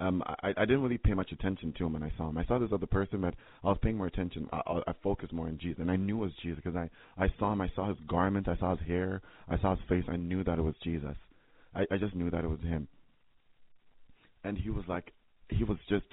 [0.03, 2.37] um, I, I didn't really pay much attention to him when I saw him.
[2.37, 4.49] I saw this other person, but I was paying more attention.
[4.51, 6.89] I, I, focused more on Jesus, and I knew it was Jesus because I,
[7.23, 7.61] I saw him.
[7.61, 8.49] I saw his garment.
[8.49, 9.21] I saw his hair.
[9.47, 10.03] I saw his face.
[10.09, 11.15] I knew that it was Jesus.
[11.73, 12.89] I, I just knew that it was him.
[14.43, 15.13] And he was like,
[15.47, 16.05] he was just,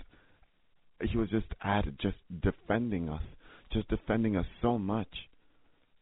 [1.03, 3.23] he was just at just defending us,
[3.73, 5.09] just defending us so much.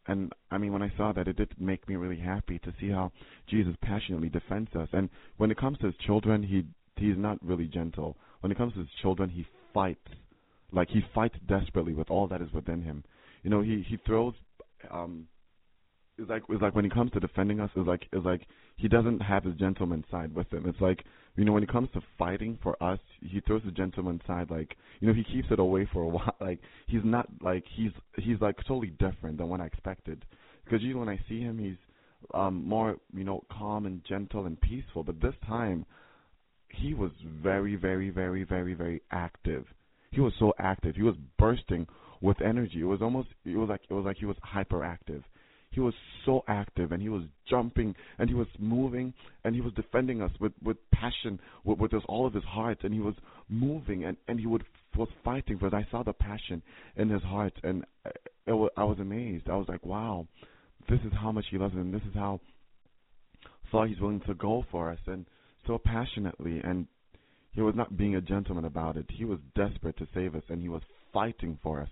[0.07, 2.91] And I mean, when I saw that, it did make me really happy to see
[2.91, 3.13] how
[3.49, 4.89] Jesus passionately defends us.
[4.93, 5.09] And
[5.39, 6.67] when it comes to his children, he
[6.99, 8.17] he's not really gentle.
[8.41, 10.09] When it comes to his children, he fights.
[10.73, 13.05] Like he fights desperately with all that is within him.
[13.43, 14.35] You know, he he throws
[14.91, 15.27] um
[16.19, 18.43] it's like it's like when he comes to defending us, it's like it's like
[18.77, 20.67] he doesn't have his gentleman side with him.
[20.67, 21.05] It's like
[21.37, 24.51] you know when it comes to fighting for us, he throws the gentleman side.
[24.51, 26.35] Like you know he keeps it away for a while.
[26.41, 30.25] Like he's not like he's he's like totally different than what I expected.
[30.65, 31.77] Because usually when I see him, he's
[32.35, 35.05] um more you know calm and gentle and peaceful.
[35.05, 35.87] But this time,
[36.71, 37.11] he was
[37.43, 39.65] very, very, very, very, very active.
[40.11, 40.97] He was so active.
[40.97, 41.87] He was bursting
[42.21, 42.81] with energy.
[42.81, 45.23] It was almost it was like it was like he was hyperactive.
[45.71, 49.13] He was so active and he was jumping and he was moving
[49.45, 52.95] and he was defending us with with passion with, with all of his heart and
[52.95, 53.15] he was
[53.49, 54.65] moving and and he would
[54.97, 56.63] was fighting but I saw the passion
[56.97, 57.85] in his heart and
[58.47, 59.49] it was, I was amazed.
[59.51, 60.27] I was like, wow,
[60.89, 62.41] this is how much he loves and this is how
[63.71, 65.27] far he's willing to go for us and
[65.69, 66.89] so passionately, and
[67.53, 69.07] he was not being a gentleman about it.
[69.09, 70.83] He was desperate to save us, and he was
[71.13, 71.89] fighting for us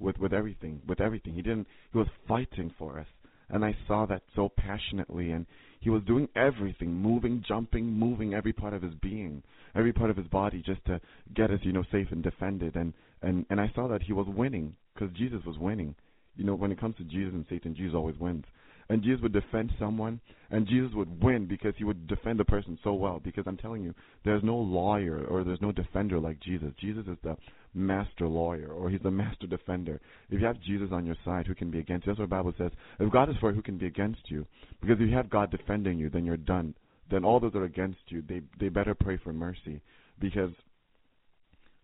[0.00, 1.34] with with everything, with everything.
[1.34, 1.68] He didn't.
[1.92, 3.06] He was fighting for us,
[3.50, 5.46] and I saw that so passionately, and
[5.80, 9.42] he was doing everything, moving, jumping, moving every part of his being,
[9.76, 11.00] every part of his body, just to
[11.34, 12.74] get us, you know, safe and defended.
[12.74, 12.92] And
[13.22, 15.94] and and I saw that he was winning because Jesus was winning.
[16.36, 18.44] You know, when it comes to Jesus and Satan, Jesus always wins
[18.90, 20.20] and Jesus would defend someone,
[20.50, 23.20] and Jesus would win because he would defend the person so well.
[23.22, 23.94] Because I'm telling you,
[24.24, 26.72] there's no lawyer or there's no defender like Jesus.
[26.80, 27.36] Jesus is the
[27.74, 30.00] master lawyer, or he's the master defender.
[30.30, 32.12] If you have Jesus on your side, who can be against you?
[32.12, 32.72] That's what the Bible says.
[32.98, 34.46] If God is for you, who can be against you?
[34.80, 36.74] Because if you have God defending you, then you're done.
[37.10, 39.82] Then all those that are against you, they they better pray for mercy,
[40.18, 40.50] because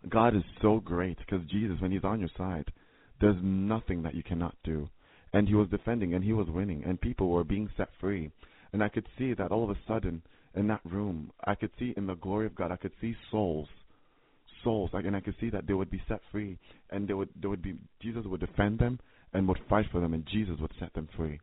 [0.08, 1.18] God is so great.
[1.18, 2.72] Because Jesus, when He's on your side,
[3.20, 4.88] there's nothing that you cannot do
[5.34, 8.30] and he was defending and he was winning and people were being set free.
[8.72, 10.22] And i could see that all of a sudden
[10.54, 13.68] in that room i could see in the glory of god i could see souls
[14.62, 14.90] souls.
[14.94, 16.56] Like and i could see that they would be set free
[16.90, 18.98] and they would they would be jesus would defend them
[19.32, 21.40] and would fight for them and jesus would set them free.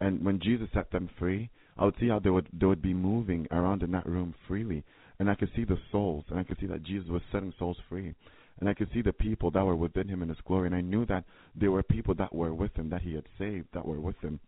[0.00, 1.48] And when jesus set them free
[1.78, 4.82] i would see how they would they would be moving around in that room freely.
[5.20, 7.78] And i could see the souls and i could see that jesus was setting souls
[7.88, 8.14] free
[8.60, 10.80] and I could see the people that were within him in his glory, and I
[10.80, 11.24] knew that
[11.54, 14.40] there were people that were with him that he had saved that were with him.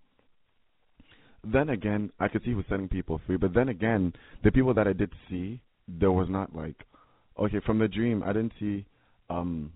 [1.44, 4.12] Then again, I could see he was setting people free, but then again,
[4.44, 6.84] the people that I did see, there was not like,
[7.38, 8.84] okay, from the dream, I didn't see,
[9.30, 9.72] um,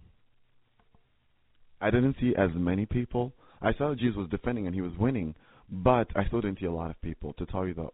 [1.81, 3.33] I didn't see as many people.
[3.63, 5.35] I saw that Jesus was defending and he was winning,
[5.71, 7.33] but I still didn't see a lot of people.
[7.35, 7.89] To tell you the,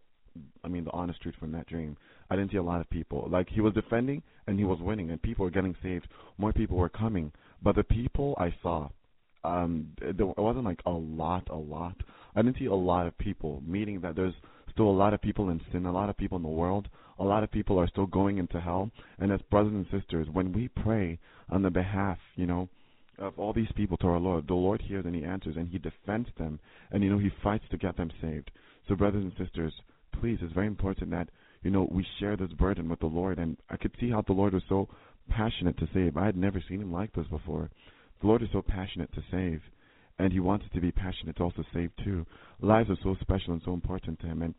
[0.65, 1.97] I mean, the honest truth from that dream,
[2.31, 3.29] I didn't see a lot of people.
[3.31, 6.09] Like he was defending and he was winning, and people were getting saved.
[6.39, 7.33] More people were coming,
[7.63, 8.89] but the people I saw,
[9.45, 11.97] um, there wasn't like a lot, a lot.
[12.35, 14.35] I didn't see a lot of people, meaning that there's
[14.71, 16.89] still a lot of people in sin, a lot of people in the world,
[17.19, 18.91] a lot of people are still going into hell.
[19.19, 21.19] And as brothers and sisters, when we pray
[21.51, 22.69] on the behalf, you know,
[23.19, 25.79] of all these people to our Lord, the Lord hears and He answers and He
[25.79, 26.59] defends them,
[26.91, 28.51] and you know He fights to get them saved.
[28.89, 29.75] So, brothers and sisters,
[30.19, 31.29] please, it's very important that
[31.63, 33.39] you know, we share this burden with the Lord.
[33.39, 34.89] And I could see how the Lord was so
[35.29, 36.17] passionate to save.
[36.17, 37.71] I had never seen him like this before.
[38.21, 39.63] The Lord is so passionate to save,
[40.19, 42.27] and he wants to be passionate to also save too.
[42.61, 44.43] Lives are so special and so important to him.
[44.43, 44.55] And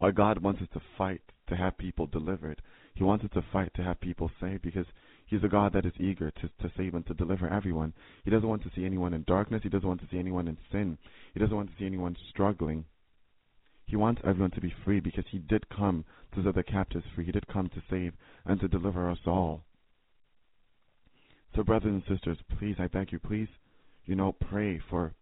[0.00, 2.62] our God wants us to fight to have people delivered.
[2.94, 4.86] He wants us to fight to have people saved because
[5.26, 7.92] He's a God that is eager to, to save and to deliver everyone.
[8.24, 9.60] He doesn't want to see anyone in darkness.
[9.62, 10.96] He doesn't want to see anyone in sin.
[11.34, 12.86] He doesn't want to see anyone struggling.
[13.88, 16.04] He wants everyone to be free because He did come
[16.34, 17.24] to set the captives free.
[17.24, 18.12] He did come to save
[18.44, 19.64] and to deliver us all.
[21.56, 23.48] So, brothers and sisters, please, I beg you, please,
[24.04, 25.14] you know, pray for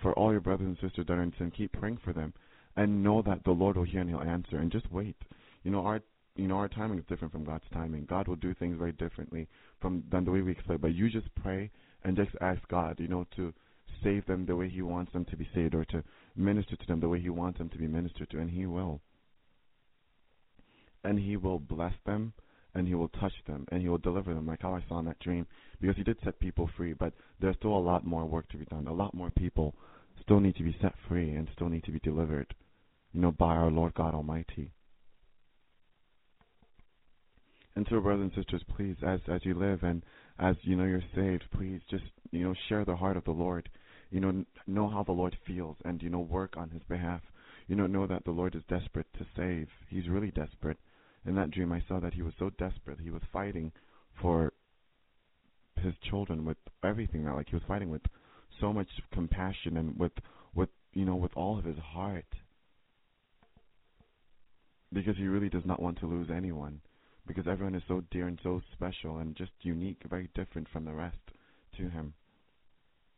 [0.00, 1.50] for all your brothers and sisters that are in sin.
[1.50, 2.32] Keep praying for them,
[2.76, 4.56] and know that the Lord will hear and He'll answer.
[4.58, 5.16] And just wait.
[5.64, 6.00] You know, our
[6.36, 8.06] you know our timing is different from God's timing.
[8.08, 9.48] God will do things very differently
[9.80, 10.80] from than the way we expect.
[10.80, 11.72] But you just pray
[12.04, 13.52] and just ask God, you know, to
[14.04, 16.04] save them the way He wants them to be saved, or to
[16.36, 19.00] minister to them the way He wants them to be ministered to, and He will.
[21.04, 22.32] And He will bless them,
[22.74, 25.04] and He will touch them, and He will deliver them, like how I saw in
[25.06, 25.46] that dream,
[25.80, 26.92] because He did set people free.
[26.92, 28.86] But there's still a lot more work to be done.
[28.86, 29.74] A lot more people
[30.22, 32.54] still need to be set free and still need to be delivered,
[33.12, 34.72] you know, by our Lord God Almighty.
[37.74, 40.02] And so, brothers and sisters, please, as as you live and
[40.38, 43.68] as you know you're saved, please just you know share the heart of the Lord.
[44.12, 47.22] You know, know how the Lord feels, and you know work on His behalf.
[47.66, 49.68] You know, know that the Lord is desperate to save.
[49.88, 50.78] He's really desperate.
[51.24, 53.00] In that dream, I saw that He was so desperate.
[53.00, 53.72] He was fighting
[54.20, 54.52] for
[55.76, 57.24] His children with everything.
[57.24, 58.02] Like He was fighting with
[58.60, 60.12] so much compassion and with
[60.54, 62.26] with you know with all of His heart,
[64.92, 66.82] because He really does not want to lose anyone
[67.26, 70.92] because everyone is so dear and so special and just unique, very different from the
[70.92, 71.16] rest
[71.76, 72.14] to him.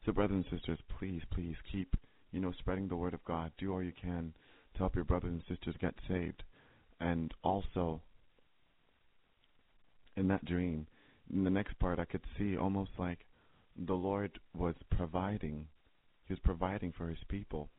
[0.05, 1.97] So, brothers and sisters, please, please keep,
[2.31, 3.53] you know, spreading the word of God.
[3.57, 4.35] Do all you can
[4.75, 6.43] to help your brothers and sisters get saved.
[7.01, 8.03] And also,
[10.17, 10.87] in that dream,
[11.33, 13.21] in the next part, I could see almost like
[13.77, 15.67] the Lord was providing.
[16.27, 17.71] He was providing for his people.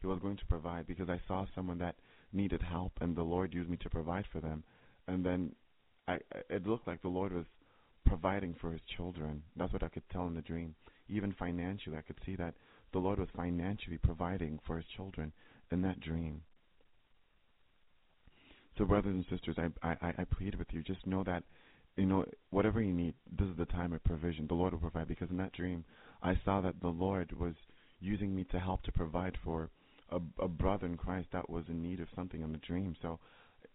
[0.00, 1.96] He was going to provide because I saw someone that
[2.32, 4.62] needed help, and the Lord used me to provide for them.
[5.08, 5.52] And then
[6.06, 6.18] I,
[6.50, 7.46] it looked like the Lord was
[8.04, 9.42] providing for his children.
[9.56, 10.74] That's what I could tell in the dream.
[11.12, 12.54] Even financially, I could see that
[12.92, 15.32] the Lord was financially providing for his children
[15.70, 16.42] in that dream.
[18.78, 21.42] So, brothers and sisters, I, I, I plead with you, just know that,
[21.96, 24.46] you know, whatever you need, this is the time of provision.
[24.46, 25.08] The Lord will provide.
[25.08, 25.84] Because in that dream,
[26.22, 27.54] I saw that the Lord was
[28.00, 29.68] using me to help to provide for
[30.10, 32.96] a, a brother in Christ that was in need of something in the dream.
[33.02, 33.18] So,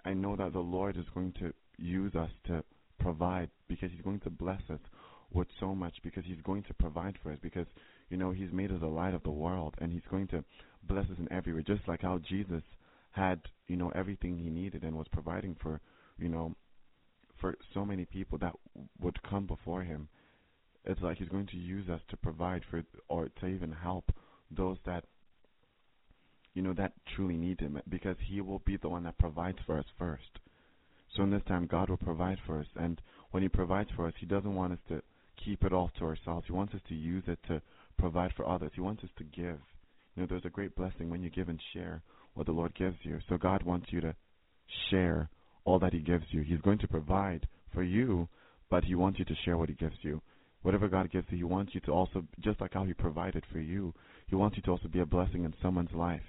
[0.04, 2.64] I know that the Lord is going to use us to
[3.00, 4.80] provide because He's going to bless us
[5.34, 7.68] with so much because He's going to provide for us because
[8.10, 10.44] you know He's made us the light of the world and He's going to
[10.84, 12.64] bless us in every way just like how Jesus
[13.12, 15.82] had you know everything He needed and was providing for
[16.18, 16.56] you know
[17.40, 18.54] for so many people that
[19.00, 20.08] would come before Him.
[20.86, 24.12] It's like He's going to use us to provide for or to even help
[24.50, 25.04] those that
[26.54, 29.78] you know that truly need Him because He will be the one that provides for
[29.78, 30.40] us first.
[31.16, 32.68] So in this time, God will provide for us.
[32.76, 33.02] And
[33.32, 35.02] when He provides for us, He doesn't want us to
[35.44, 36.46] keep it all to ourselves.
[36.48, 37.62] He wants us to use it to
[37.98, 38.72] provide for others.
[38.74, 39.60] He wants us to give.
[40.16, 42.02] You know, there's a great blessing when you give and share
[42.34, 43.20] what the Lord gives you.
[43.30, 44.16] So God wants you to
[44.90, 45.30] share
[45.66, 46.42] all that He gives you.
[46.42, 48.28] He's going to provide for you,
[48.70, 50.22] but He wants you to share what He gives you.
[50.64, 53.60] Whatever God gives you, He wants you to also, just like how He provided for
[53.60, 53.94] you,
[54.28, 56.22] He wants you to also be a blessing in someone's life.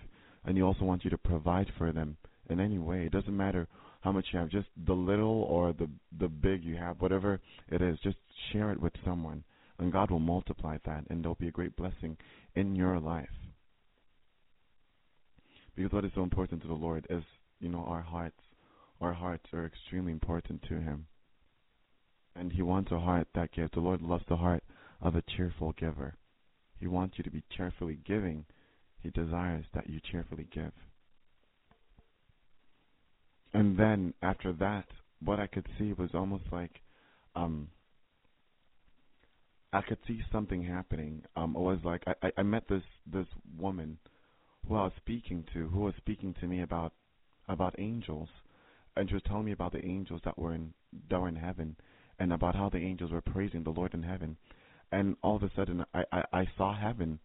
[0.44, 2.16] And He also wants you to provide for them
[2.48, 3.06] in any way.
[3.06, 3.68] It doesn't matter
[4.00, 5.88] how much you have, just the little or the
[6.18, 8.16] the big you have, whatever it is, just
[8.52, 9.42] share it with someone,
[9.78, 12.16] and God will multiply that, and there'll be a great blessing
[12.54, 13.28] in your life.
[15.74, 17.22] Because what is so important to the Lord is,
[17.60, 18.40] you know, our hearts.
[19.00, 21.06] Our hearts are extremely important to Him,
[22.34, 23.70] and He wants a heart that gives.
[23.72, 24.64] The Lord loves the heart
[25.00, 26.14] of a cheerful giver.
[26.80, 28.44] He wants you to be cheerfully giving.
[29.00, 30.72] He desires that you cheerfully give.
[33.54, 34.86] And then after that,
[35.24, 36.80] what I could see was almost like
[37.34, 37.68] um
[39.72, 41.22] I could see something happening.
[41.36, 43.26] Um it was like I, I met this this
[43.58, 43.98] woman
[44.66, 46.92] who I was speaking to, who was speaking to me about
[47.48, 48.28] about angels
[48.96, 50.72] and she was telling me about the angels that were in
[51.10, 51.76] that were in heaven
[52.18, 54.36] and about how the angels were praising the Lord in heaven.
[54.90, 57.18] And all of a sudden I, I, I saw heaven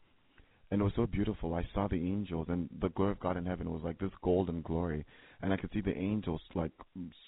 [0.74, 1.54] and it was so beautiful.
[1.54, 4.64] I saw the angels, and the glory of God in heaven was like this golden
[4.64, 5.06] glory,
[5.44, 6.72] and I could see the angels, like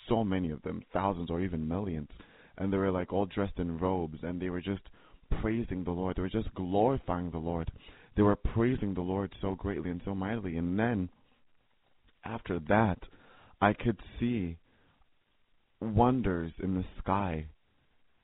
[0.07, 2.07] so many of them, thousands or even millions,
[2.57, 4.81] and they were like all dressed in robes, and they were just
[5.41, 6.15] praising the Lord.
[6.15, 7.69] They were just glorifying the Lord.
[8.15, 10.55] They were praising the Lord so greatly and so mightily.
[10.55, 11.09] And then,
[12.23, 12.99] after that,
[13.61, 14.57] I could see
[15.81, 17.47] wonders in the sky.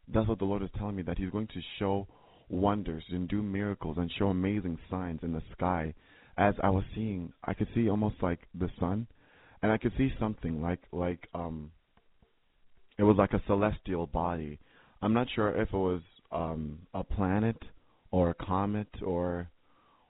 [0.08, 2.08] That's what the Lord is telling me that He's going to show
[2.48, 5.94] wonders and do miracles and show amazing signs in the sky.
[6.38, 9.08] As I was seeing, I could see almost like the sun,
[9.62, 11.72] and I could see something like like um.
[12.98, 14.60] It was like a celestial body.
[15.02, 16.02] I'm not sure if it was
[16.32, 17.58] um a planet
[18.12, 19.50] or a comet or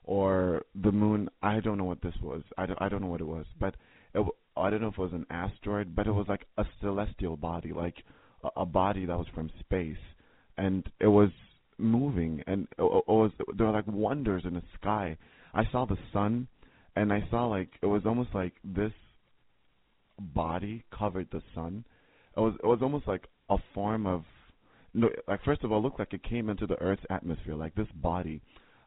[0.04, 1.28] or the moon.
[1.42, 2.42] I don't know what this was.
[2.58, 3.76] I don't, I don't know what it was, but
[4.14, 4.26] it,
[4.56, 7.72] I don't know if it was an asteroid, but it was like a celestial body,
[7.72, 7.96] like
[8.44, 9.96] a, a body that was from space,
[10.58, 11.30] and it was
[11.78, 15.16] moving, and it, it was there were like wonders in the sky.
[15.54, 16.48] I saw the sun,
[16.96, 18.92] and I saw like it was almost like this
[20.18, 21.84] body covered the sun.
[22.36, 24.24] It was it was almost like a form of
[24.94, 27.74] no like first of all it looked like it came into the earth's atmosphere like
[27.74, 28.40] this body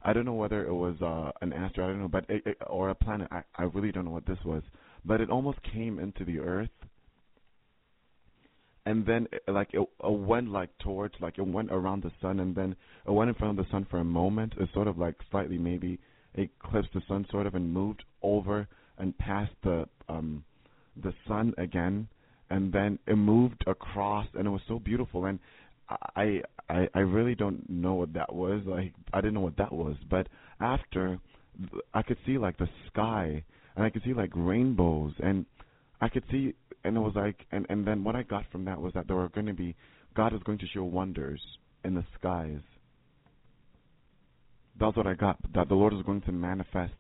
[0.06, 2.58] I don't know whether it was uh, an asteroid, I don't know, but it, it,
[2.68, 3.28] or a planet.
[3.32, 4.62] I, I really don't know what this was,
[5.04, 6.70] but it almost came into the Earth,
[8.86, 12.40] and then it, like it, it went like towards, like it went around the sun,
[12.40, 12.76] and then
[13.08, 14.54] it went in front of the sun for a moment.
[14.60, 16.00] It sort of like slightly maybe
[16.36, 18.68] eclipsed the sun, sort of, and moved over
[19.00, 20.44] and past the um
[21.02, 22.08] the sun again,
[22.50, 25.40] and then it moved across, and it was so beautiful, and
[26.16, 28.62] I I I really don't know what that was.
[28.66, 30.28] Like I didn't know what that was, but
[30.60, 31.20] after
[31.94, 33.44] I could see like the sky
[33.76, 35.46] and I could see like rainbows and
[36.02, 36.54] I could see
[36.84, 39.16] and it was like and and then what I got from that was that there
[39.16, 39.76] were going to be
[40.16, 41.42] God is going to show wonders
[41.84, 42.62] in the skies.
[44.80, 45.38] That's what I got.
[45.54, 46.94] That the Lord is going to manifest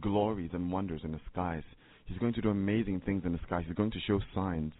[0.00, 1.64] glories and wonders in the skies.
[2.08, 3.64] He's going to do amazing things in the skies.
[3.66, 4.72] He's going to show signs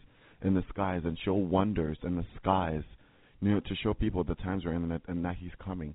[0.42, 2.82] in the skies and show wonders in the skies
[3.40, 5.94] you know, to show people the times we're in and that He's coming.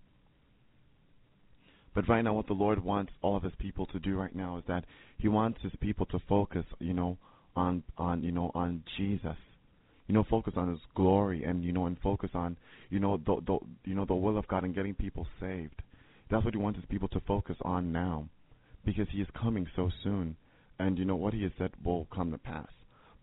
[1.94, 4.58] But right now, what the Lord wants all of His people to do right now
[4.58, 4.86] is that
[5.18, 7.18] He wants His people to focus, you know,
[7.56, 9.38] on on you know on Jesus,
[10.08, 12.58] you know, focus on His glory and you know and focus on
[12.90, 15.82] you know the the you know the will of God and getting people saved.
[16.32, 18.28] That's what He wants His people to focus on now,
[18.86, 20.36] because He is coming so soon,
[20.84, 22.68] and you know what He has said will come to pass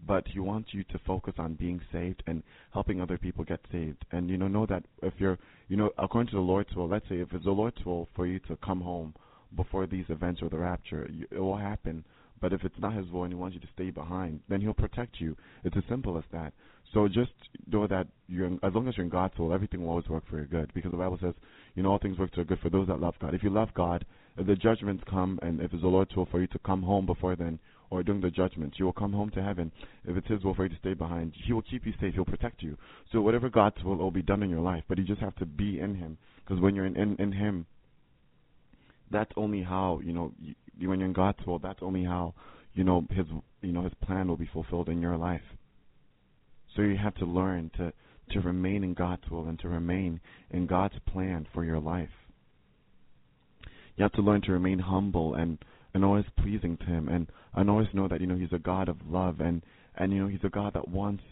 [0.07, 2.43] but he wants you to focus on being saved and
[2.73, 4.05] helping other people get saved.
[4.13, 5.39] And you know, know that if you're,
[5.69, 8.27] you know, according to the Lord's will, let's say if it's the Lord's will for
[8.27, 9.15] you to come home
[9.57, 12.05] before these events or the rapture, it will happen.
[12.41, 14.73] But if it's not His will and He wants you to stay behind, then He'll
[14.73, 15.37] protect you.
[15.65, 16.53] It's as simple as that.
[16.95, 17.33] So just
[17.71, 20.25] know that you're, in, as long as you're in God's will, everything will always work
[20.29, 20.73] for your good.
[20.75, 21.35] Because the Bible says,
[21.75, 23.35] you know, all things work to good for those that love God.
[23.35, 24.05] If you love God,
[24.37, 27.07] if the judgments come and if it's the Lord's will for you to come home
[27.07, 27.59] before then,
[27.91, 28.75] or during the judgment.
[28.79, 29.71] You will come home to heaven.
[30.05, 32.15] If it's His will for you to stay behind, He will keep you safe.
[32.15, 32.79] He'll protect you.
[33.13, 35.47] So whatever God's will will be done in your life, but you just have to
[35.47, 36.17] be in Him.
[36.45, 37.67] Because when you're in, in, in Him,
[39.11, 40.55] that's only how you know you,
[40.89, 41.59] when you're in God's will.
[41.59, 42.35] That's only how
[42.75, 43.27] you know His
[43.61, 45.43] you know His plan will be fulfilled in your life.
[46.77, 47.93] So you have to learn to
[48.31, 50.21] to remain in God's will and to remain
[50.51, 52.11] in God's plan for your life.
[54.01, 55.59] You have to learn to remain humble and
[55.93, 57.11] and always pleasing to him.
[57.11, 59.41] And and always know that you know he's a God of love.
[59.41, 59.61] And
[59.95, 61.23] and you know he's a God that wants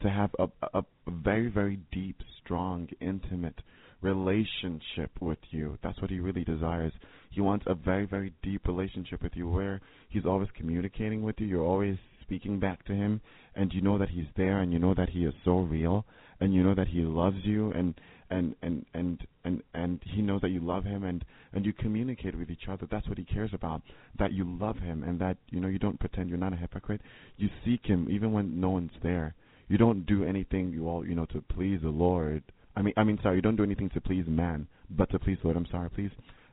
[0.00, 3.60] to have a a, very very deep strong intimate
[4.00, 5.78] relationship with you.
[5.82, 6.94] That's what he really desires.
[7.30, 11.46] He wants a very very deep relationship with you where he's always communicating with you.
[11.46, 13.20] You're always speaking back to him.
[13.54, 16.06] And you know that he's there and you know that he is so real.
[16.40, 17.70] And you know that he loves you.
[17.72, 17.94] And
[18.34, 22.36] and and and and and he knows that you love him and and you communicate
[22.36, 23.80] with each other that's what he cares about
[24.18, 27.00] that you love him and that you know you don't pretend you're not a hypocrite
[27.36, 29.34] you seek him even when no one's there
[29.68, 32.42] you don't do anything you all you know to please the lord
[32.76, 35.38] i mean i mean sorry you don't do anything to please man but to please
[35.40, 36.10] the lord i'm sorry please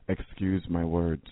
[0.08, 1.26] excuse my words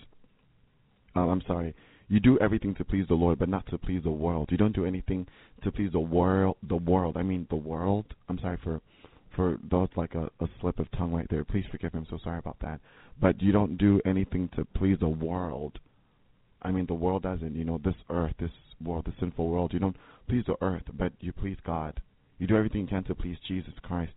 [1.15, 1.73] uh, i'm sorry
[2.09, 4.49] you do everything to please the Lord, but not to please the world.
[4.51, 5.25] You don't do anything
[5.63, 6.57] to please the world.
[6.67, 7.15] The world.
[7.15, 8.05] I mean, the world.
[8.27, 8.81] I'm sorry for
[9.35, 11.43] for those like a, a slip of tongue right there.
[11.43, 12.01] Please forgive me.
[12.01, 12.79] I'm so sorry about that.
[13.19, 15.79] But you don't do anything to please the world.
[16.61, 17.55] I mean, the world doesn't.
[17.55, 18.51] you know, this earth, this
[18.83, 19.73] world, the sinful world.
[19.73, 19.95] You don't
[20.27, 22.01] please the earth, but you please God.
[22.37, 24.13] You do everything you can to please Jesus Christ.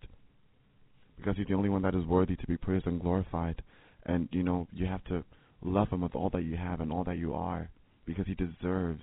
[1.17, 3.63] Because He's the only one that is worthy to be praised and glorified.
[4.07, 5.25] And, you know, you have to
[5.63, 7.71] love Him with all that you have and all that you are.
[8.07, 9.03] Because He deserves,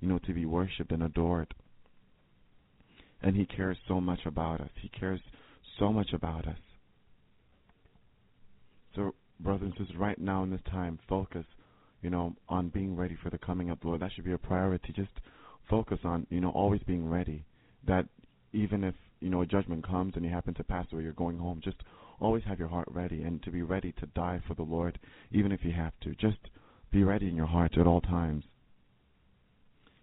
[0.00, 1.54] you know, to be worshipped and adored.
[3.22, 4.70] And He cares so much about us.
[4.80, 5.20] He cares
[5.78, 6.58] so much about us.
[8.94, 11.44] So, brothers and sisters, right now in this time, focus,
[12.02, 14.00] you know, on being ready for the coming of the Lord.
[14.00, 14.92] That should be a priority.
[14.92, 15.12] Just
[15.70, 17.44] focus on, you know, always being ready.
[17.86, 18.06] That
[18.52, 21.38] even if, you know, a judgment comes and you happen to pass away, you're going
[21.38, 21.78] home, just
[22.20, 24.98] always have your heart ready and to be ready to die for the Lord,
[25.30, 26.14] even if you have to.
[26.14, 26.38] Just
[26.90, 28.44] be ready in your heart at all times.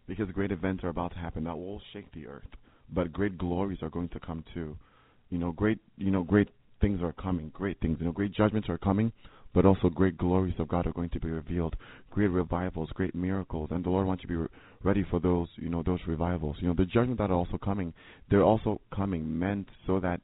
[0.07, 2.47] Because great events are about to happen that will shake the earth,
[2.91, 4.75] but great glories are going to come too.
[5.29, 6.49] You know, great you know, great
[6.81, 7.97] things are coming, great things.
[7.99, 9.11] You know, great judgments are coming,
[9.53, 11.75] but also great glories of God are going to be revealed.
[12.09, 14.47] Great revivals, great miracles, and the Lord wants you to be re-
[14.83, 16.57] ready for those, you know, those revivals.
[16.59, 17.93] You know, the judgments that are also coming,
[18.29, 20.21] they're also coming meant so that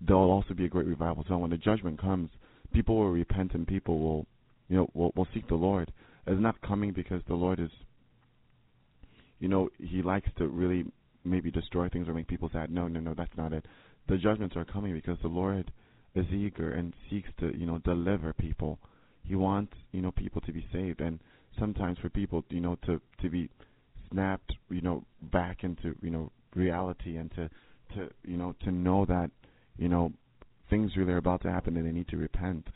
[0.00, 1.24] there'll also be a great revival.
[1.28, 2.30] So when the judgment comes,
[2.72, 4.26] people will repent and people will,
[4.68, 5.92] you know, will, will seek the Lord.
[6.26, 7.70] It's not coming because the Lord is,
[9.38, 10.84] you know, He likes to really
[11.24, 12.70] maybe destroy things or make people sad.
[12.70, 13.64] No, no, no, that's not it
[14.10, 15.70] the judgments are coming because the Lord
[16.14, 18.78] is eager and seeks to, you know, deliver people.
[19.24, 21.20] He wants, you know, people to be saved and
[21.58, 23.48] sometimes for people, you know, to to be
[24.10, 27.48] snapped, you know, back into you know reality and to
[27.94, 29.30] to you know to know that
[29.76, 30.12] you know
[30.68, 32.66] things really are about to happen and they need to repent.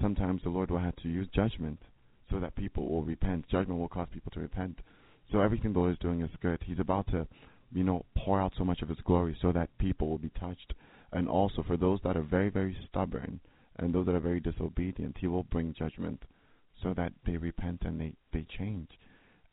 [0.00, 1.80] Sometimes the Lord will have to use judgment
[2.30, 3.48] so that people will repent.
[3.48, 4.78] Judgment will cause people to repent.
[5.32, 6.58] So everything the Lord is doing is good.
[6.64, 7.26] He's about to,
[7.72, 10.74] you know, pour out so much of His glory so that people will be touched.
[11.12, 13.40] And also for those that are very, very stubborn
[13.78, 16.22] and those that are very disobedient, He will bring judgment
[16.82, 18.90] so that they repent and they, they change.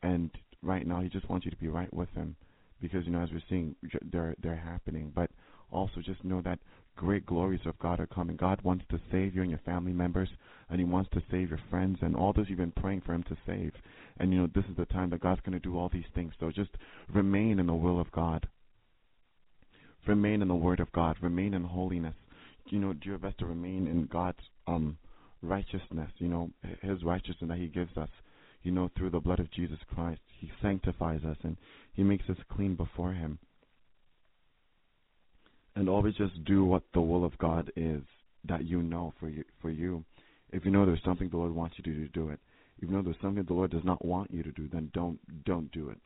[0.02, 0.30] And
[0.62, 2.36] right now, He just wants you to be right with Him
[2.80, 3.76] because, you know, as we're seeing,
[4.10, 5.12] they're, they're happening.
[5.14, 5.30] But
[5.70, 6.58] also just know that
[6.96, 8.36] great glories of God are coming.
[8.36, 10.28] God wants to save you and your family members,
[10.68, 13.22] and He wants to save your friends and all those you've been praying for Him
[13.24, 13.72] to save.
[14.18, 16.32] And you know, this is the time that God's going to do all these things.
[16.38, 16.70] So just
[17.12, 18.46] remain in the will of God.
[20.06, 21.16] Remain in the Word of God.
[21.22, 22.14] Remain in holiness.
[22.68, 24.96] You know, do your best to remain in God's um
[25.42, 26.10] righteousness.
[26.18, 28.10] You know, His righteousness that He gives us.
[28.62, 31.56] You know, through the blood of Jesus Christ, He sanctifies us and
[31.94, 33.38] He makes us clean before Him
[35.74, 38.02] and always just do what the will of God is
[38.48, 40.04] that you know for you for you.
[40.52, 42.40] If you know there's something the Lord wants you to do, do it.
[42.82, 45.70] You know there's something the Lord does not want you to do, then don't don't
[45.70, 45.98] do it.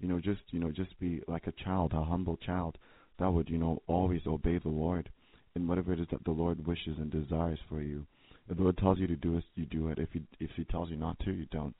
[0.00, 2.78] You know, just you know, just be like a child, a humble child
[3.18, 5.10] that would, you know, always obey the Lord
[5.54, 8.06] in whatever it is that the Lord wishes and desires for you.
[8.48, 9.98] If the Lord tells you to do it, you do it.
[9.98, 11.76] If he if he tells you not to, you don't.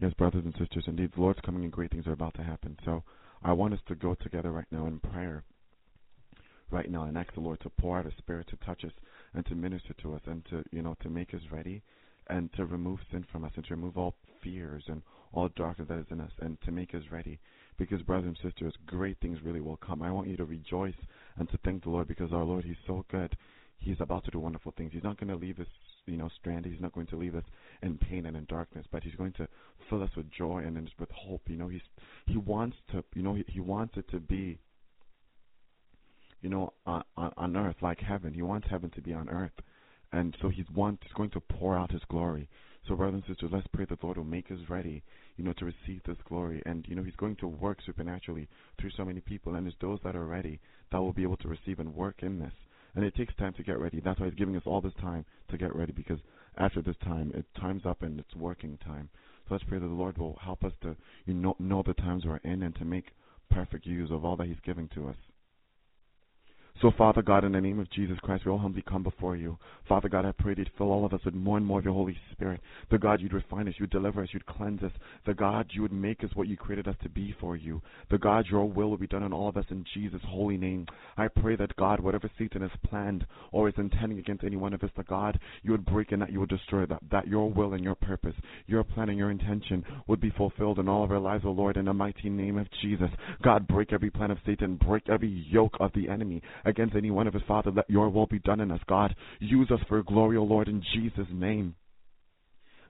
[0.00, 2.78] Yes, brothers and sisters, indeed the Lord's coming and great things are about to happen.
[2.86, 3.04] So
[3.42, 5.44] I want us to go together right now in prayer,
[6.70, 8.92] right now, and ask the Lord to pour out His Spirit to touch us
[9.34, 11.82] and to minister to us and to, you know, to make us ready
[12.28, 15.02] and to remove sin from us and to remove all fears and
[15.32, 17.38] all darkness that is in us and to make us ready.
[17.76, 20.02] Because, brothers and sisters, great things really will come.
[20.02, 20.94] I want you to rejoice
[21.38, 23.36] and to thank the Lord because our Lord, He's so good.
[23.78, 24.92] He's about to do wonderful things.
[24.92, 25.66] He's not going to leave us,
[26.06, 26.72] you know, stranded.
[26.72, 27.42] He's not going to leave us
[27.82, 29.48] in pain and in darkness, but He's going to
[29.90, 31.42] fill us with joy and with hope.
[31.46, 31.82] You know, He's
[32.26, 34.60] He wants to, you know, He, he wants it to be,
[36.40, 38.32] you know, on, on earth like heaven.
[38.32, 39.52] He wants heaven to be on earth,
[40.14, 42.48] and so He's want He's going to pour out His glory.
[42.86, 45.02] So, brothers and sisters, let's pray that the Lord will make us ready,
[45.36, 46.62] you know, to receive this glory.
[46.66, 48.46] And, you know, He's going to work supernaturally
[48.78, 49.54] through so many people.
[49.54, 50.60] And it's those that are ready
[50.92, 52.52] that will be able to receive and work in this.
[52.94, 54.00] And it takes time to get ready.
[54.00, 56.20] That's why He's giving us all this time to get ready because
[56.56, 59.08] after this time, it time's up and it's working time.
[59.48, 60.94] So let's pray that the Lord will help us to
[61.26, 63.06] you know, know the times we're in and to make
[63.50, 65.16] perfect use of all that He's giving to us.
[66.84, 69.56] So, Father God, in the name of Jesus Christ, we all humbly come before you.
[69.88, 71.84] Father God, I pray that you'd fill all of us with more and more of
[71.86, 72.60] your Holy Spirit.
[72.90, 74.92] The God, you'd refine us, you'd deliver us, you'd cleanse us.
[75.24, 77.80] The God, you would make us what you created us to be for you.
[78.10, 80.84] The God, your will will be done on all of us in Jesus' holy name.
[81.16, 84.82] I pray that God, whatever Satan has planned or is intending against any one of
[84.82, 87.72] us, the God, you would break and that you would destroy that, that your will
[87.72, 88.34] and your purpose,
[88.66, 91.78] your plan and your intention would be fulfilled in all of our lives, O Lord,
[91.78, 93.08] in the mighty name of Jesus.
[93.42, 96.42] God, break every plan of Satan, break every yoke of the enemy
[96.74, 97.70] against any one of us, Father.
[97.70, 99.14] Let your will be done in us, God.
[99.38, 101.76] Use us for glory, O Lord, in Jesus' name.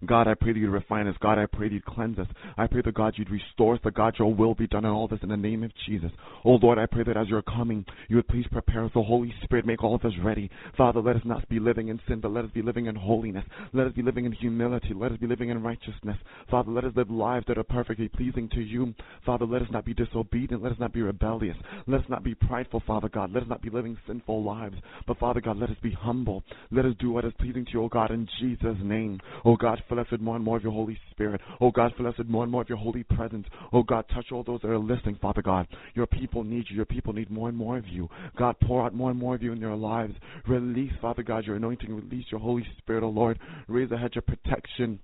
[0.07, 1.17] God, I pray that you'd refine us.
[1.21, 2.27] God, I pray that you'd cleanse us.
[2.57, 3.81] I pray that God, you'd restore us.
[3.85, 6.11] That God, your will be done in all this in the name of Jesus.
[6.45, 8.91] Oh Lord, I pray that as you're coming, you would please prepare us.
[8.95, 10.51] The Holy Spirit, make all of us ready.
[10.77, 13.45] Father, let us not be living in sin, but let us be living in holiness.
[13.73, 14.93] Let us be living in humility.
[14.95, 16.17] Let us be living in righteousness.
[16.51, 18.95] Father, let us live lives that are perfectly pleasing to you.
[19.25, 20.63] Father, let us not be disobedient.
[20.63, 21.57] Let us not be rebellious.
[21.87, 23.33] Let us not be prideful, Father God.
[23.33, 24.77] Let us not be living sinful lives.
[25.07, 26.43] But Father God, let us be humble.
[26.71, 29.21] Let us do what is pleasing to you, O God, in Jesus' name.
[29.45, 31.41] Oh God, fill us with more and more of your Holy Spirit.
[31.61, 33.47] Oh God, fill us with more and more of your holy presence.
[33.73, 35.67] Oh God, touch all those that are listening, Father God.
[35.95, 36.77] Your people need you.
[36.77, 38.09] Your people need more and more of you.
[38.37, 40.15] God, pour out more and more of you in their lives.
[40.49, 41.95] Release, Father God, your anointing.
[41.95, 43.39] Release your Holy Spirit, oh Lord.
[43.69, 44.99] Raise a hedge of protection.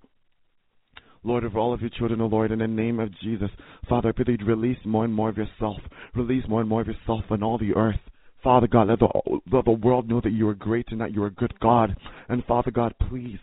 [1.22, 3.50] Lord, of all of your children, O Lord, in the name of Jesus.
[3.90, 5.76] Father, I pray that you'd release more and more of yourself.
[6.14, 8.00] Release more and more of yourself on all the earth.
[8.42, 11.22] Father God, let the, let the world know that you are great and that you
[11.22, 11.94] are a good God.
[12.30, 13.38] And Father God, please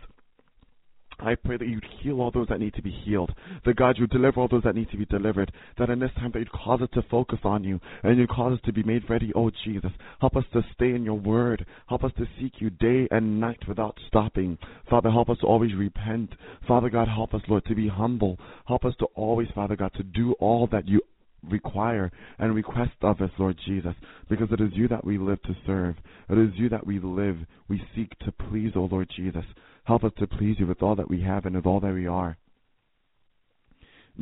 [1.20, 3.32] I pray that you'd heal all those that need to be healed.
[3.66, 5.52] That God, you'd deliver all those that need to be delivered.
[5.78, 8.54] That in this time that you'd cause us to focus on you and you'd cause
[8.54, 9.92] us to be made ready, oh Jesus.
[10.20, 11.66] Help us to stay in your word.
[11.88, 14.58] Help us to seek you day and night without stopping.
[14.90, 16.32] Father, help us to always repent.
[16.68, 18.38] Father God, help us, Lord, to be humble.
[18.68, 21.02] Help us to always, Father God, to do all that you
[21.50, 23.94] require and request of us, Lord Jesus,
[24.30, 25.96] because it is you that we live to serve.
[26.30, 27.38] It is you that we live,
[27.70, 29.46] we seek to please, O Lord Jesus.
[29.88, 32.08] Help us to please you with all that we have and with all that we
[32.08, 32.38] are.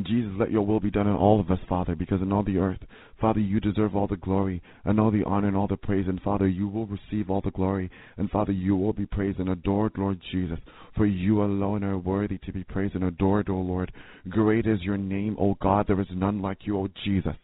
[0.04, 2.60] Jesus, let your will be done in all of us, Father, because in all the
[2.60, 2.82] earth,
[3.20, 6.06] Father, you deserve all the glory and all the honor and all the praise.
[6.08, 7.90] And Father, you will receive all the glory.
[8.18, 10.60] And Father, you will be praised and adored, Lord Jesus.
[10.96, 13.92] For you alone are worthy to be praised and adored, O Lord.
[14.30, 15.88] Great is your name, O God.
[15.88, 17.36] There is none like you, O Jesus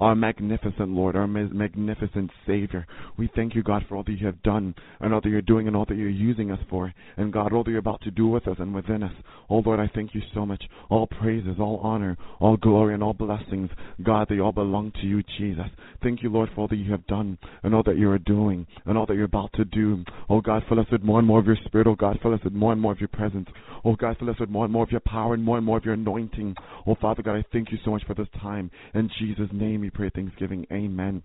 [0.00, 2.86] our magnificent Lord, our magnificent Savior.
[3.18, 5.66] We thank you, God, for all that you have done and all that you're doing
[5.66, 6.92] and all that you're using us for.
[7.16, 9.12] And God, all that you're about to do with us and within us.
[9.50, 10.62] Oh, Lord, I thank you so much.
[10.88, 13.70] All praises, all honor, all glory, and all blessings,
[14.02, 15.66] God, they all belong to you, Jesus.
[16.02, 18.66] Thank you, Lord, for all that you have done and all that you are doing
[18.86, 20.04] and all that you're about to do.
[20.28, 21.86] Oh, God, fill us with more and more of your Spirit.
[21.86, 23.48] Oh, God, fill us with more and more of your presence.
[23.84, 25.78] Oh, God, fill us with more and more of your power and more and more
[25.78, 26.54] of your anointing.
[26.86, 28.70] Oh, Father God, I thank you so much for this time.
[28.94, 30.66] In Jesus' name, pray thanksgiving.
[30.72, 31.22] Amen.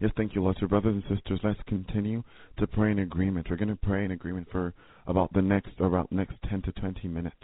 [0.00, 0.56] Yes, thank you, Lord.
[0.60, 2.22] So, brothers and sisters, let's continue
[2.58, 3.46] to pray in agreement.
[3.48, 4.74] We're going to pray in agreement for
[5.06, 7.36] about the next about next 10 to 20 minutes.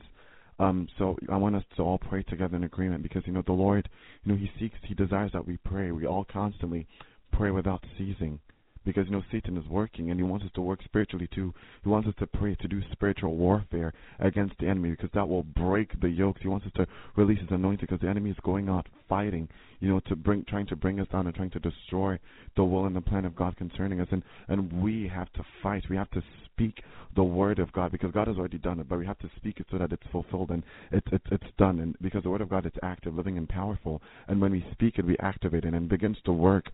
[0.58, 3.52] Um, so I want us to all pray together in agreement because you know the
[3.52, 3.88] Lord,
[4.24, 5.90] you know He seeks, He desires that we pray.
[5.90, 6.86] We all constantly
[7.32, 8.38] pray without ceasing
[8.84, 11.52] because you know Satan is working and he wants us to work spiritually too.
[11.82, 15.42] He wants us to pray to do spiritual warfare against the enemy because that will
[15.42, 16.40] break the yokes.
[16.42, 16.86] He wants us to
[17.16, 19.48] release his anointing because the enemy is going out fighting,
[19.80, 22.18] you know, to bring trying to bring us down and trying to destroy
[22.56, 24.08] the will and the plan of God concerning us.
[24.10, 25.84] And and we have to fight.
[25.90, 26.82] We have to speak
[27.16, 29.58] the word of God because God has already done it, but we have to speak
[29.58, 30.62] it so that it's fulfilled and
[30.92, 31.80] it's it's it's done.
[31.80, 34.00] And because the word of God is active, living, and powerful.
[34.28, 36.66] And when we speak it, we activate it and it begins to work.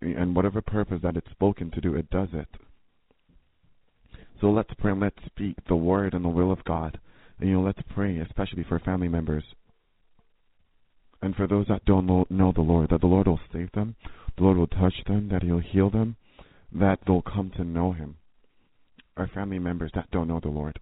[0.00, 2.48] And whatever purpose that it's spoken to do, it does it.
[4.40, 6.98] So let's pray and let's speak the word and the will of God.
[7.38, 9.44] And you know, let's pray, especially for family members.
[11.22, 13.94] And for those that don't know the Lord, that the Lord will save them,
[14.36, 16.16] the Lord will touch them, that He'll heal them,
[16.72, 18.16] that they'll come to know Him
[19.16, 20.78] our family members that don't know the Lord.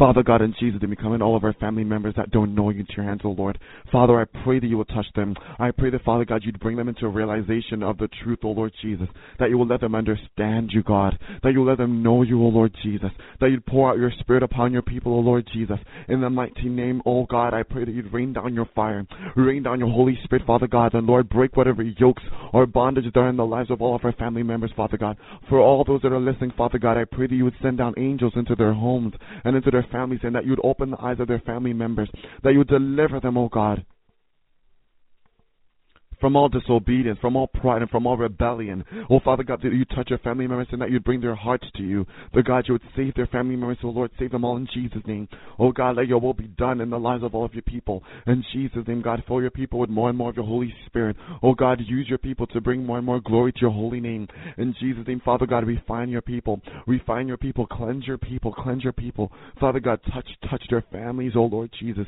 [0.00, 2.54] Father God, in Jesus' name, we come in all of our family members that don't
[2.54, 3.58] know you into your hands, O Lord.
[3.92, 5.34] Father, I pray that you will touch them.
[5.58, 8.48] I pray that, Father God, you'd bring them into a realization of the truth, O
[8.48, 9.08] Lord Jesus.
[9.38, 11.18] That you will let them understand you, God.
[11.42, 13.10] That you will let them know you, O Lord Jesus.
[13.40, 15.76] That you'd pour out your Spirit upon your people, O Lord Jesus.
[16.08, 19.06] In the mighty name, O God, I pray that you'd rain down your fire.
[19.36, 20.94] Rain down your Holy Spirit, Father God.
[20.94, 22.22] And Lord, break whatever yokes
[22.54, 25.18] or bondages that are in the lives of all of our family members, Father God.
[25.50, 27.92] For all those that are listening, Father God, I pray that you would send down
[27.98, 29.12] angels into their homes
[29.44, 32.08] and into their families, and that you would open the eyes of their family members,
[32.42, 33.84] that you would deliver them, O God,
[36.20, 38.84] from all disobedience, from all pride, and from all rebellion.
[39.08, 41.66] Oh, Father God, that you touch your family members and that you'd bring their hearts
[41.76, 42.06] to you.
[42.34, 43.78] The God, you would save their family members.
[43.82, 45.28] Oh, Lord, save them all in Jesus' name.
[45.58, 48.02] Oh, God, let your will be done in the lives of all of your people.
[48.26, 51.16] In Jesus' name, God, fill your people with more and more of your Holy Spirit.
[51.42, 54.28] Oh, God, use your people to bring more and more glory to your holy name.
[54.58, 56.60] In Jesus' name, Father God, refine your people.
[56.86, 57.66] Refine your people.
[57.66, 58.52] Cleanse your people.
[58.52, 59.32] Cleanse your people.
[59.58, 62.06] Father God, touch, touch their families, oh, Lord Jesus.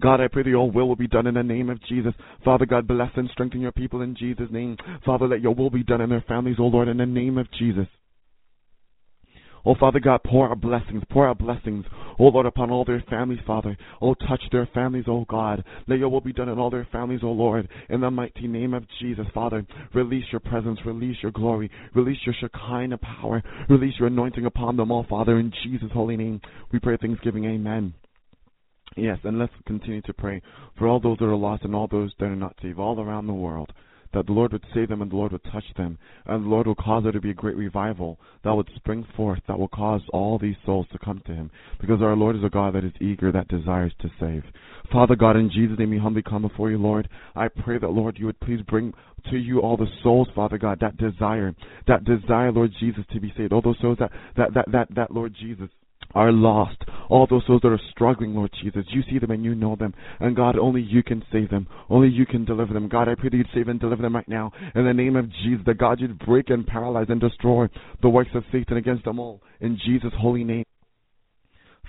[0.00, 2.14] God, I pray that your will will be done in the name of Jesus.
[2.44, 4.76] Father God, bless and strengthen your people in Jesus' name.
[5.04, 7.46] Father, let your will be done in their families, O Lord, in the name of
[7.52, 7.86] Jesus.
[9.64, 11.84] Oh, Father God, pour out blessings, pour out blessings,
[12.18, 13.76] oh Lord, upon all their families, Father.
[14.00, 15.62] Oh, touch their families, oh God.
[15.86, 17.68] Let your will be done in all their families, oh Lord.
[17.90, 22.34] In the mighty name of Jesus, Father, release your presence, release your glory, release your
[22.40, 25.38] Shekinah power, release your anointing upon them all, Father.
[25.38, 26.40] In Jesus' holy name,
[26.72, 27.44] we pray thanksgiving.
[27.44, 27.92] Amen.
[28.96, 30.42] Yes, and let's continue to pray
[30.76, 33.26] for all those that are lost and all those that are not saved all around
[33.26, 33.72] the world.
[34.12, 35.96] That the Lord would save them and the Lord would touch them.
[36.26, 39.38] And the Lord will cause there to be a great revival that would spring forth,
[39.46, 41.52] that will cause all these souls to come to Him.
[41.80, 44.42] Because our Lord is a God that is eager, that desires to save.
[44.92, 47.08] Father God, in Jesus' name, we humbly come before you, Lord.
[47.36, 48.92] I pray that, Lord, you would please bring
[49.30, 51.54] to you all the souls, Father God, that desire,
[51.86, 53.52] that desire, Lord Jesus, to be saved.
[53.52, 55.68] All those souls that, that, that, that, that Lord Jesus,
[56.14, 56.76] are lost.
[57.08, 58.84] All those souls that are struggling, Lord Jesus.
[58.88, 59.94] You see them and you know them.
[60.20, 61.66] And God, only you can save them.
[61.88, 62.88] Only you can deliver them.
[62.88, 64.52] God, I pray that you'd save and deliver them right now.
[64.74, 67.68] In the name of Jesus, that God, you'd break and paralyze and destroy
[68.02, 69.40] the works of Satan against them all.
[69.60, 70.64] In Jesus' holy name.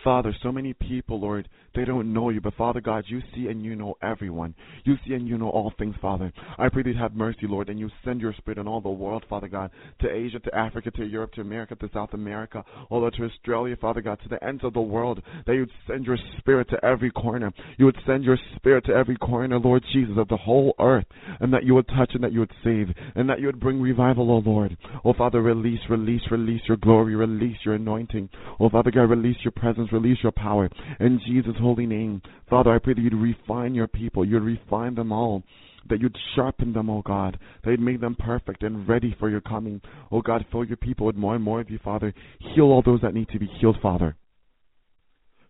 [0.03, 3.63] Father, so many people, Lord, they don't know you, but Father God, you see and
[3.63, 4.53] you know everyone.
[4.83, 6.33] You see and you know all things, Father.
[6.57, 8.89] I pray that you have mercy, Lord, and you send your spirit in all the
[8.89, 9.71] world, Father God,
[10.01, 13.25] to Asia, to Africa, to Europe, to America, to South America, all the way to
[13.25, 16.67] Australia, Father God, to the ends of the world, that you would send your spirit
[16.69, 17.53] to every corner.
[17.77, 21.05] You would send your spirit to every corner, Lord Jesus, of the whole earth,
[21.39, 23.79] and that you would touch and that you would save, and that you would bring
[23.79, 24.75] revival, O Lord.
[25.05, 28.29] Oh, Father, release, release, release your glory, release your anointing.
[28.59, 30.69] Oh, Father God, release your presence release your power.
[30.99, 34.25] In Jesus' holy name, Father, I pray that you'd refine your people.
[34.25, 35.43] You'd refine them all.
[35.89, 37.39] That you'd sharpen them, oh God.
[37.63, 39.81] That you'd make them perfect and ready for your coming.
[40.11, 42.13] Oh God, fill your people with more and more of you, Father.
[42.39, 44.15] Heal all those that need to be healed, Father.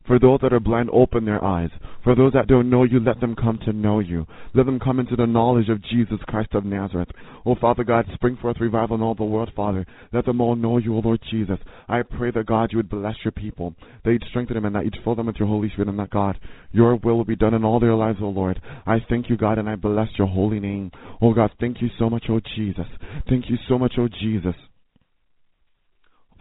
[0.08, 1.70] For those that are blind, open their eyes.
[2.04, 4.26] For those that don't know you, let them come to know you.
[4.56, 7.10] Let them come into the knowledge of Jesus Christ of Nazareth.
[7.46, 9.86] Oh, Father God, spring forth revival in all the world, Father.
[10.12, 11.60] Let them all know you, O Lord Jesus.
[11.88, 14.86] I pray that God, you would bless your people, that you'd strengthen them, and that
[14.86, 16.40] you'd fill them with your Holy Spirit, and that God,
[16.72, 18.60] your will will be done in all their lives, O Lord.
[18.88, 20.92] I thank you, God, and I bless your holy name.
[21.22, 22.88] Oh, God, thank you so much, O Jesus.
[23.30, 24.56] Thank you so much, O Jesus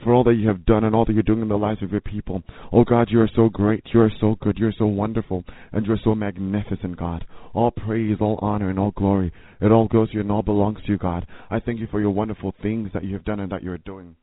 [0.03, 1.91] for all that you have done and all that you're doing in the lives of
[1.91, 2.43] your people.
[2.73, 5.87] Oh God, you are so great, you are so good, you are so wonderful, and
[5.87, 7.27] you are so magnificent, God.
[7.55, 10.79] All praise, all honor, and all glory, it all goes to you and all belongs
[10.85, 11.27] to you, God.
[11.51, 13.79] I thank you for your wonderful things that you have done and that you are
[13.79, 14.17] doing.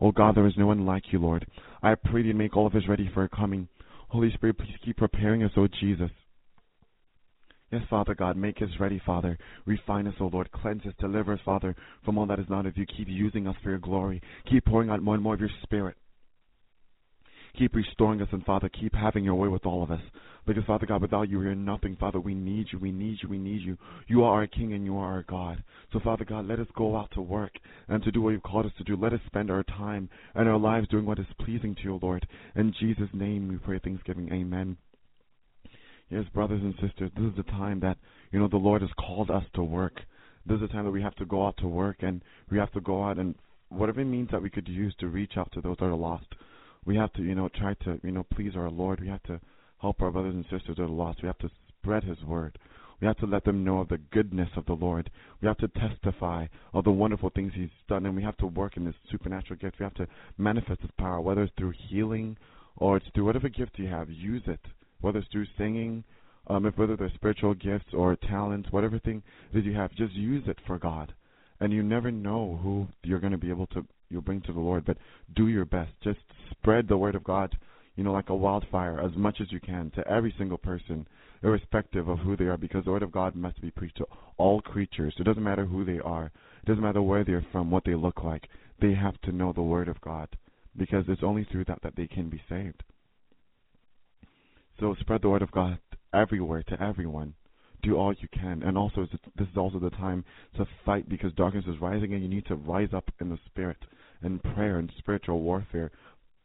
[0.00, 1.46] Oh God, there is no one like you, Lord.
[1.82, 3.68] I pray you make all of us ready for your coming.
[4.08, 6.10] Holy Spirit, please keep preparing us, O Jesus.
[7.70, 9.36] Yes, Father God, make us ready, Father.
[9.66, 10.50] Refine us, O Lord.
[10.52, 11.74] Cleanse us, deliver us, Father,
[12.04, 12.86] from all that is not of you.
[12.86, 14.22] Keep using us for your glory.
[14.50, 15.96] Keep pouring out more and more of your Spirit.
[17.58, 20.00] Keep restoring us, and Father, keep having your way with all of us.
[20.44, 21.96] Because, Father God, without you, we are nothing.
[21.98, 23.78] Father, we need you, we need you, we need you.
[24.08, 25.62] You are our King and you are our God.
[25.92, 27.52] So, Father God, let us go out to work
[27.88, 28.96] and to do what you've called us to do.
[28.96, 32.26] Let us spend our time and our lives doing what is pleasing to you, Lord.
[32.56, 34.30] In Jesus' name we pray thanksgiving.
[34.32, 34.76] Amen.
[36.10, 37.96] Yes, brothers and sisters, this is the time that,
[38.30, 40.00] you know, the Lord has called us to work.
[40.46, 42.70] This is the time that we have to go out to work and we have
[42.72, 43.34] to go out and
[43.70, 46.26] whatever means that we could use to reach out to those that are lost.
[46.84, 49.00] We have to, you know, try to, you know, please our Lord.
[49.00, 49.40] We have to
[49.80, 51.22] help our brothers and sisters that are lost.
[51.22, 52.58] We have to spread His word.
[53.00, 55.10] We have to let them know of the goodness of the Lord.
[55.40, 58.76] We have to testify of the wonderful things He's done, and we have to work
[58.76, 59.78] in this supernatural gift.
[59.80, 60.06] We have to
[60.36, 62.36] manifest His power, whether it's through healing
[62.76, 64.10] or it's through whatever gift you have.
[64.10, 64.60] Use it
[65.04, 66.02] whether it's through singing,
[66.46, 69.22] um, if whether they're spiritual gifts or talents, whatever thing
[69.52, 71.12] that you have, just use it for God.
[71.60, 74.60] And you never know who you're going to be able to you bring to the
[74.60, 74.98] Lord, but
[75.34, 75.92] do your best.
[76.02, 76.20] Just
[76.50, 77.56] spread the word of God,
[77.96, 81.06] you know, like a wildfire as much as you can to every single person,
[81.42, 84.06] irrespective of who they are, because the word of God must be preached to
[84.36, 85.14] all creatures.
[85.18, 86.26] It doesn't matter who they are.
[86.62, 88.48] It doesn't matter where they're from, what they look like.
[88.80, 90.28] They have to know the word of God,
[90.76, 92.82] because it's only through that that they can be saved.
[94.80, 95.78] So spread the word of God
[96.12, 97.34] everywhere to everyone.
[97.82, 99.06] Do all you can, and also
[99.36, 100.24] this is also the time
[100.56, 103.76] to fight because darkness is rising, and you need to rise up in the spirit
[104.22, 105.90] and prayer and spiritual warfare.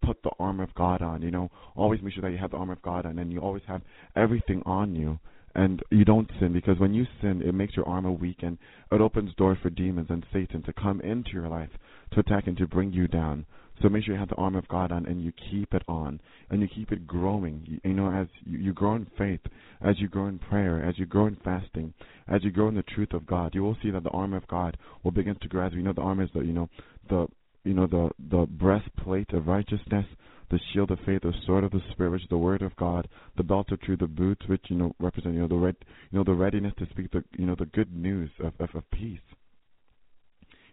[0.05, 1.21] Put the armor of God on.
[1.21, 3.39] You know, always make sure that you have the armor of God on, and you
[3.39, 3.81] always have
[4.15, 5.19] everything on you
[5.55, 8.57] and you don't sin because when you sin, it makes your armor weak and
[8.91, 11.69] it opens doors for demons and Satan to come into your life
[12.13, 13.45] to attack and to bring you down.
[13.81, 16.19] So make sure you have the armor of God on and you keep it on
[16.49, 17.63] and you keep it growing.
[17.65, 19.39] You, you know, as you, you grow in faith,
[19.81, 21.93] as you grow in prayer, as you grow in fasting,
[22.27, 24.47] as you grow in the truth of God, you will see that the armor of
[24.47, 25.65] God will begin to grow.
[25.65, 26.69] As we know, the armor is the you know
[27.09, 27.27] the
[27.63, 30.05] you know the the breastplate of righteousness,
[30.51, 33.07] the shield of faith, the sword of the spirit, which is the word of God,
[33.37, 35.75] the belt of truth, the boots, which you know represent you know the red
[36.11, 38.91] you know the readiness to speak the you know the good news of of, of
[38.91, 39.19] peace,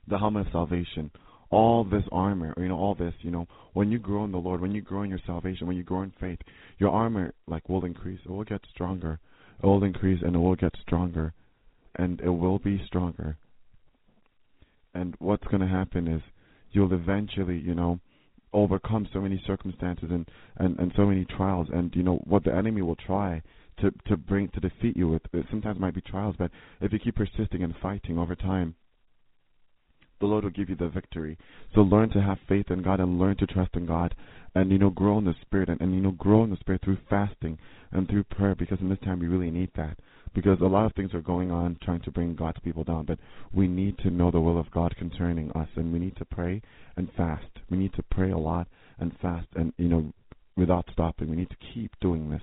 [0.09, 1.11] the helmet of salvation
[1.51, 4.60] all this armor, you know, all this, you know, when you grow in the Lord,
[4.60, 6.39] when you grow in your salvation, when you grow in faith,
[6.78, 8.20] your armor like will increase.
[8.24, 9.18] It will get stronger.
[9.62, 11.32] It will increase and it will get stronger,
[11.97, 13.36] and it will be stronger.
[14.94, 16.23] And what's going to happen is
[16.73, 18.01] you'll eventually, you know,
[18.52, 22.55] overcome so many circumstances and and and so many trials, and you know what the
[22.55, 23.43] enemy will try
[23.81, 25.23] to to bring to defeat you with.
[25.32, 26.51] It sometimes might be trials, but
[26.81, 28.74] if you keep persisting and fighting over time
[30.20, 31.36] the Lord will give you the victory.
[31.74, 34.14] So learn to have faith in God and learn to trust in God
[34.55, 36.80] and you know grow in the spirit and, and you know grow in the spirit
[36.82, 37.59] through fasting
[37.93, 39.98] and through prayer because in this time we really need that.
[40.34, 43.18] Because a lot of things are going on trying to bring God's people down, but
[43.55, 46.60] we need to know the will of God concerning us and we need to pray
[46.97, 47.44] and fast.
[47.70, 48.66] We need to pray a lot
[48.98, 50.12] and fast and you know
[50.56, 51.28] without stopping.
[51.28, 52.43] We need to keep doing this.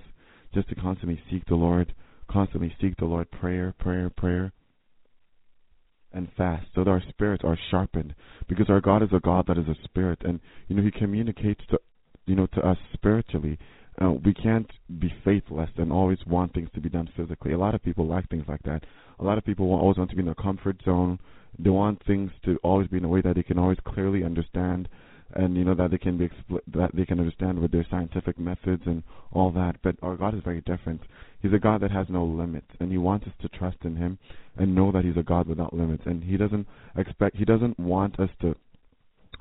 [0.54, 1.92] Just to constantly seek the Lord,
[2.30, 4.52] constantly seek the Lord, prayer, prayer, prayer
[6.14, 8.14] and fast so that our spirits are sharpened
[8.48, 11.60] because our God is a God that is a spirit and you know he communicates
[11.70, 11.78] to
[12.26, 13.58] you know to us spiritually.
[14.02, 14.68] Uh, we can't
[14.98, 17.52] be faithless and always want things to be done physically.
[17.52, 18.82] A lot of people like things like that.
[19.20, 21.20] A lot of people always want to be in their comfort zone.
[21.60, 24.88] They want things to always be in a way that they can always clearly understand
[25.34, 28.38] and you know that they can be expl- that they can understand with their scientific
[28.38, 29.02] methods and
[29.32, 29.76] all that.
[29.82, 31.00] But our God is very different.
[31.42, 34.18] He's a God that has no limits, and He wants us to trust in Him
[34.56, 36.04] and know that He's a God without limits.
[36.06, 36.66] And He doesn't
[36.96, 38.54] expect He doesn't want us to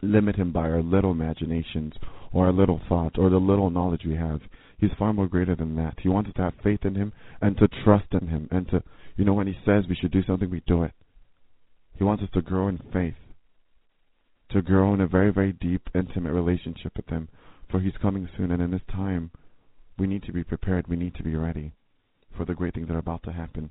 [0.02, 1.94] limit Him by our little imaginations
[2.32, 4.42] or our little thoughts or the little knowledge we have.
[4.80, 5.96] He's far more greater than that.
[6.02, 8.84] He wants us to have faith in Him and to trust in Him and to
[9.16, 10.92] you know when He says we should do something, we do it.
[11.98, 13.14] He wants us to grow in faith
[14.54, 17.28] to grow in a very, very deep, intimate relationship with Him
[17.70, 19.32] for He's coming soon, and in this time,
[19.98, 20.88] we need to be prepared.
[20.88, 21.74] We need to be ready
[22.38, 23.70] for the great things that are about to happen.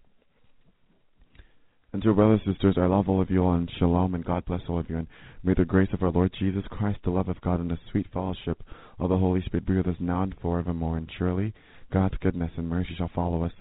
[1.93, 4.47] And our brothers and sisters, I love all of you all, and shalom, and God
[4.47, 5.07] bless all of you, and
[5.43, 8.07] may the grace of our Lord Jesus Christ, the love of God, and the sweet
[8.13, 8.63] fellowship
[8.99, 10.97] of the Holy Spirit be with us now and forevermore.
[10.97, 11.53] And surely
[11.93, 13.53] God's goodness and mercy shall follow us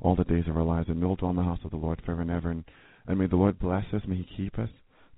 [0.00, 2.00] all the days of our lives, and we'll dwell in the house of the Lord
[2.04, 2.50] forever and ever.
[2.50, 2.64] And,
[3.08, 4.70] and may the Lord bless us, may He keep us,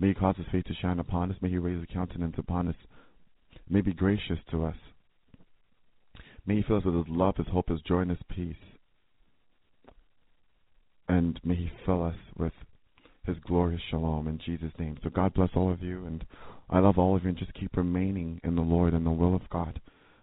[0.03, 2.67] may He cause His face to shine upon us, may He raise His countenance upon
[2.67, 2.75] us,
[3.69, 4.75] may He be gracious to us.
[6.45, 8.57] May He fill us with His love, His hope, His joy, and His peace.
[11.09, 12.53] And may He fill us with
[13.25, 14.99] His glorious shalom in Jesus' name.
[15.05, 16.25] So God bless all of you, and
[16.69, 19.37] I love all of you, and just keep remaining in the Lord and the will
[19.37, 19.81] of God,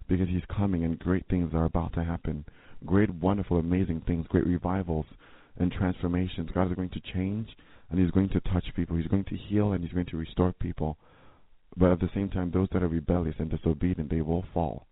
[0.10, 2.44] because He's coming, and great things are about to happen.
[2.86, 5.06] Great, wonderful, amazing things, great revivals
[5.58, 6.50] and transformations.
[6.54, 7.48] God is going to change,
[7.90, 8.98] and He's going to touch people.
[8.98, 10.98] He's going to heal, and He's going to restore people.
[11.78, 14.88] But at the same time, those that are rebellious and disobedient, they will fall.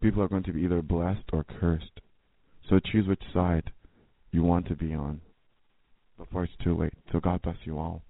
[0.00, 2.00] People are going to be either blessed or cursed.
[2.68, 3.70] So choose which side
[4.32, 5.20] you want to be on
[6.16, 6.94] before it's too late.
[7.12, 8.02] So God bless you all.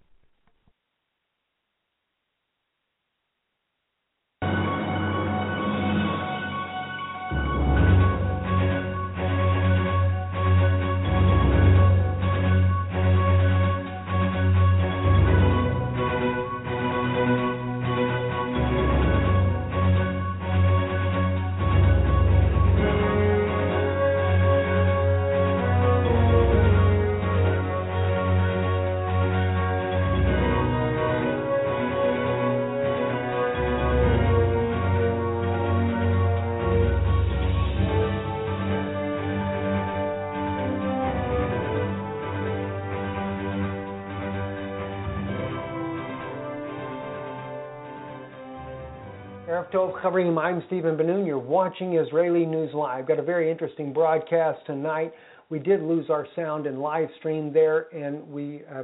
[49.73, 51.25] Tov covering I'm Steven Ben-Noon.
[51.25, 53.07] You're watching Israeli News Live.
[53.07, 55.13] Got a very interesting broadcast tonight.
[55.49, 58.83] We did lose our sound and live stream there, and we uh,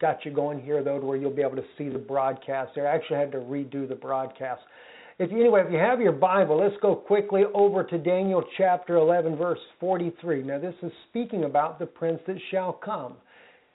[0.00, 2.72] got you going here though, to where you'll be able to see the broadcast.
[2.74, 4.62] There, I actually had to redo the broadcast.
[5.18, 8.96] If you, anyway, if you have your Bible, let's go quickly over to Daniel chapter
[8.96, 10.42] 11, verse 43.
[10.42, 13.16] Now, this is speaking about the prince that shall come.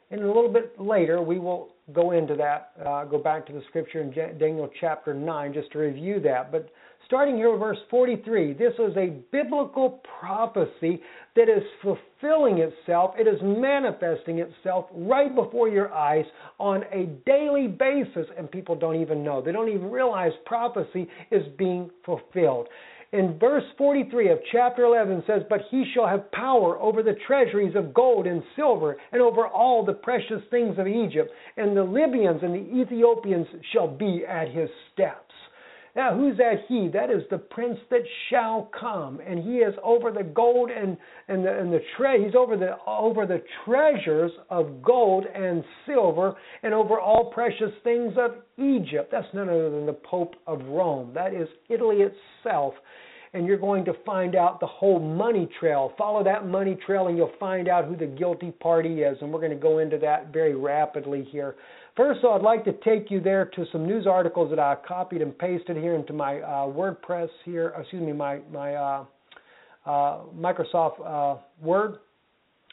[0.09, 3.61] And a little bit later, we will go into that, uh, go back to the
[3.69, 6.51] scripture in Daniel chapter 9 just to review that.
[6.51, 6.69] But
[7.05, 11.01] starting here with verse 43, this is a biblical prophecy
[11.35, 13.15] that is fulfilling itself.
[13.17, 16.25] It is manifesting itself right before your eyes
[16.59, 19.41] on a daily basis, and people don't even know.
[19.41, 22.67] They don't even realize prophecy is being fulfilled
[23.11, 27.75] in verse 43 of chapter 11 says, But he shall have power over the treasuries
[27.75, 32.41] of gold and silver, and over all the precious things of Egypt, and the Libyans
[32.43, 35.28] and the Ethiopians shall be at his steps.
[35.95, 36.87] Now, who's that he?
[36.87, 40.97] That is the prince that shall come, and he is over the gold and
[41.27, 46.35] and the and the tre- He's over the over the treasures of gold and silver,
[46.63, 49.09] and over all precious things of Egypt.
[49.11, 51.11] That's none other than the Pope of Rome.
[51.13, 52.73] That is Italy itself
[53.33, 55.93] and you're going to find out the whole money trail.
[55.97, 59.17] Follow that money trail, and you'll find out who the guilty party is.
[59.21, 61.55] And we're going to go into that very rapidly here.
[61.95, 65.21] First, though, I'd like to take you there to some news articles that I copied
[65.21, 67.73] and pasted here into my uh, WordPress here.
[67.77, 69.05] Excuse me, my my uh,
[69.85, 71.97] uh, Microsoft uh, Word.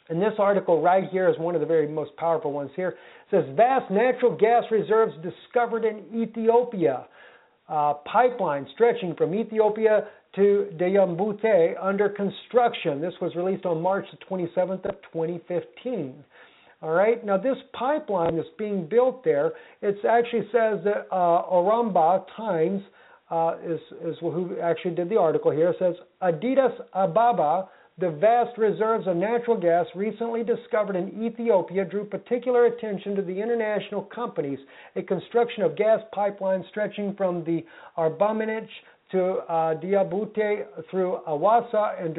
[0.09, 2.91] And this article right here is one of the very most powerful ones here.
[2.91, 2.97] It
[3.31, 7.07] says vast natural gas reserves discovered in Ethiopia.
[7.69, 10.07] Uh, pipeline stretching from Ethiopia
[10.37, 13.01] to Djibouti under construction.
[13.01, 16.15] This was released on March the 27th of 2015.
[16.83, 17.25] All right.
[17.25, 22.83] Now this pipeline that's being built there, it actually says that uh, Times
[23.31, 25.71] uh, is is who actually did the article here.
[25.71, 27.69] It says Addis Ababa,
[27.99, 33.41] the vast reserves of natural gas recently discovered in Ethiopia drew particular attention to the
[33.41, 34.59] international companies.
[34.97, 37.65] A construction of gas pipelines stretching from the
[37.97, 38.35] Arba
[39.13, 42.15] to uh, Djibouti through Awasa and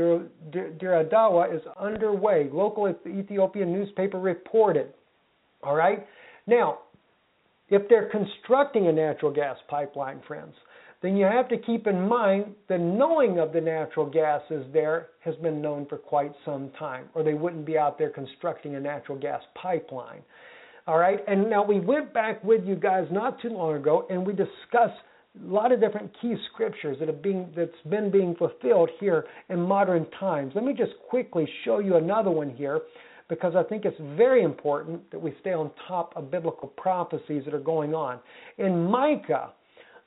[0.52, 2.50] Dire Dawa is underway.
[2.52, 4.94] Local Ethiopian newspaper reported.
[5.64, 6.06] All right.
[6.46, 6.80] Now,
[7.70, 10.54] if they're constructing a natural gas pipeline, friends,
[11.02, 15.10] then you have to keep in mind the knowing of the natural gas is there
[15.20, 18.80] has been known for quite some time, or they wouldn't be out there constructing a
[18.80, 20.22] natural gas pipeline.
[20.88, 24.26] All right, and now we went back with you guys not too long ago and
[24.26, 25.02] we discussed
[25.44, 29.62] a lot of different key scriptures that have been that's been being fulfilled here in
[29.62, 30.54] modern times.
[30.56, 32.82] Let me just quickly show you another one here
[33.30, 37.54] because I think it's very important that we stay on top of biblical prophecies that
[37.54, 38.20] are going on.
[38.58, 39.52] In Micah,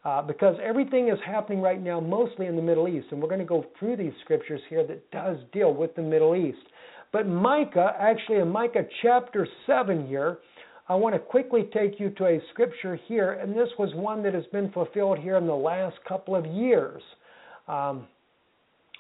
[0.04, 3.40] uh, because everything is happening right now mostly in the Middle East, and we're going
[3.40, 6.66] to go through these scriptures here that does deal with the Middle East.
[7.12, 10.38] But Micah, actually in Micah chapter 7 here,
[10.90, 14.34] I want to quickly take you to a scripture here, and this was one that
[14.34, 17.00] has been fulfilled here in the last couple of years.
[17.68, 18.08] Um,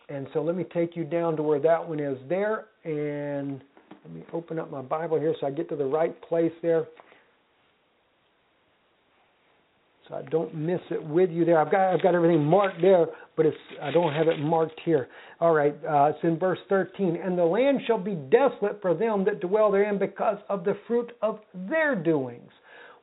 [0.08, 3.60] and so let me take you down to where that one is there, and
[4.04, 6.86] let me open up my Bible here so I get to the right place there
[10.10, 11.60] so I don't miss it with you there.
[11.60, 13.06] I've got I've got everything marked there,
[13.36, 15.08] but it's I don't have it marked here.
[15.40, 17.16] All right, uh, it's in verse 13.
[17.16, 21.12] And the land shall be desolate for them that dwell therein because of the fruit
[21.22, 22.50] of their doings.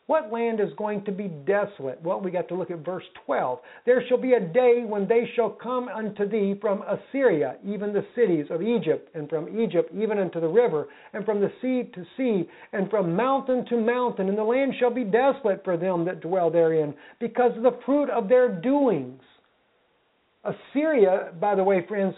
[0.07, 2.01] What land is going to be desolate?
[2.01, 3.59] Well, we got to look at verse 12.
[3.85, 8.05] There shall be a day when they shall come unto thee from Assyria, even the
[8.15, 12.05] cities of Egypt, and from Egypt even unto the river, and from the sea to
[12.15, 14.29] sea, and from mountain to mountain.
[14.29, 18.09] And the land shall be desolate for them that dwell therein, because of the fruit
[18.09, 19.21] of their doings.
[20.47, 22.15] Assyria, by the way, friends,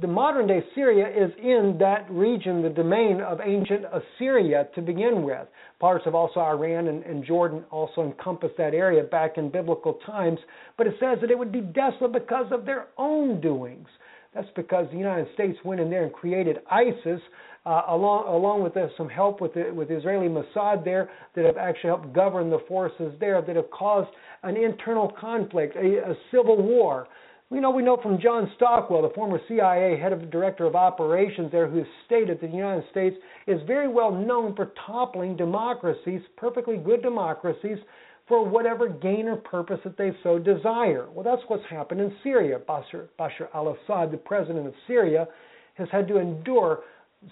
[0.00, 5.22] the modern day Syria is in that region, the domain of ancient Assyria to begin
[5.22, 5.46] with.
[5.78, 10.38] Parts of also Iran and, and, Jordan also encompass that area back in biblical times.
[10.76, 13.86] But it says that it would be desolate because of their own doings.
[14.34, 17.20] That's because the United States went in there and created ISIS,
[17.64, 21.88] uh, along along with some help with the, with Israeli Mossad there that have actually
[21.88, 24.10] helped govern the forces there that have caused
[24.42, 27.08] an internal conflict, a, a civil war.
[27.50, 31.50] We know we know from John Stockwell, the former CIA head of director of operations
[31.50, 33.16] there, who has stated that the United States
[33.46, 37.78] is very well known for toppling democracies, perfectly good democracies,
[38.26, 41.08] for whatever gain or purpose that they so desire.
[41.10, 42.58] Well, that's what's happened in Syria.
[42.68, 45.26] Bashar, Bashar al-Assad, the president of Syria,
[45.74, 46.80] has had to endure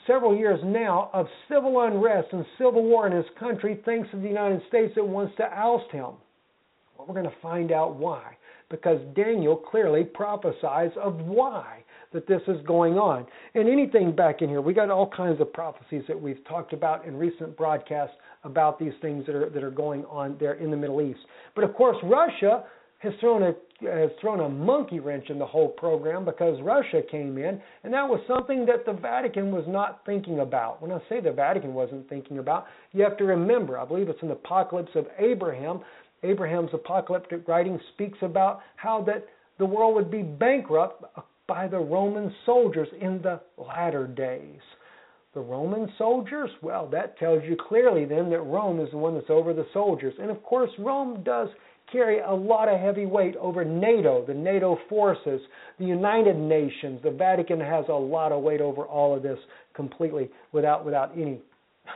[0.07, 4.29] several years now of civil unrest and civil war in his country, thanks to the
[4.29, 6.15] United States that wants to oust him.
[6.97, 8.35] Well, we're going to find out why
[8.71, 13.27] because Daniel clearly prophesies of why that this is going on.
[13.55, 17.05] And anything back in here, we got all kinds of prophecies that we've talked about
[17.05, 20.77] in recent broadcasts about these things that are that are going on there in the
[20.77, 21.21] Middle East.
[21.55, 22.65] But of course, Russia
[22.99, 23.53] has thrown a
[23.83, 28.09] has thrown a monkey wrench in the whole program because Russia came in, and that
[28.09, 30.81] was something that the Vatican was not thinking about.
[30.81, 34.23] When I say the Vatican wasn't thinking about, you have to remember, I believe it's
[34.23, 35.81] in the Apocalypse of Abraham
[36.27, 39.27] Abraham's apocalyptic writing speaks about how that
[39.59, 41.05] the world would be bankrupt
[41.47, 44.61] by the Roman soldiers in the latter days.
[45.35, 49.31] The Roman soldiers, well, that tells you clearly then that Rome is the one that's
[49.31, 50.15] over the soldiers.
[50.21, 51.49] And of course, Rome does
[51.93, 55.41] carry a lot of heavy weight over NATO, the NATO forces,
[55.79, 57.01] the United Nations.
[57.03, 59.39] The Vatican has a lot of weight over all of this
[59.75, 61.41] completely without without any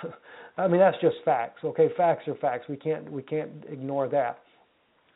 [0.60, 1.60] I mean, that's just facts.
[1.64, 2.66] Okay, facts are facts.
[2.68, 4.40] We can't we can't ignore that.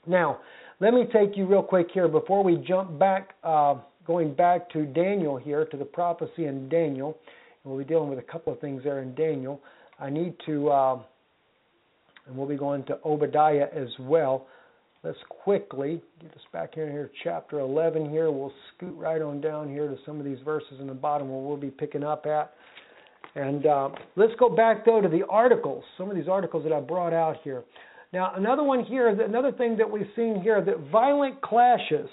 [0.07, 0.39] Now,
[0.81, 3.77] let me take you real quick here before we jump back, uh,
[4.07, 7.19] going back to Daniel here to the prophecy in Daniel.
[7.62, 9.61] And we'll be dealing with a couple of things there in Daniel.
[9.99, 10.99] I need to, uh,
[12.27, 14.47] and we'll be going to Obadiah as well.
[15.03, 18.31] Let's quickly get us back here, here, chapter 11 here.
[18.31, 21.41] We'll scoot right on down here to some of these verses in the bottom where
[21.41, 22.55] we'll be picking up at.
[23.35, 26.81] And uh, let's go back though to the articles, some of these articles that I
[26.81, 27.65] brought out here.
[28.12, 32.09] Now, another one here, another thing that we've seen here, that violent clashes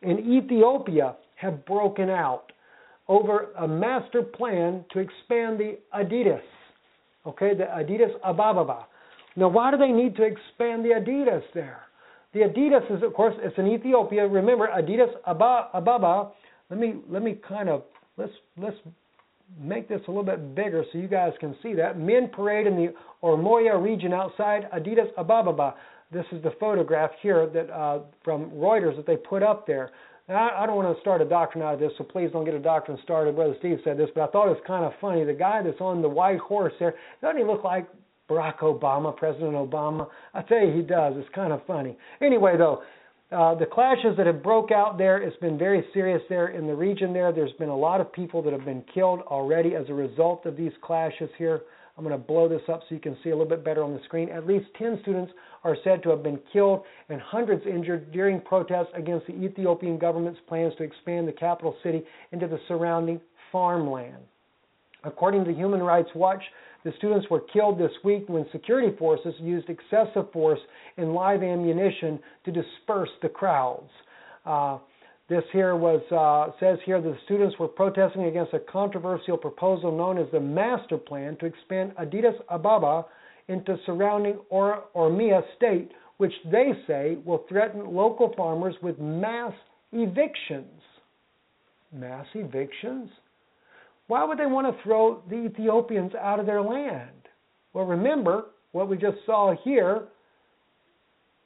[0.00, 2.44] in Ethiopia have broken out
[3.08, 6.40] over a master plan to expand the Adidas,
[7.26, 8.86] okay, the Adidas Ababa.
[9.36, 11.82] Now, why do they need to expand the Adidas there?
[12.32, 14.26] The Adidas is, of course, it's in Ethiopia.
[14.26, 16.30] Remember, Adidas Ababa.
[16.70, 17.84] Let me let me kind of
[18.18, 18.76] let's let's
[19.60, 21.98] make this a little bit bigger so you guys can see that.
[21.98, 25.74] Men parade in the Oromia region outside Adidas Ababa.
[26.10, 29.90] This is the photograph here that uh, from Reuters that they put up there.
[30.28, 32.54] Now, I don't want to start a doctrine out of this, so please don't get
[32.54, 33.34] a doctrine started.
[33.34, 35.24] Brother Steve said this, but I thought it was kind of funny.
[35.24, 37.88] The guy that's on the white horse there, doesn't he look like
[38.28, 40.06] Barack Obama, President Obama?
[40.34, 41.14] I tell you, he does.
[41.16, 41.96] It's kind of funny.
[42.20, 42.82] Anyway, though,
[43.30, 46.74] uh, the clashes that have broke out there, it's been very serious there in the
[46.74, 47.30] region there.
[47.30, 50.56] There's been a lot of people that have been killed already as a result of
[50.56, 51.62] these clashes here.
[51.98, 53.92] I'm going to blow this up so you can see a little bit better on
[53.92, 54.30] the screen.
[54.30, 55.32] At least 10 students
[55.64, 60.40] are said to have been killed and hundreds injured during protests against the Ethiopian government's
[60.46, 63.20] plans to expand the capital city into the surrounding
[63.52, 64.22] farmland.
[65.04, 66.42] According to Human Rights Watch,
[66.88, 70.58] the students were killed this week when security forces used excessive force
[70.96, 73.90] and live ammunition to disperse the crowds.
[74.46, 74.78] Uh,
[75.28, 80.16] this here was uh, says here the students were protesting against a controversial proposal known
[80.16, 83.04] as the Master Plan to expand Addis Ababa
[83.48, 89.52] into surrounding or- Oromia state, which they say will threaten local farmers with mass
[89.92, 90.80] evictions.
[91.92, 93.10] Mass evictions?
[94.08, 97.10] Why would they want to throw the Ethiopians out of their land?
[97.72, 100.04] Well, remember what we just saw here.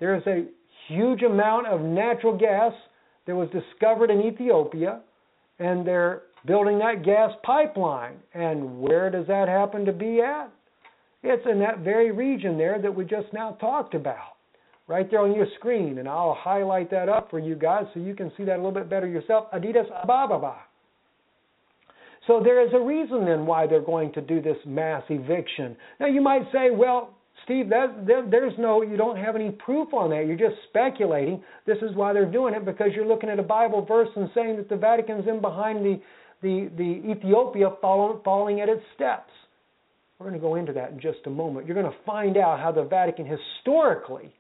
[0.01, 0.47] There is a
[0.89, 2.73] huge amount of natural gas
[3.27, 5.01] that was discovered in Ethiopia,
[5.59, 8.17] and they're building that gas pipeline.
[8.35, 10.51] And where does that happen to be at?
[11.25, 14.35] It's in that very region there that we just now talked about,
[14.89, 15.99] right there on your screen.
[15.99, 18.73] And I'll highlight that up for you guys so you can see that a little
[18.73, 19.47] bit better yourself.
[19.53, 20.57] Addis Ababa.
[22.27, 25.77] So there is a reason then why they're going to do this mass eviction.
[25.99, 29.93] Now you might say, well, Steve, that, that, there's no, you don't have any proof
[29.93, 30.27] on that.
[30.27, 31.43] You're just speculating.
[31.67, 34.57] This is why they're doing it because you're looking at a Bible verse and saying
[34.59, 36.01] that the Vatican's in behind the,
[36.43, 39.31] the, the Ethiopia follow, following at its steps.
[40.19, 41.67] We're going to go into that in just a moment.
[41.67, 44.33] You're going to find out how the Vatican historically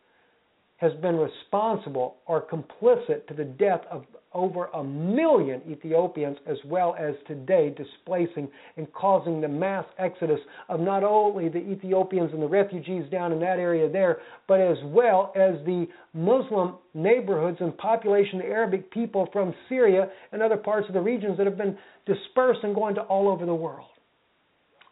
[0.82, 4.04] has been responsible or complicit to the death of
[4.34, 10.80] over a million Ethiopians, as well as today displacing and causing the mass exodus of
[10.80, 14.18] not only the Ethiopians and the refugees down in that area there,
[14.48, 20.42] but as well as the Muslim neighborhoods and population, the Arabic people from Syria and
[20.42, 23.54] other parts of the regions that have been dispersed and going to all over the
[23.54, 23.86] world.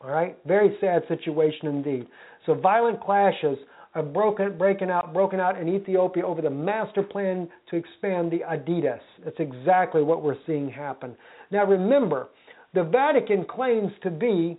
[0.03, 2.07] All right, very sad situation indeed.
[2.47, 3.59] So violent clashes
[3.95, 8.43] are broken, breaking out, broken out in Ethiopia over the master plan to expand the
[8.45, 9.01] Addis.
[9.25, 11.17] That's exactly what we're seeing happen.
[11.51, 12.29] Now remember,
[12.73, 14.59] the Vatican claims to be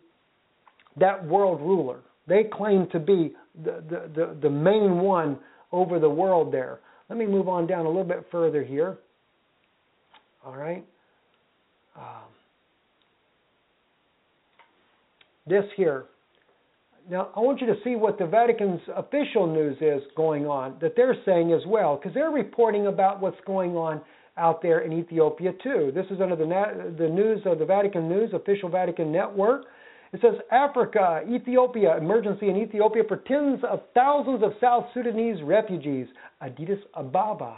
[0.98, 2.00] that world ruler.
[2.28, 3.34] They claim to be
[3.64, 5.38] the, the, the, the main one
[5.72, 6.80] over the world there.
[7.10, 8.98] Let me move on down a little bit further here.
[10.46, 10.86] All right.
[11.96, 12.32] Um,
[15.48, 16.06] this here.
[17.10, 20.94] Now, I want you to see what the Vatican's official news is going on, that
[20.96, 24.02] they're saying as well, because they're reporting about what's going on
[24.38, 25.92] out there in Ethiopia too.
[25.94, 26.46] This is under the,
[26.98, 29.66] the news of the Vatican News, official Vatican network.
[30.14, 36.08] It says Africa, Ethiopia, emergency in Ethiopia for tens of thousands of South Sudanese refugees.
[36.42, 37.58] Addis Ababa.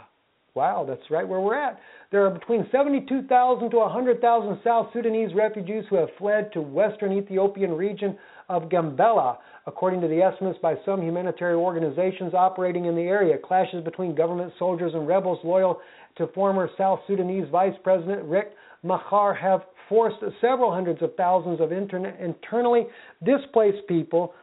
[0.54, 1.80] Wow, that's right where we're at.
[2.12, 7.72] There are between 72,000 to 100,000 South Sudanese refugees who have fled to western Ethiopian
[7.72, 8.16] region
[8.48, 13.36] of Gambela, according to the estimates by some humanitarian organizations operating in the area.
[13.38, 15.80] Clashes between government soldiers and rebels loyal
[16.16, 18.50] to former South Sudanese Vice President Riek
[18.82, 22.86] Machar have forced several hundreds of thousands of internally
[23.24, 24.34] displaced people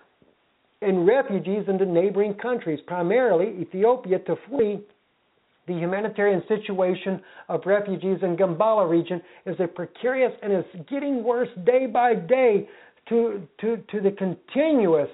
[0.81, 4.79] and refugees into neighboring countries, primarily Ethiopia, to flee
[5.67, 11.49] the humanitarian situation of refugees in Gambela region is a precarious and is getting worse
[11.65, 12.67] day by day
[13.11, 15.09] to, to, to the continuous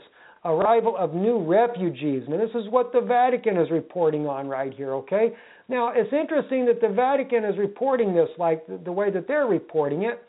[0.46, 2.24] arrival of new refugees.
[2.30, 5.34] Now, this is what the Vatican is reporting on right here, okay?
[5.68, 9.48] Now, it's interesting that the Vatican is reporting this like the, the way that they're
[9.48, 10.22] reporting it,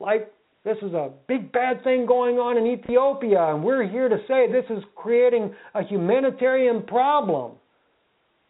[0.00, 0.32] like
[0.64, 4.50] this is a big bad thing going on in Ethiopia, and we're here to say
[4.50, 7.52] this is creating a humanitarian problem.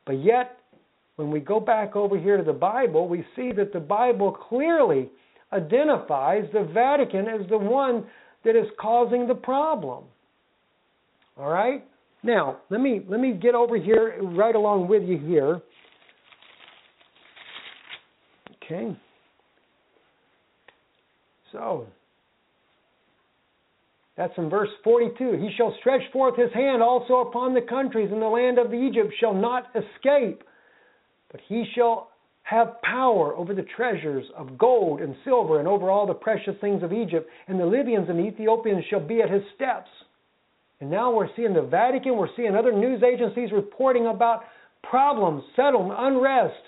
[0.06, 0.58] But yet,
[1.16, 5.10] when we go back over here to the Bible, we see that the Bible clearly
[5.52, 8.04] identifies the Vatican as the one
[8.44, 10.04] that is causing the problem.
[11.36, 11.84] All right?
[12.22, 15.60] Now, let me let me get over here right along with you here.
[18.64, 18.96] Okay.
[21.50, 21.86] So,
[24.16, 25.32] that's in verse 42.
[25.32, 29.12] He shall stretch forth his hand also upon the countries, and the land of Egypt
[29.18, 30.44] shall not escape.
[31.30, 32.11] But he shall
[32.42, 36.82] have power over the treasures of gold and silver and over all the precious things
[36.82, 39.88] of Egypt, and the Libyans and the Ethiopians shall be at his steps.
[40.80, 44.42] And now we're seeing the Vatican, we're seeing other news agencies reporting about
[44.82, 46.60] problems, settlement, unrest,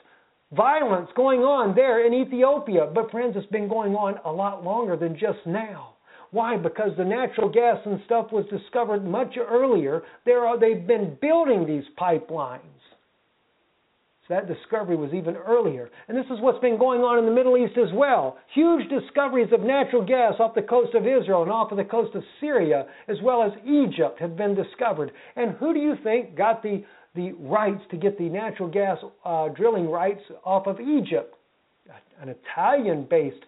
[0.53, 2.89] violence going on there in Ethiopia.
[2.95, 5.95] But, friends, it's been going on a lot longer than just now.
[6.31, 6.57] Why?
[6.57, 10.03] Because the natural gas and stuff was discovered much earlier.
[10.25, 12.61] There are, they've been building these pipelines.
[14.27, 15.91] So that discovery was even earlier.
[16.09, 18.39] And this is what's been going on in the Middle East as well.
[18.55, 22.15] Huge discoveries of natural gas off the coast of Israel and off of the coast
[22.15, 25.13] of Syria, as well as Egypt, have been discovered.
[25.37, 26.83] And who do you think got the,
[27.15, 28.97] the rights to get the natural gas
[29.27, 31.35] uh, drilling rights off of Egypt?
[32.23, 33.45] An Italian based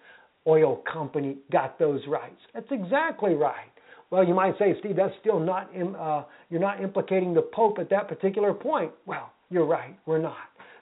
[0.47, 2.41] oil company got those rights.
[2.53, 3.73] That's exactly right.
[4.11, 7.89] Well, you might say, Steve, that's still not, uh, you're not implicating the Pope at
[7.91, 8.93] that particular point.
[9.07, 10.37] Well, you're right, we're not.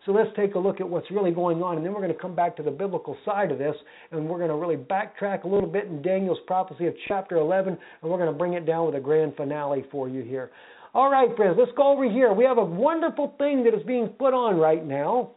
[0.05, 2.21] So let's take a look at what's really going on, and then we're going to
[2.21, 3.75] come back to the biblical side of this,
[4.11, 7.73] and we're going to really backtrack a little bit in Daniel's prophecy of chapter 11,
[8.03, 10.51] and we're going to bring it down with a grand finale for you here.
[10.93, 12.33] All right, friends, let's go over here.
[12.33, 15.31] We have a wonderful thing that is being put on right now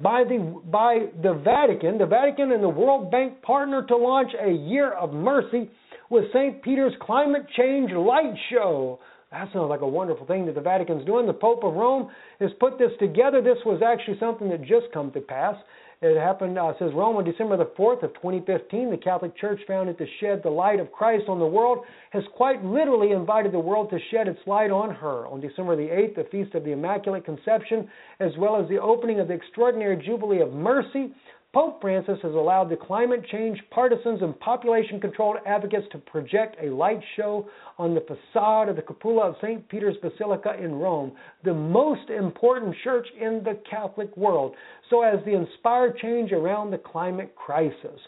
[0.00, 0.38] by the
[0.70, 1.98] by the Vatican.
[1.98, 5.68] The Vatican and the World Bank partner to launch a Year of Mercy
[6.08, 6.62] with St.
[6.62, 9.00] Peter's Climate Change Light Show.
[9.30, 11.26] That sounds like a wonderful thing that the Vatican's doing.
[11.26, 12.10] The Pope of Rome
[12.40, 13.42] has put this together.
[13.42, 15.54] This was actually something that just come to pass.
[16.00, 18.90] It happened, uh, says Rome, on December the 4th of 2015.
[18.90, 22.64] The Catholic Church, founded to shed the light of Christ on the world, has quite
[22.64, 25.26] literally invited the world to shed its light on her.
[25.26, 27.88] On December the 8th, the Feast of the Immaculate Conception,
[28.20, 31.12] as well as the opening of the Extraordinary Jubilee of Mercy,
[31.54, 36.68] Pope Francis has allowed the climate change partisans and population controlled advocates to project a
[36.68, 37.48] light show
[37.78, 39.66] on the facade of the cupola of St.
[39.70, 41.12] Peter's Basilica in Rome,
[41.44, 44.54] the most important church in the Catholic world,
[44.90, 47.98] so as to inspire change around the climate crisis.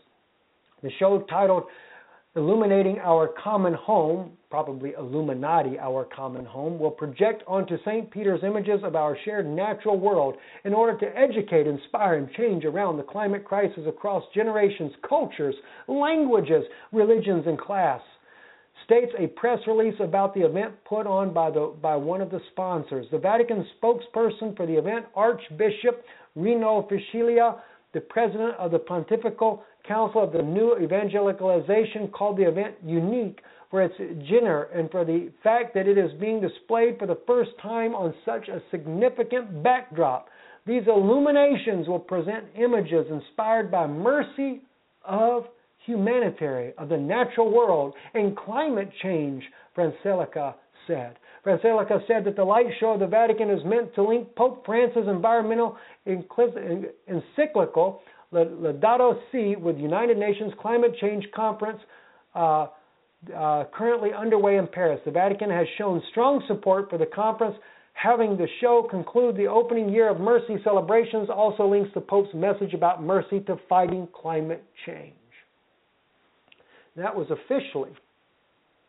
[0.83, 1.65] The show titled
[2.37, 8.09] Illuminating Our Common Home, probably Illuminati Our Common Home, will project onto St.
[8.09, 12.99] Peter's images of our shared natural world in order to educate, inspire, and change around
[12.99, 15.57] the climate crisis across generations, cultures,
[15.89, 16.63] languages,
[16.93, 18.01] religions, and class.
[18.85, 22.41] States a press release about the event put on by, the, by one of the
[22.53, 23.07] sponsors.
[23.11, 26.05] The Vatican spokesperson for the event, Archbishop
[26.37, 27.59] Rino Fisichella,
[27.93, 33.41] the president of the Pontifical Council of the New Evangelicalization called the event unique
[33.71, 33.95] for its
[34.29, 38.15] genre and for the fact that it is being displayed for the first time on
[38.25, 40.29] such a significant backdrop.
[40.67, 44.63] These illuminations will present images inspired by mercy
[45.05, 45.45] of
[45.87, 49.43] humanitarian, of the natural world, and climate change,
[49.75, 50.55] Francesca
[50.87, 51.17] said.
[51.43, 55.05] Francesca said that the light show of the Vatican is meant to link Pope Francis'
[55.09, 55.77] environmental
[56.07, 58.03] encyclical
[58.33, 61.81] Laudato Si with United Nations Climate Change Conference
[62.35, 62.67] uh,
[63.37, 65.01] uh, currently underway in Paris.
[65.05, 67.57] The Vatican has shown strong support for the conference.
[67.95, 72.73] Having the show conclude the opening year of mercy celebrations also links the Pope's message
[72.73, 75.13] about mercy to fighting climate change.
[76.97, 77.91] That was officially,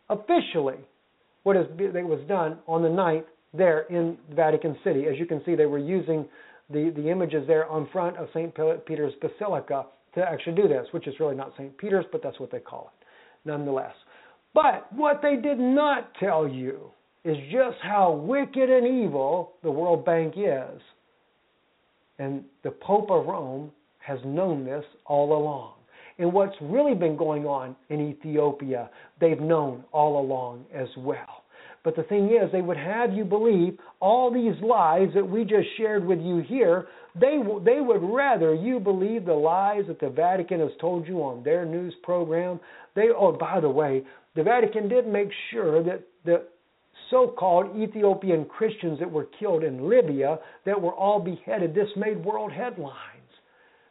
[0.10, 0.78] officially,
[1.44, 5.06] what is, was done on the 9th there in Vatican City.
[5.08, 6.26] As you can see, they were using
[6.72, 8.53] the, the images there on front of St.
[8.85, 9.85] Peter's Basilica
[10.15, 11.77] to actually do this, which is really not St.
[11.77, 13.06] Peter's, but that's what they call it,
[13.48, 13.93] nonetheless.
[14.53, 16.91] But what they did not tell you
[17.23, 20.81] is just how wicked and evil the World Bank is.
[22.19, 25.73] And the Pope of Rome has known this all along.
[26.18, 28.89] And what's really been going on in Ethiopia,
[29.19, 31.41] they've known all along as well.
[31.84, 35.68] But the thing is, they would have you believe all these lies that we just
[35.78, 36.88] shared with you here.
[37.16, 41.44] They, they would rather you believe the lies that the Vatican has told you on
[41.44, 42.60] their news program.
[42.95, 44.03] They, oh, by the way,
[44.36, 46.44] the Vatican did make sure that the
[47.10, 52.24] so called Ethiopian Christians that were killed in Libya, that were all beheaded, this made
[52.24, 52.95] world headlines.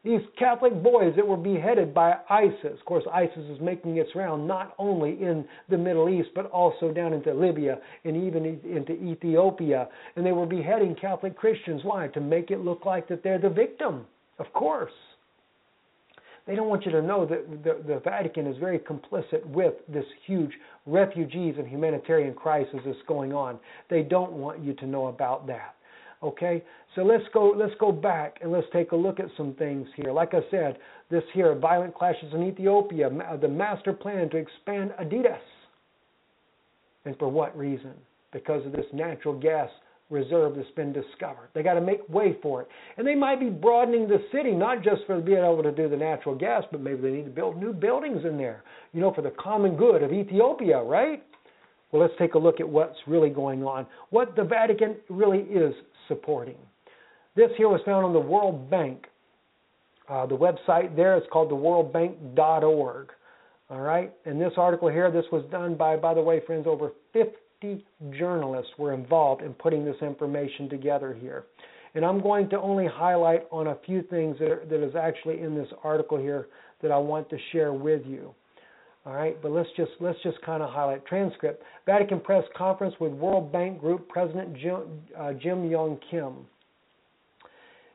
[0.03, 2.73] These Catholic boys that were beheaded by ISIS.
[2.79, 6.91] Of course, ISIS is making its round not only in the Middle East, but also
[6.91, 9.89] down into Libya and even into Ethiopia.
[10.17, 11.83] And they were beheading Catholic Christians.
[11.85, 12.09] Why?
[12.09, 14.07] To make it look like that they're the victim.
[14.39, 14.93] Of course.
[16.47, 20.07] They don't want you to know that the, the Vatican is very complicit with this
[20.27, 20.53] huge
[20.87, 23.59] refugees and humanitarian crisis that's going on.
[23.91, 25.75] They don't want you to know about that.
[26.23, 26.63] Okay,
[26.95, 27.55] so let's go.
[27.57, 30.13] Let's go back and let's take a look at some things here.
[30.13, 30.77] Like I said,
[31.11, 33.09] this here violent clashes in Ethiopia,
[33.41, 35.41] the master plan to expand Addis,
[37.07, 37.95] and for what reason?
[38.33, 39.71] Because of this natural gas
[40.11, 41.49] reserve that's been discovered.
[41.55, 42.69] They got to make way for it,
[42.99, 45.97] and they might be broadening the city not just for being able to do the
[45.97, 48.63] natural gas, but maybe they need to build new buildings in there.
[48.93, 51.23] You know, for the common good of Ethiopia, right?
[51.93, 53.87] Well, let's take a look at what's really going on.
[54.11, 55.75] What the Vatican really is
[56.09, 56.57] supporting.
[57.37, 59.07] This here was found on the World Bank.
[60.09, 63.09] Uh, the website there is called theworldbank.org.
[63.71, 66.91] All right, and this article here, this was done by, by the way, friends, over
[67.13, 67.85] 50
[68.19, 71.45] journalists were involved in putting this information together here.
[71.95, 75.41] And I'm going to only highlight on a few things that, are, that is actually
[75.41, 76.49] in this article here
[76.83, 78.35] that I want to share with you.
[79.11, 81.65] All right, but let's just let's just kind of highlight transcript.
[81.85, 84.83] Vatican press conference with World Bank Group President Jim,
[85.19, 86.47] uh, Jim Yong Kim.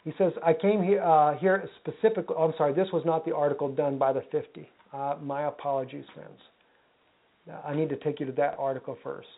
[0.03, 2.35] He says, "I came here, uh, here specifically.
[2.37, 4.69] Oh, I'm sorry, this was not the article done by the 50.
[4.91, 6.37] Uh, my apologies, friends.
[7.65, 9.29] I need to take you to that article first.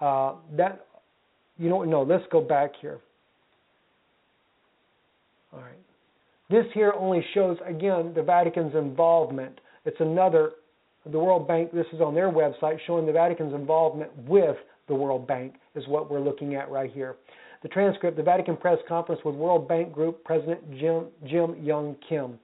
[0.00, 0.86] Uh, that,
[1.58, 2.02] you know, no.
[2.02, 3.00] Let's go back here.
[5.52, 5.72] All right.
[6.48, 9.60] This here only shows again the Vatican's involvement.
[9.84, 10.52] It's another
[11.10, 14.56] the World Bank, this is on their website, showing the Vatican's involvement with
[14.88, 17.16] the World Bank, is what we're looking at right here.
[17.62, 22.38] The transcript, the Vatican press conference with World Bank Group President Jim, Jim Yong Kim.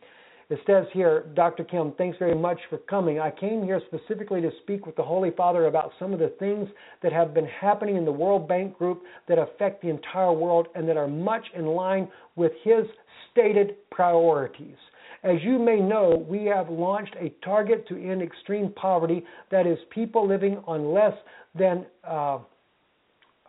[0.50, 1.62] It says here, Dr.
[1.62, 3.20] Kim, thanks very much for coming.
[3.20, 6.68] I came here specifically to speak with the Holy Father about some of the things
[7.02, 10.88] that have been happening in the World Bank Group that affect the entire world and
[10.88, 12.86] that are much in line with his
[13.30, 14.76] stated priorities.
[15.24, 19.78] As you may know, we have launched a target to end extreme poverty that is
[19.90, 21.14] people living on less
[21.54, 22.38] than uh,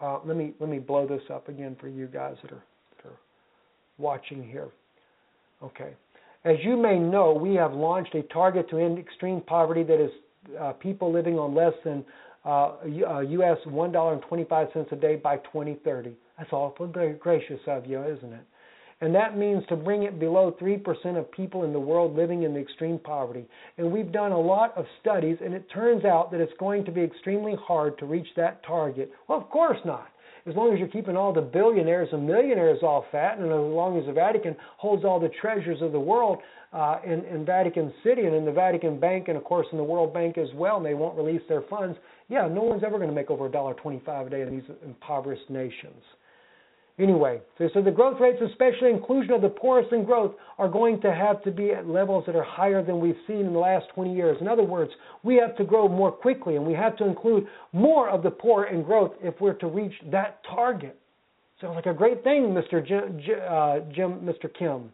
[0.02, 2.64] uh, let me let me blow this up again for you guys that are,
[2.98, 3.20] that are
[3.98, 4.70] watching here.
[5.62, 5.94] Okay.
[6.46, 10.12] As you may know, we have launched a target to end extreme poverty that is
[10.60, 12.06] uh, people living on less than
[12.46, 13.58] uh, U.S.
[13.66, 16.14] Uh, $1.25 a day by 2030.
[16.38, 18.46] That's awful gracious of you, isn't it?
[19.02, 22.58] And that means to bring it below 3% of people in the world living in
[22.58, 23.46] extreme poverty.
[23.78, 26.92] And we've done a lot of studies, and it turns out that it's going to
[26.92, 29.12] be extremely hard to reach that target.
[29.28, 30.10] Well, of course not.
[30.46, 33.98] As long as you're keeping all the billionaires and millionaires all fat, and as long
[34.00, 36.40] as the Vatican holds all the treasures of the world
[36.74, 39.84] uh, in, in Vatican City and in the Vatican Bank, and of course in the
[39.84, 41.98] World Bank as well, and they won't release their funds,
[42.30, 44.70] yeah, no one's ever going to make over a dollar twenty-five a day in these
[44.86, 46.02] impoverished nations.
[47.00, 51.00] Anyway, so, so the growth rates, especially inclusion of the poorest in growth, are going
[51.00, 53.86] to have to be at levels that are higher than we've seen in the last
[53.96, 54.38] 20 years.
[54.42, 54.92] In other words,
[55.24, 58.66] we have to grow more quickly and we have to include more of the poor
[58.66, 61.00] in growth if we're to reach that target.
[61.62, 62.86] Sounds like a great thing, Mr.
[62.86, 63.20] Jim,
[63.50, 64.54] uh, Jim Mr.
[64.54, 64.92] Kim.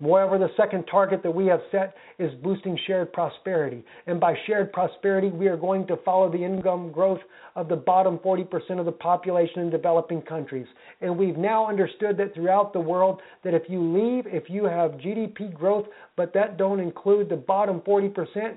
[0.00, 3.84] Moreover, the second target that we have set is boosting shared prosperity.
[4.06, 7.18] And by shared prosperity, we are going to follow the income growth
[7.56, 10.66] of the bottom 40% of the population in developing countries.
[11.00, 14.92] And we've now understood that throughout the world that if you leave, if you have
[14.92, 18.14] GDP growth, but that don't include the bottom 40%,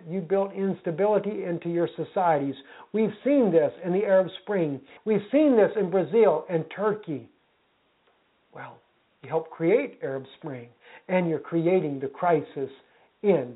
[0.07, 2.55] you build instability into your societies.
[2.93, 4.79] We've seen this in the Arab Spring.
[5.05, 7.27] We've seen this in Brazil and Turkey.
[8.53, 8.80] Well,
[9.21, 10.69] you helped create Arab Spring
[11.07, 12.69] and you're creating the crisis
[13.23, 13.55] in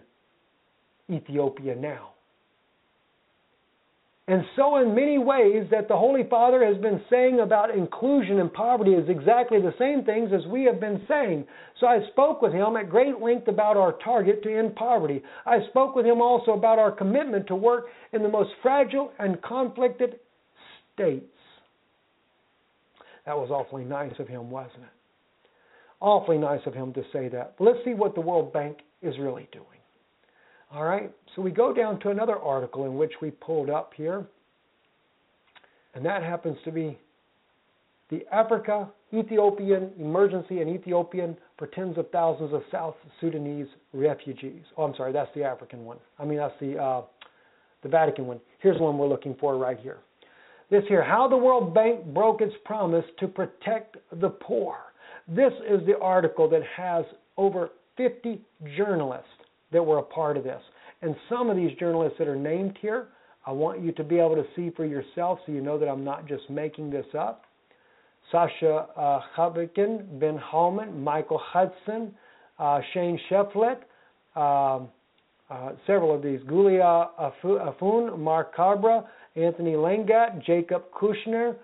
[1.09, 2.11] Ethiopia now.
[4.27, 8.51] And so, in many ways, that the Holy Father has been saying about inclusion and
[8.51, 11.45] poverty is exactly the same things as we have been saying.
[11.79, 15.21] So, I spoke with him at great length about our target to end poverty.
[15.45, 19.39] I spoke with him also about our commitment to work in the most fragile and
[19.43, 20.19] conflicted
[20.95, 21.25] states.
[23.27, 24.94] That was awfully nice of him, wasn't it?
[26.05, 27.55] Awfully nice of him to say that.
[27.57, 29.65] But let's see what the World Bank is really doing.
[30.71, 34.23] All right, so we go down to another article in which we pulled up here,
[35.95, 36.95] and that happens to be
[38.11, 44.61] the Africa Ethiopian emergency and Ethiopian for tens of thousands of South Sudanese refugees.
[44.77, 45.97] Oh, I'm sorry, that's the African one.
[46.19, 47.01] I mean, that's the uh,
[47.81, 48.39] the Vatican one.
[48.59, 49.97] Here's one we're looking for right here.
[50.69, 54.75] This here, how the World Bank broke its promise to protect the poor.
[55.27, 57.05] This is the article that has
[57.37, 58.39] over 50
[58.77, 59.27] journalists
[59.71, 60.61] that were a part of this.
[61.01, 63.07] And some of these journalists that are named here,
[63.45, 66.03] I want you to be able to see for yourself so you know that I'm
[66.03, 67.43] not just making this up.
[68.31, 69.49] Sasha uh,
[70.19, 72.13] Ben Hallman, Michael Hudson,
[72.57, 73.81] uh, Shane Shifflett,
[74.35, 74.89] um,
[75.49, 81.55] uh, several of these, Giulia Afiune, Mark Cabra, Anthony Langat, Jacob Kushner,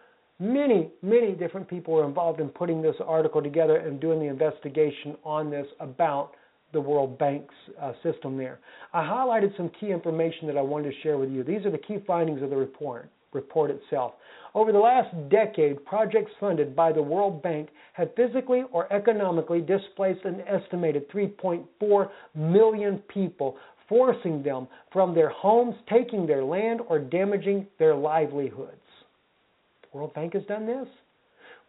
[0.41, 5.15] Many, many different people were involved in putting this article together and doing the investigation
[5.23, 6.31] on this about
[6.73, 8.59] the World Bank's uh, system there.
[8.91, 11.43] I highlighted some key information that I wanted to share with you.
[11.43, 14.13] These are the key findings of the report, report itself.
[14.55, 20.25] Over the last decade, projects funded by the World Bank have physically or economically displaced
[20.25, 23.57] an estimated 3.4 million people,
[23.87, 28.80] forcing them from their homes, taking their land, or damaging their livelihoods.
[29.93, 30.87] World Bank has done this?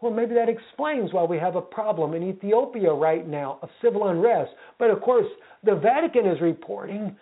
[0.01, 4.09] Well, maybe that explains why we have a problem in Ethiopia right now of civil
[4.09, 4.51] unrest.
[4.78, 5.27] But of course,
[5.65, 7.16] the Vatican is reporting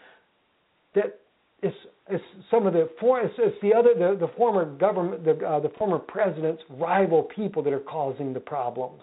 [0.94, 1.20] that
[1.62, 1.76] it's,
[2.08, 5.60] it's some of the for, it's, it's the other the, the former government the, uh,
[5.60, 9.02] the former president's rival people that are causing the problems.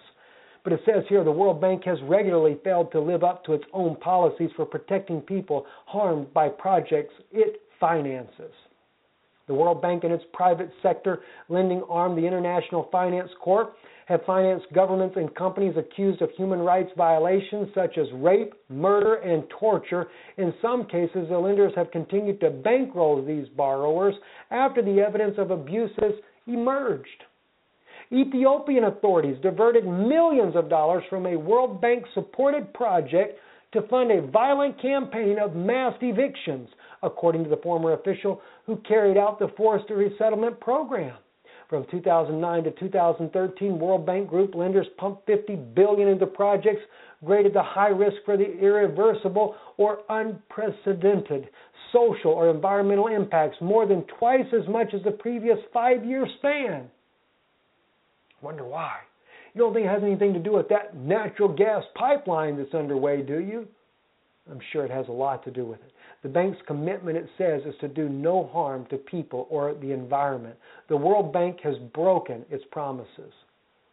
[0.64, 3.64] But it says here the World Bank has regularly failed to live up to its
[3.74, 8.52] own policies for protecting people harmed by projects it finances.
[9.48, 13.76] The World Bank and its private sector lending arm, the International Finance Corp,
[14.08, 19.44] have financed governments and companies accused of human rights violations such as rape, murder, and
[19.60, 20.08] torture.
[20.38, 24.16] In some cases, the lenders have continued to bankroll these borrowers
[24.50, 26.14] after the evidence of abuses
[26.46, 27.24] emerged.
[28.12, 33.38] Ethiopian authorities diverted millions of dollars from a World Bank supported project
[33.74, 36.70] to fund a violent campaign of mass evictions,
[37.04, 41.18] according to the former official who carried out the forced resettlement program.
[41.70, 46.82] From 2009 to 2013, World Bank Group lenders pumped 50 billion into projects
[47.26, 51.50] graded the high risk for the irreversible or unprecedented
[51.92, 56.90] social or environmental impacts, more than twice as much as the previous five-year span.
[58.42, 58.98] Wonder why?
[59.58, 63.24] You don't think it has anything to do with that natural gas pipeline that's underway,
[63.24, 63.68] do you?
[64.52, 65.92] I'm sure it has a lot to do with it.
[66.22, 70.58] The bank's commitment, it says, is to do no harm to people or the environment.
[70.90, 73.34] The World Bank has broken its promises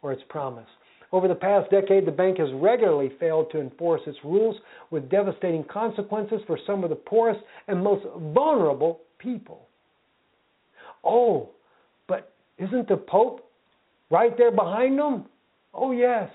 [0.03, 0.69] or its promise.
[1.12, 4.57] Over the past decade, the bank has regularly failed to enforce its rules
[4.91, 8.05] with devastating consequences for some of the poorest and most
[8.35, 9.62] vulnerable people.
[11.03, 11.49] Oh,
[12.07, 13.51] but isn't the Pope
[14.11, 15.24] right there behind them?
[15.75, 16.31] Oh, yes.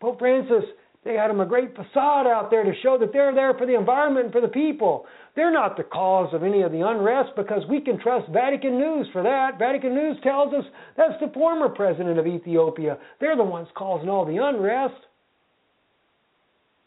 [0.00, 0.64] Pope Francis
[1.04, 3.76] they had them a great facade out there to show that they're there for the
[3.76, 5.04] environment and for the people.
[5.36, 9.06] They're not the cause of any of the unrest because we can trust Vatican News
[9.12, 9.58] for that.
[9.58, 10.64] Vatican News tells us
[10.96, 12.96] that's the former president of Ethiopia.
[13.20, 14.94] They're the ones causing all the unrest.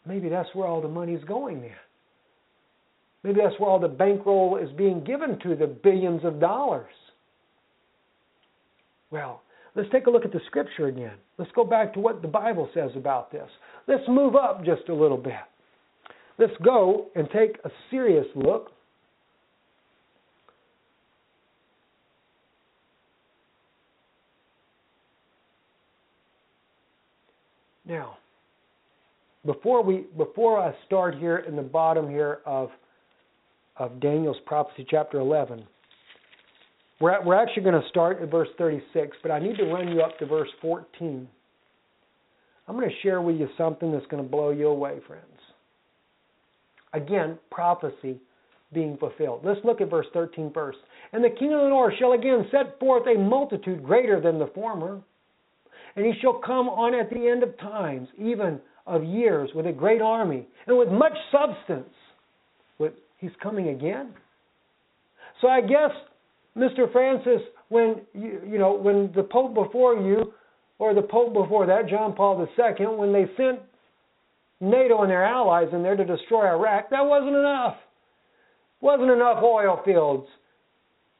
[0.04, 1.78] Maybe that's where all the money's going there.
[3.22, 6.90] Maybe that's where all the bankroll is being given to, the billions of dollars.
[9.10, 9.42] Well,
[9.78, 11.14] let's take a look at the scripture again.
[11.38, 13.48] Let's go back to what the Bible says about this.
[13.86, 15.34] Let's move up just a little bit.
[16.36, 18.72] Let's go and take a serious look.
[27.86, 28.18] Now,
[29.46, 32.70] before we before I start here in the bottom here of
[33.76, 35.64] of Daniel's prophecy chapter 11,
[37.00, 40.00] we're, we're actually going to start at verse 36, but I need to run you
[40.00, 41.28] up to verse 14.
[42.66, 45.24] I'm going to share with you something that's going to blow you away, friends.
[46.92, 48.18] Again, prophecy
[48.72, 49.40] being fulfilled.
[49.44, 50.78] Let's look at verse 13 first.
[51.12, 54.48] And the king of the north shall again set forth a multitude greater than the
[54.54, 55.00] former,
[55.96, 59.72] and he shall come on at the end of times, even of years, with a
[59.72, 61.92] great army and with much substance.
[62.78, 64.12] With, he's coming again.
[65.40, 65.90] So I guess,
[66.58, 66.90] Mr.
[66.92, 70.32] Francis, when you, you know when the Pope before you
[70.78, 73.60] or the Pope before that, John Paul II, when they sent
[74.60, 77.76] NATO and their allies in there to destroy Iraq, that wasn't enough.
[78.80, 80.26] Wasn't enough oil fields.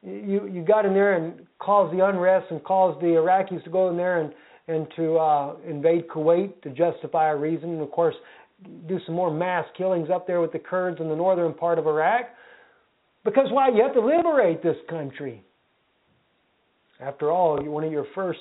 [0.03, 3.89] You you got in there and caused the unrest and caused the Iraqis to go
[3.89, 4.33] in there and
[4.67, 8.15] and to uh, invade Kuwait to justify a reason, and of course
[8.87, 11.87] do some more mass killings up there with the Kurds in the northern part of
[11.87, 12.25] Iraq.
[13.23, 13.69] Because why?
[13.69, 15.43] You have to liberate this country.
[17.01, 18.39] After all, one of your first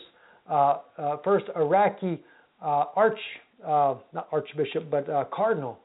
[0.49, 2.23] uh, uh, first Iraqi
[2.63, 3.19] uh, arch,
[3.63, 5.79] not archbishop, but cardinal.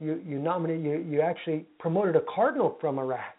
[0.00, 3.34] You you nominated you you actually promoted a cardinal from Iraq.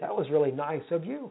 [0.00, 1.30] That was really nice of you.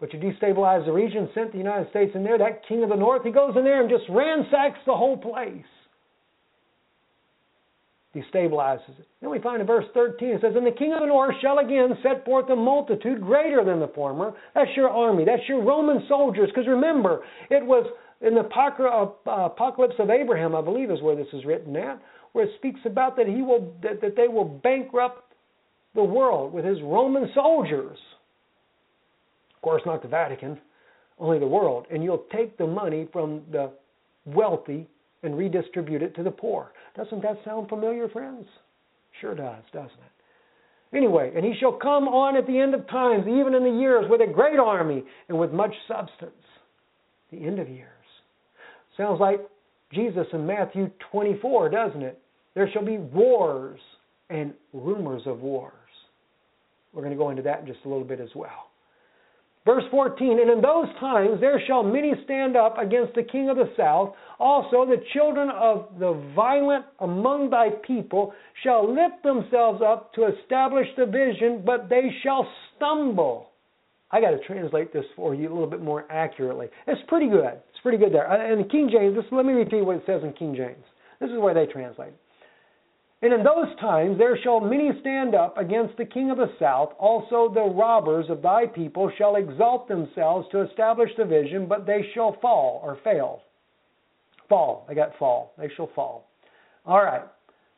[0.00, 2.36] But you destabilized the region, sent the United States in there.
[2.36, 5.64] That king of the north, he goes in there and just ransacks the whole place
[8.14, 9.06] destabilizes it.
[9.20, 11.58] Then we find in verse 13 it says, And the king of the north shall
[11.58, 14.32] again set forth a multitude greater than the former.
[14.54, 16.48] That's your army, that's your Roman soldiers.
[16.48, 17.86] Because remember, it was
[18.20, 22.00] in the uh, apocalypse of Abraham, I believe is where this is written at,
[22.32, 25.34] where it speaks about that he will that, that they will bankrupt
[25.94, 27.98] the world with his Roman soldiers.
[29.54, 30.58] Of course, not the Vatican,
[31.18, 31.86] only the world.
[31.90, 33.70] And you'll take the money from the
[34.26, 34.88] wealthy
[35.24, 36.72] and redistribute it to the poor.
[36.96, 38.46] Doesn't that sound familiar, friends?
[39.20, 40.96] Sure does, doesn't it?
[40.96, 44.04] Anyway, and he shall come on at the end of times, even in the years,
[44.08, 46.30] with a great army and with much substance.
[47.32, 47.88] The end of years.
[48.96, 49.40] Sounds like
[49.92, 52.20] Jesus in Matthew 24, doesn't it?
[52.54, 53.80] There shall be wars
[54.30, 55.72] and rumors of wars.
[56.92, 58.70] We're going to go into that in just a little bit as well.
[59.66, 63.56] Verse 14, and in those times there shall many stand up against the king of
[63.56, 64.12] the south.
[64.38, 70.86] Also, the children of the violent among thy people shall lift themselves up to establish
[70.98, 73.48] the vision, but they shall stumble.
[74.10, 76.68] I got to translate this for you a little bit more accurately.
[76.86, 77.54] It's pretty good.
[77.70, 78.30] It's pretty good there.
[78.30, 80.84] And King James, just let me repeat what it says in King James.
[81.20, 82.12] This is where they translate.
[83.22, 86.92] And in those times there shall many stand up against the king of the south.
[86.98, 92.02] Also the robbers of thy people shall exalt themselves to establish the vision, but they
[92.14, 93.42] shall fall or fail.
[94.48, 94.86] Fall.
[94.88, 95.54] I got fall.
[95.56, 96.28] They shall fall.
[96.84, 97.22] All right.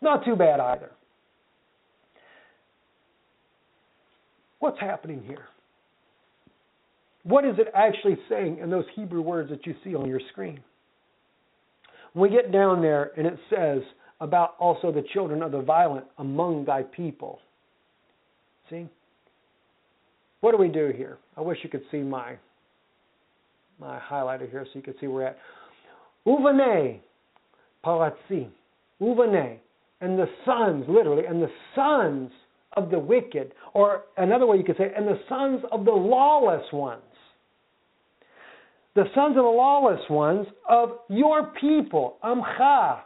[0.00, 0.90] Not too bad either.
[4.58, 5.46] What's happening here?
[7.22, 10.60] What is it actually saying in those Hebrew words that you see on your screen?
[12.12, 13.82] When we get down there and it says,
[14.20, 17.40] about also the children of the violent among thy people.
[18.70, 18.86] See?
[20.40, 21.18] What do we do here?
[21.36, 22.36] I wish you could see my
[23.78, 25.38] my highlighter here so you could see where we're at.
[26.26, 27.00] Uvane,
[27.84, 28.48] paratzi,
[29.00, 29.58] uvane,
[30.00, 32.30] and the sons, literally, and the sons
[32.76, 36.64] of the wicked, or another way you could say, and the sons of the lawless
[36.72, 37.02] ones.
[38.94, 43.00] The sons of the lawless ones of your people, amcha,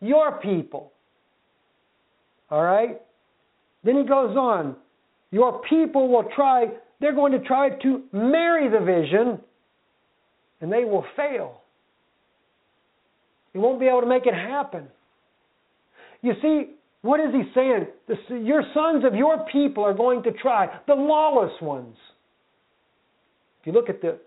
[0.00, 0.92] your people.
[2.50, 3.00] All right?
[3.84, 4.76] Then he goes on,
[5.30, 6.66] your people will try,
[7.00, 9.38] they're going to try to marry the vision,
[10.60, 11.60] and they will fail.
[13.54, 14.88] You won't be able to make it happen.
[16.22, 17.86] You see, what is he saying?
[18.08, 21.96] The, your sons of your people are going to try, the lawless ones.
[23.60, 24.18] If you look at the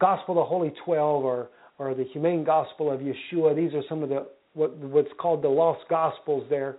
[0.00, 4.02] Gospel of the Holy Twelve or, or the Humane Gospel of Yeshua, these are some
[4.02, 6.76] of the what, what's called the lost Gospels there.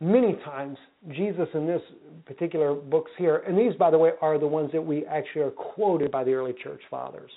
[0.00, 0.78] Many times,
[1.10, 1.82] Jesus in this
[2.24, 5.50] particular books here, and these, by the way, are the ones that we actually are
[5.50, 7.30] quoted by the early church fathers.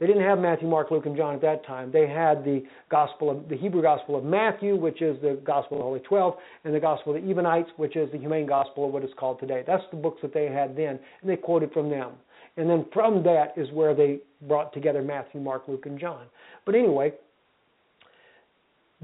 [0.00, 1.92] They didn't have Matthew, Mark, Luke, and John at that time.
[1.92, 5.80] They had the gospel of the Hebrew gospel of Matthew, which is the gospel of
[5.80, 6.34] the Holy Twelve,
[6.64, 9.38] and the gospel of the Ebionites, which is the humane gospel of what is called
[9.38, 9.62] today.
[9.66, 12.14] That's the books that they had then, and they quoted from them.
[12.56, 14.18] And then from that is where they
[14.48, 16.26] brought together Matthew, Mark, Luke, and John.
[16.66, 17.12] But anyway,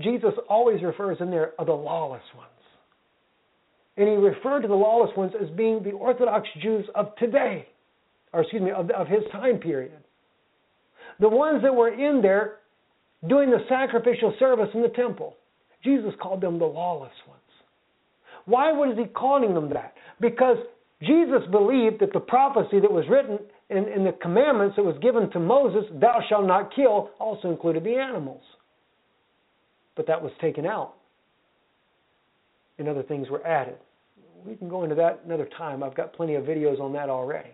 [0.03, 2.49] Jesus always refers in there of the lawless ones.
[3.97, 7.67] And he referred to the lawless ones as being the Orthodox Jews of today,
[8.33, 9.93] or excuse me, of, of his time period.
[11.19, 12.61] The ones that were in there
[13.29, 15.37] doing the sacrificial service in the temple.
[15.85, 17.41] Jesus called them the lawless ones.
[18.47, 19.95] Why was he calling them that?
[20.20, 20.57] Because
[21.03, 23.39] Jesus believed that the prophecy that was written
[23.70, 27.85] in, in, the commandments that was given to Moses, thou shalt not kill, also included
[27.85, 28.43] the animals.
[29.97, 30.94] But that was taken out.
[32.78, 33.77] And other things were added.
[34.44, 35.83] We can go into that another time.
[35.83, 37.51] I've got plenty of videos on that already.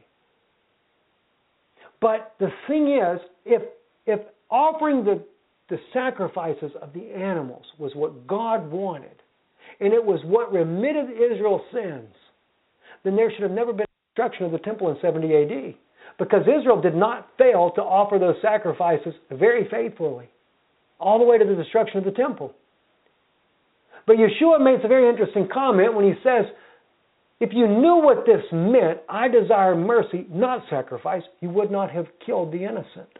[2.00, 3.62] But the thing is, if
[4.06, 5.24] if offering the
[5.68, 9.20] the sacrifices of the animals was what God wanted,
[9.80, 12.14] and it was what remitted Israel's sins,
[13.02, 15.74] then there should have never been destruction of the temple in 70 AD.
[16.18, 20.28] Because Israel did not fail to offer those sacrifices very faithfully,
[20.98, 22.54] all the way to the destruction of the temple.
[24.06, 26.46] But Yeshua makes a very interesting comment when he says,
[27.38, 32.06] if you knew what this meant, I desire mercy, not sacrifice, you would not have
[32.24, 33.18] killed the innocent.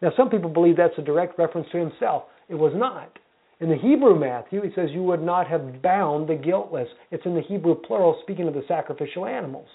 [0.00, 2.24] Now, some people believe that's a direct reference to himself.
[2.48, 3.18] It was not.
[3.60, 6.88] In the Hebrew Matthew, he says, You would not have bound the guiltless.
[7.10, 9.66] It's in the Hebrew plural, speaking of the sacrificial animals.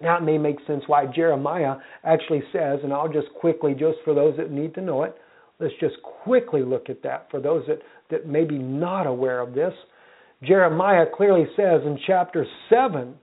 [0.00, 4.14] Now, it may make sense why Jeremiah actually says, and I'll just quickly, just for
[4.14, 5.16] those that need to know it,
[5.58, 7.78] let's just quickly look at that for those that,
[8.10, 9.72] that may be not aware of this.
[10.42, 13.14] Jeremiah clearly says in chapter 7,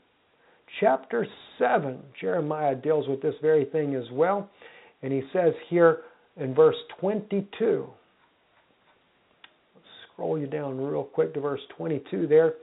[0.79, 1.27] chapter
[1.57, 4.49] 7, Jeremiah deals with this very thing as well.
[5.01, 5.99] And he says here
[6.37, 7.87] in verse 22,
[9.75, 12.53] let's scroll you down real quick to verse 22 there.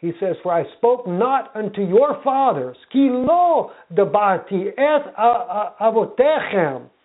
[0.00, 2.76] He says, For I spoke not unto your fathers.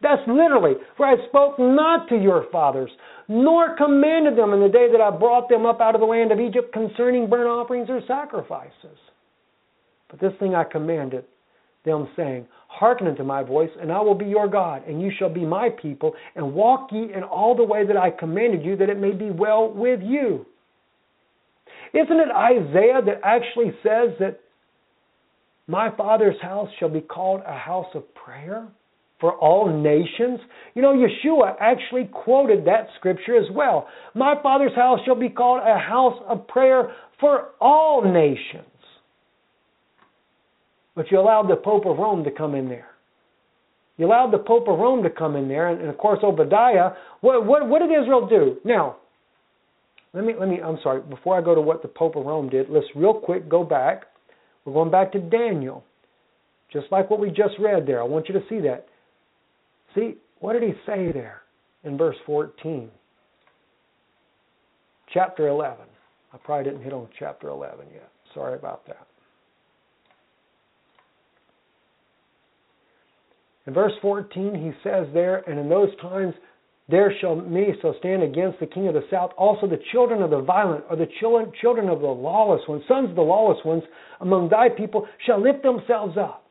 [0.02, 2.90] That's literally, for I spoke not to your fathers,
[3.28, 6.32] nor commanded them in the day that I brought them up out of the land
[6.32, 8.98] of Egypt concerning burnt offerings or sacrifices.
[10.10, 11.26] But this thing I commanded
[11.84, 15.34] them, saying, Hearken unto my voice, and I will be your God, and you shall
[15.34, 18.90] be my people, and walk ye in all the way that I commanded you, that
[18.90, 20.46] it may be well with you.
[21.96, 24.42] Isn't it Isaiah that actually says that
[25.68, 28.68] my Father's house shall be called a house of prayer
[29.22, 30.42] for all nations?
[30.74, 33.88] You know, Yeshua actually quoted that scripture as well.
[34.14, 38.66] My Father's house shall be called a house of prayer for all nations.
[40.96, 42.88] But you allowed the Pope of Rome to come in there.
[43.96, 46.92] You allowed the Pope of Rome to come in there, and, and of course Obadiah.
[47.22, 48.58] What, what, what did Israel do?
[48.66, 48.98] Now,
[50.16, 52.50] let me let me I'm sorry, before I go to what the Pope of Rome
[52.50, 54.04] did, let's real quick go back.
[54.64, 55.84] We're going back to Daniel.
[56.72, 58.02] Just like what we just read there.
[58.02, 58.88] I want you to see that.
[59.94, 61.42] See, what did he say there
[61.84, 62.90] in verse 14?
[65.14, 65.86] Chapter 11.
[66.34, 68.10] I probably didn't hit on chapter 11 yet.
[68.34, 69.08] Sorry about that.
[73.68, 76.34] In verse 14, he says there, and in those times
[76.88, 80.30] there shall me so stand against the king of the south, also the children of
[80.30, 83.84] the violent, or the children, children of the lawless ones, sons of the lawless ones
[84.22, 86.46] among thy people, shall lift themselves up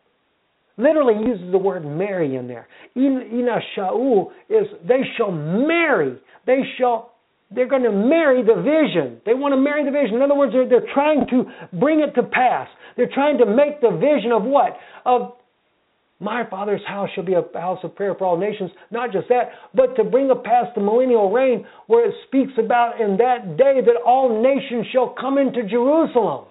[0.77, 2.67] literally uses the word marry in there.
[2.97, 6.19] Ina sha'u is they shall marry.
[6.47, 7.13] They shall
[7.55, 9.21] they're going to marry the vision.
[9.25, 10.17] They want to marry the vision.
[10.17, 11.45] In other words, they're, they're trying to
[11.79, 12.67] bring it to pass.
[12.97, 14.77] They're trying to make the vision of what?
[15.05, 15.35] Of
[16.20, 18.70] my Father's house shall be a house of prayer for all nations.
[18.91, 23.17] Not just that, but to bring past the millennial reign where it speaks about in
[23.18, 26.47] that day that all nations shall come into Jerusalem.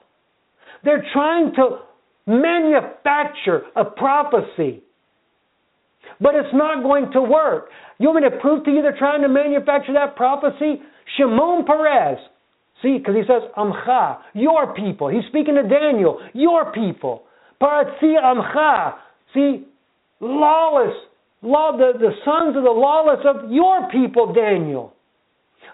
[0.83, 1.79] They're trying to
[2.27, 4.83] manufacture a prophecy.
[6.19, 7.69] But it's not going to work.
[7.99, 10.81] You want me to prove to you they're trying to manufacture that prophecy?
[11.17, 12.19] Shimon Peres.
[12.81, 15.07] See, because he says, Amcha, your people.
[15.07, 17.23] He's speaking to Daniel, your people.
[17.61, 18.95] Paratzi Amcha.
[19.33, 19.65] See,
[20.19, 20.95] lawless,
[21.41, 24.93] law, the, the sons of the lawless of your people, Daniel.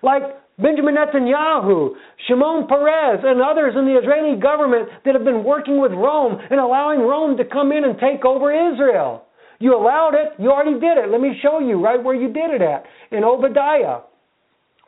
[0.02, 0.24] Like
[0.58, 1.96] Benjamin Netanyahu,
[2.28, 6.60] Shimon Peres, and others in the Israeli government that have been working with Rome and
[6.60, 9.26] allowing Rome to come in and take over Israel.
[9.60, 11.12] You allowed it, you already did it.
[11.12, 12.86] Let me show you right where you did it at.
[13.12, 14.02] In Obadiah.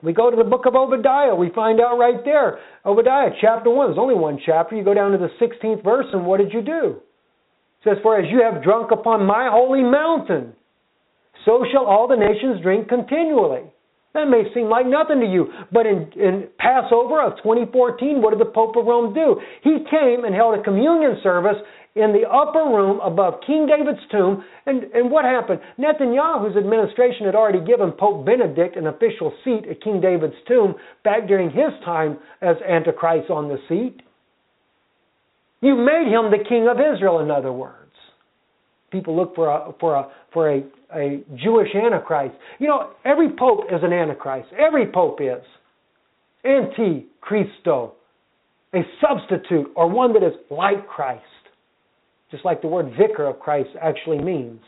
[0.04, 2.60] We go to the book of Obadiah, we find out right there.
[2.86, 4.76] Obadiah, chapter 1, there's only one chapter.
[4.76, 7.02] You go down to the 16th verse, and what did you do?
[7.84, 10.54] Says, For as you have drunk upon my holy mountain,
[11.46, 13.64] so shall all the nations drink continually.
[14.14, 18.42] That may seem like nothing to you, but in, in Passover of 2014, what did
[18.42, 19.40] the Pope of Rome do?
[19.64, 21.56] He came and held a communion service
[21.96, 24.44] in the upper room above King David's tomb.
[24.66, 25.62] And, and what happened?
[25.80, 31.26] Netanyahu's administration had already given Pope Benedict an official seat at King David's tomb back
[31.28, 34.02] during his time as Antichrist on the seat.
[35.62, 37.78] You made him the king of Israel, in other words.
[38.92, 42.36] People look for a, for a, for a a Jewish antichrist.
[42.60, 44.50] You know, every pope is an antichrist.
[44.58, 45.44] Every pope is.
[46.44, 47.94] Anti-Christo.
[48.74, 51.24] A substitute or one that is like Christ.
[52.30, 54.62] Just like the word vicar of Christ actually means.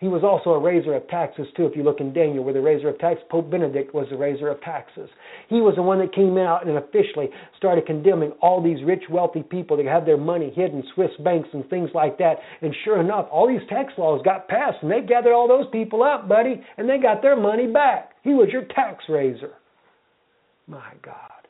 [0.00, 1.66] He was also a raiser of taxes too.
[1.66, 4.48] If you look in Daniel, where the raiser of taxes, Pope Benedict was the raiser
[4.48, 5.10] of taxes.
[5.48, 9.42] He was the one that came out and officially started condemning all these rich, wealthy
[9.42, 12.36] people that have their money hid in Swiss banks and things like that.
[12.62, 16.02] And sure enough, all these tax laws got passed, and they gathered all those people
[16.02, 18.12] up, buddy, and they got their money back.
[18.24, 19.52] He was your tax raiser.
[20.66, 21.46] My God.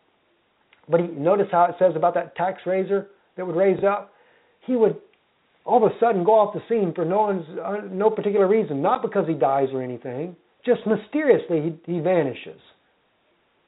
[0.89, 4.13] But he, notice how it says about that tax raiser that would raise up.
[4.67, 4.97] He would
[5.65, 9.03] all of a sudden go off the scene for no uh, no particular reason, not
[9.03, 12.61] because he dies or anything, just mysteriously he, he vanishes.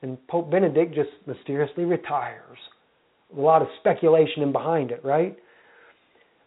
[0.02, 2.58] And Pope Benedict just mysteriously retires.
[3.36, 5.36] A lot of speculation in behind it, right?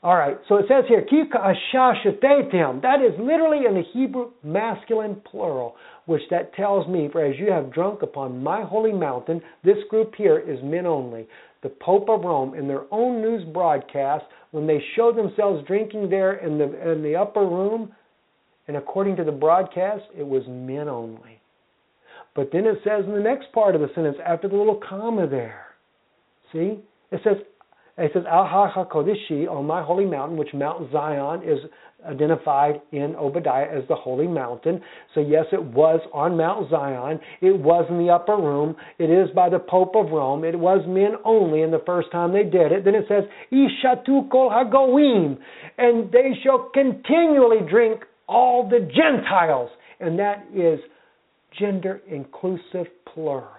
[0.06, 5.76] All right, so it says here, That is literally in the Hebrew masculine plural,
[6.06, 10.14] which that tells me, for as you have drunk upon my holy mountain, this group
[10.16, 11.28] here is men only.
[11.64, 14.26] The Pope of Rome, in their own news broadcast,
[14.56, 17.92] when they showed themselves drinking there in the, in the upper room,
[18.70, 21.42] and according to the broadcast, it was men only.
[22.38, 25.28] But then it says in the next part of the sentence, after the little comma
[25.28, 25.66] there,
[26.54, 26.80] see?
[27.12, 27.36] It says,
[27.98, 31.60] it says, Al HaKodeshi, on my holy mountain, which Mount Zion is
[32.06, 34.82] identified in Obadiah as the holy mountain.
[35.14, 37.20] So, yes, it was on Mount Zion.
[37.42, 38.76] It was in the upper room.
[39.00, 40.44] It is by the Pope of Rome.
[40.44, 42.86] It was men only in the first time they did it.
[42.86, 45.38] Then it says, Ishatu kol hagoim,
[45.78, 49.70] and they shall continually drink all the Gentiles.
[50.00, 50.80] And that is
[51.60, 53.50] gender inclusive plural.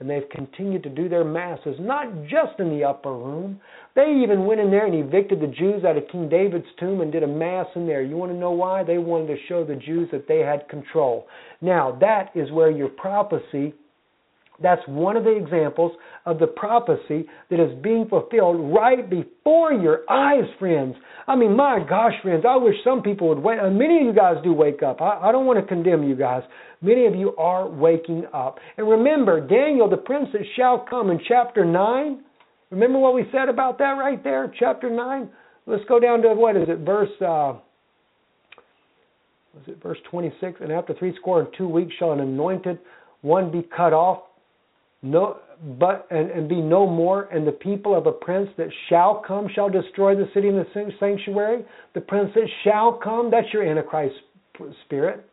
[0.00, 3.60] And they've continued to do their masses, not just in the upper room.
[3.98, 7.10] They even went in there and evicted the Jews out of King David's tomb and
[7.10, 8.00] did a mass in there.
[8.00, 8.84] You want to know why?
[8.84, 11.26] They wanted to show the Jews that they had control.
[11.60, 13.74] Now, that is where your prophecy
[14.60, 15.92] that's one of the examples
[16.26, 20.96] of the prophecy that is being fulfilled right before your eyes, friends.
[21.28, 23.60] I mean, my gosh, friends, I wish some people would wake.
[23.62, 25.00] Uh, many of you guys do wake up.
[25.00, 26.42] I, I don't want to condemn you guys.
[26.82, 28.58] Many of you are waking up.
[28.76, 32.24] And remember, Daniel, the prince that shall come in chapter 9.
[32.70, 35.28] Remember what we said about that right there, chapter 9?
[35.66, 37.10] Let's go down to, what is it, verse.
[37.20, 37.60] Uh,
[39.54, 40.60] was it verse 26?
[40.60, 42.78] And after three score and two weeks shall an anointed
[43.22, 44.22] one be cut off
[45.02, 45.38] no
[45.78, 49.48] but and, and be no more and the people of a prince that shall come
[49.54, 51.64] shall destroy the city and the sanctuary
[51.94, 54.14] the prince that shall come that's your antichrist
[54.84, 55.28] spirit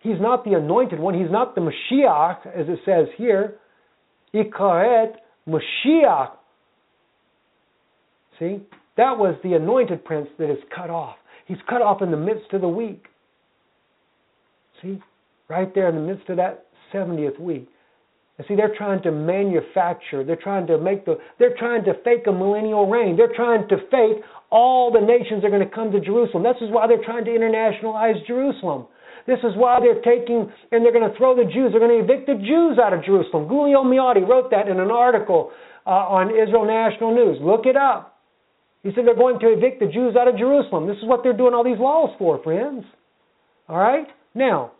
[0.00, 3.56] he's not the anointed one he's not the mashiach as it says here
[4.34, 5.14] ikaret
[5.48, 6.30] mashiach
[8.38, 8.60] see
[8.96, 12.52] that was the anointed prince that is cut off he's cut off in the midst
[12.52, 13.06] of the week
[14.82, 15.00] see
[15.48, 17.68] right there in the midst of that 70th week
[18.38, 20.22] And see, they're trying to manufacture.
[20.24, 21.18] They're trying to make the.
[21.38, 23.16] They're trying to fake a millennial reign.
[23.16, 26.44] They're trying to fake all the nations are going to come to Jerusalem.
[26.44, 28.86] This is why they're trying to internationalize Jerusalem.
[29.28, 31.70] This is why they're taking and they're going to throw the Jews.
[31.70, 33.44] They're going to evict the Jews out of Jerusalem.
[33.46, 35.52] Giulio Meotti wrote that in an article
[35.86, 37.36] uh, on Israel National News.
[37.44, 38.16] Look it up.
[38.82, 40.88] He said they're going to evict the Jews out of Jerusalem.
[40.88, 42.84] This is what they're doing all these laws for, friends.
[43.68, 44.06] All right?
[44.34, 44.72] Now,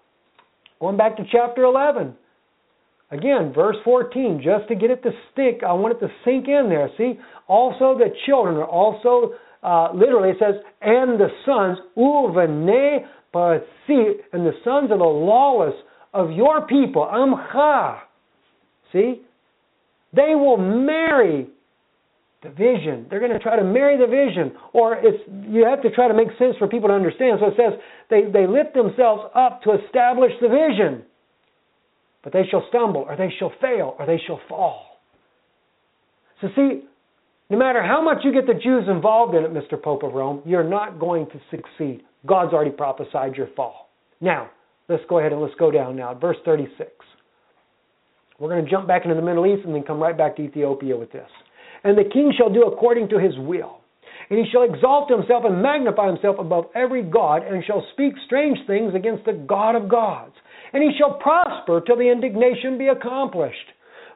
[0.80, 2.14] going back to chapter 11.
[3.10, 6.68] Again, verse 14, just to get it to stick, I want it to sink in
[6.68, 6.88] there.
[6.96, 7.18] See,
[7.48, 13.65] also the children are also, uh, literally it says, and the sons, uvene parsi,
[14.32, 15.74] and the sons of the lawless
[16.15, 18.00] of your people, amcha.
[18.92, 19.23] See,
[20.15, 21.48] they will marry
[22.42, 23.07] the vision.
[23.10, 26.15] They're going to try to marry the vision, or it's you have to try to
[26.15, 27.39] make sense for people to understand.
[27.40, 27.78] So it says
[28.10, 31.05] they, they lift themselves up to establish the vision.
[32.23, 34.84] But they shall stumble, or they shall fail, or they shall fall.
[36.40, 36.82] So, see,
[37.50, 39.80] no matter how much you get the Jews involved in it, Mr.
[39.80, 42.02] Pope of Rome, you're not going to succeed.
[42.26, 43.90] God's already prophesied your fall.
[44.20, 44.50] Now,
[44.88, 46.14] let's go ahead and let's go down now.
[46.14, 46.90] Verse 36.
[48.38, 50.42] We're going to jump back into the Middle East and then come right back to
[50.42, 51.28] Ethiopia with this.
[51.84, 53.80] And the king shall do according to his will.
[54.30, 58.58] And he shall exalt himself and magnify himself above every God, and shall speak strange
[58.66, 60.34] things against the God of gods
[60.72, 63.56] and he shall prosper till the indignation be accomplished.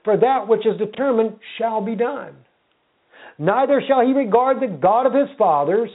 [0.04, 2.34] For that which is determined shall be done.
[3.42, 5.90] Neither shall he regard the God of his fathers,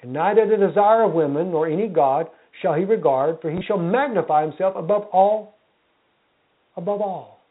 [0.00, 2.26] and neither the desire of women, nor any God
[2.62, 5.58] shall he regard, for he shall magnify himself above all.
[6.74, 7.42] Above all.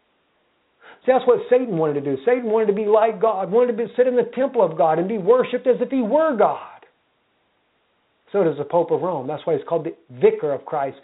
[1.05, 2.17] See, that's what Satan wanted to do.
[2.25, 4.97] Satan wanted to be like God, wanted to be, sit in the temple of God
[4.97, 6.79] and be worshipped as if he were God.
[8.31, 9.27] So does the Pope of Rome.
[9.27, 10.97] That's why he's called the Vicar of Christ,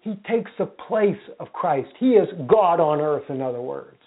[0.00, 1.90] he takes the place of Christ.
[2.00, 3.98] He is God on earth, in other words.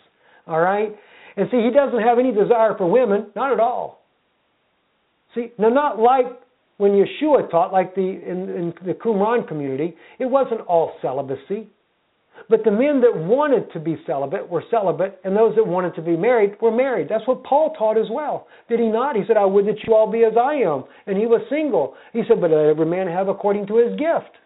[0.45, 0.93] All right?
[1.37, 4.03] And see, he doesn't have any desire for women, not at all.
[5.35, 6.25] See, now not like
[6.77, 11.69] when Yeshua taught, like the in, in the Qumran community, it wasn't all celibacy.
[12.49, 16.01] But the men that wanted to be celibate were celibate, and those that wanted to
[16.01, 17.07] be married were married.
[17.09, 18.47] That's what Paul taught as well.
[18.69, 19.15] Did he not?
[19.15, 20.83] He said, I would that you all be as I am.
[21.07, 21.95] And he was single.
[22.13, 24.37] He said, But let every man have according to his gift.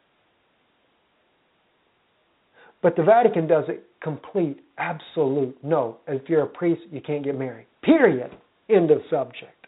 [2.82, 5.98] But the Vatican does it complete, absolute no.
[6.08, 7.68] If you're a priest, you can't get married.
[7.84, 8.32] Period.
[8.69, 9.68] End of subject.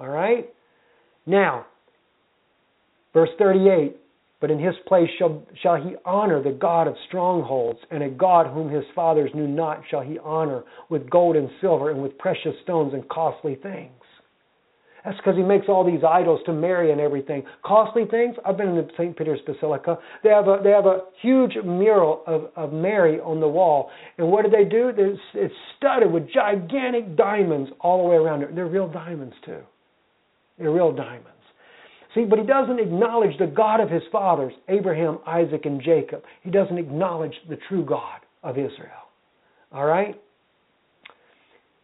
[0.00, 0.48] All right?
[1.26, 1.66] Now,
[3.12, 3.96] verse 38
[4.40, 8.46] But in his place shall, shall he honor the God of strongholds, and a God
[8.46, 12.54] whom his fathers knew not shall he honor with gold and silver, and with precious
[12.64, 13.92] stones and costly things.
[15.08, 17.42] That's because he makes all these idols to Mary and everything.
[17.64, 18.36] Costly things.
[18.44, 19.16] I've been in the St.
[19.16, 19.98] Peter's Basilica.
[20.22, 23.90] They have a they have a huge mural of, of Mary on the wall.
[24.18, 24.92] And what do they do?
[24.94, 28.54] It's, it's studded with gigantic diamonds all the way around it.
[28.54, 29.60] They're real diamonds too.
[30.58, 31.30] They're real diamonds.
[32.14, 36.22] See, but he doesn't acknowledge the God of his fathers, Abraham, Isaac, and Jacob.
[36.42, 39.08] He doesn't acknowledge the true God of Israel.
[39.72, 40.20] All right?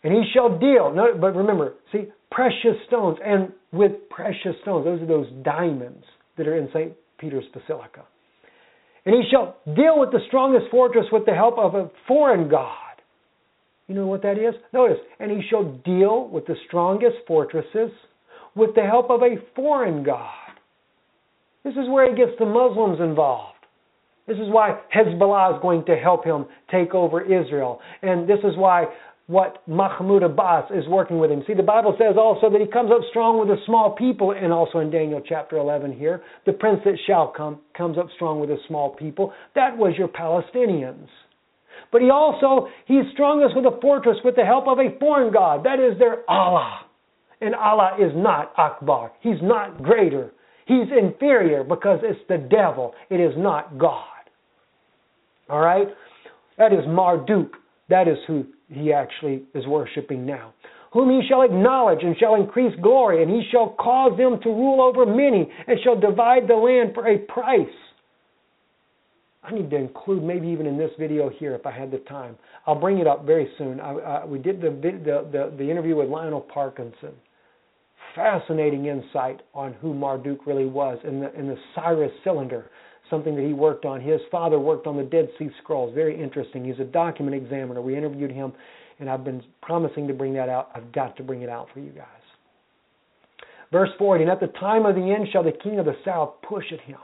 [0.03, 0.93] And he shall deal.
[0.95, 4.85] No, but remember, see, precious stones, and with precious stones.
[4.85, 6.05] Those are those diamonds
[6.37, 6.93] that are in St.
[7.19, 8.05] Peter's Basilica.
[9.07, 12.77] And he shall deal with the strongest fortress with the help of a foreign God.
[13.87, 14.55] You know what that is?
[14.73, 17.91] Notice, and he shall deal with the strongest fortresses
[18.57, 20.31] with the help of a foreign God.
[21.65, 23.53] This is where he gets the Muslims involved.
[24.27, 27.81] This is why Hezbollah is going to help him take over Israel.
[28.03, 28.87] And this is why
[29.27, 31.43] what Mahmoud Abbas is working with him.
[31.47, 34.53] See, the Bible says also that he comes up strong with a small people, and
[34.53, 38.51] also in Daniel chapter 11 here, the prince that shall come comes up strong with
[38.51, 39.33] a small people.
[39.55, 41.09] That was your Palestinians.
[41.91, 45.33] But he also, he is strongest with a fortress with the help of a foreign
[45.33, 45.65] God.
[45.65, 46.81] That is their Allah.
[47.41, 49.13] And Allah is not Akbar.
[49.21, 50.33] He's not greater.
[50.67, 52.95] He's inferior because it's the devil.
[53.11, 54.05] It is not God.
[55.49, 55.89] All right?
[56.59, 57.51] That is Marduk.
[57.89, 60.55] That is who he actually is worshiping now.
[60.93, 64.81] Whom he shall acknowledge and shall increase glory, and he shall cause them to rule
[64.81, 67.67] over many, and shall divide the land for a price.
[69.43, 72.37] I need to include maybe even in this video here if I had the time.
[72.67, 73.79] I'll bring it up very soon.
[73.81, 77.13] I, I, we did the, the, the, the interview with Lionel Parkinson.
[78.15, 82.71] Fascinating insight on who Marduk really was in the, in the Cyrus cylinder
[83.15, 84.01] something that he worked on.
[84.01, 85.95] His father worked on the Dead Sea Scrolls.
[85.95, 86.65] Very interesting.
[86.65, 87.81] He's a document examiner.
[87.81, 88.53] We interviewed him,
[88.99, 90.71] and I've been promising to bring that out.
[90.75, 92.07] I've got to bring it out for you guys.
[93.71, 96.35] Verse 40 And at the time of the end shall the king of the south
[96.49, 96.99] push at him,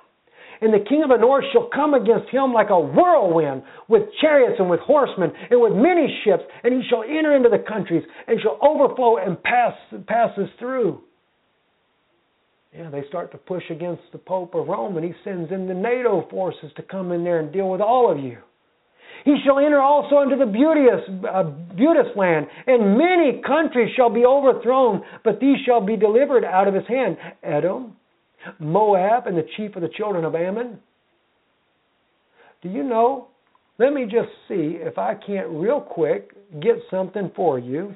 [0.61, 4.57] And the king of the north shall come against him like a whirlwind, with chariots
[4.59, 8.41] and with horsemen, and with many ships, and he shall enter into the countries, and
[8.41, 9.75] shall overflow and pass
[10.07, 11.03] passes through.
[12.77, 15.75] Yeah, they start to push against the Pope of Rome, and he sends in the
[15.75, 18.39] NATO forces to come in there and deal with all of you.
[19.25, 21.43] He shall enter also into the beauteous, uh,
[21.75, 26.75] beauteous land, and many countries shall be overthrown, but these shall be delivered out of
[26.75, 27.19] his hand.
[27.43, 27.97] Edom,
[28.59, 30.79] Moab, and the chief of the children of Ammon.
[32.63, 33.29] Do you know?
[33.79, 37.95] Let me just see if I can't, real quick, get something for you.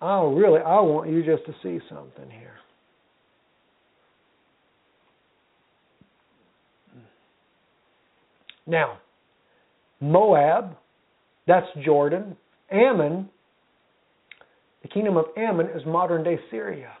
[0.00, 2.54] I really, I want you just to see something here.
[8.66, 8.98] Now,
[10.00, 10.76] Moab,
[11.46, 12.36] that's Jordan.
[12.70, 13.28] Ammon,
[14.82, 16.92] the kingdom of Ammon is modern day Syria.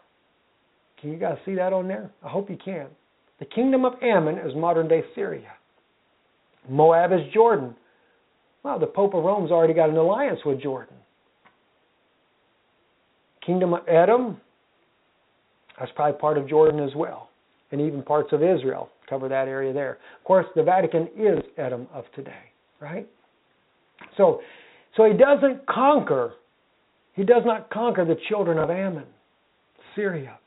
[1.00, 2.10] Can you guys see that on there?
[2.24, 2.86] I hope you can.
[3.38, 5.52] The kingdom of Ammon is modern day Syria.
[6.68, 7.76] Moab is Jordan.
[8.62, 10.96] Well, the Pope of Rome's already got an alliance with Jordan.
[13.48, 14.38] Kingdom of Edom,
[15.78, 17.30] that's probably part of Jordan as well.
[17.72, 19.92] And even parts of Israel cover that area there.
[20.18, 23.08] Of course, the Vatican is Edom of today, right?
[24.18, 24.42] So,
[24.98, 26.34] so he doesn't conquer,
[27.14, 29.06] he does not conquer the children of Ammon,
[29.96, 30.38] Syria.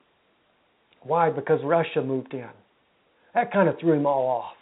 [1.02, 1.32] Why?
[1.32, 2.50] Because Russia moved in.
[3.34, 4.58] That kind of threw him all off.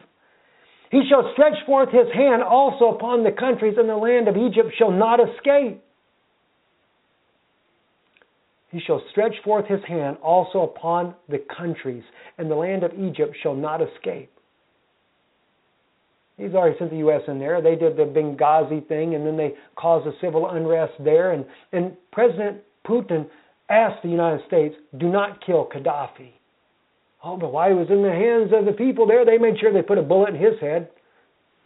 [0.92, 4.70] He shall stretch forth his hand also upon the countries, and the land of Egypt
[4.78, 5.84] shall not escape.
[8.72, 12.04] He shall stretch forth his hand also upon the countries,
[12.38, 14.32] and the land of Egypt shall not escape.
[16.38, 17.22] He's already sent the U.S.
[17.28, 17.62] in there.
[17.62, 21.34] They did the Benghazi thing, and then they caused a civil unrest there.
[21.34, 23.28] And, and President Putin
[23.70, 26.32] asked the United States, do not kill Gaddafi.
[27.24, 29.74] Oh, but why he was in the hands of the people there, they made sure
[29.74, 30.90] they put a bullet in his head.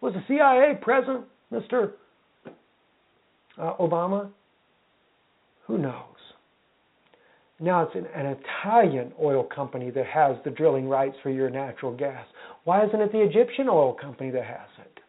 [0.02, 1.92] Was the CIA present, Mr.
[3.58, 4.30] Uh, Obama?
[5.68, 6.13] Who knows?
[7.64, 11.96] Now it's an, an, Italian oil company that has the drilling rights for your natural
[11.96, 12.26] gas.
[12.66, 15.00] Why isn't it the Egyptian oil company that has it?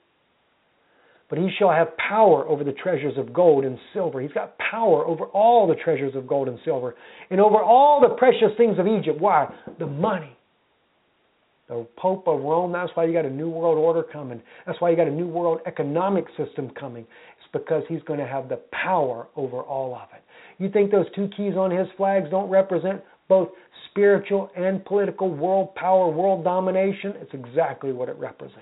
[1.29, 4.21] But he shall have power over the treasures of gold and silver.
[4.21, 6.95] He's got power over all the treasures of gold and silver
[7.29, 9.21] and over all the precious things of Egypt.
[9.21, 9.53] Why?
[9.81, 10.37] The money.
[11.69, 14.41] The Pope of Rome, that's why you got a new world order coming.
[14.65, 17.05] That's why you got a new world economic system coming.
[17.39, 20.24] It's because he's going to have the power over all of it.
[20.59, 23.49] You think those two keys on his flags don't represent both
[23.91, 27.15] spiritual and political world power, world domination?
[27.21, 28.61] It's exactly what it represents.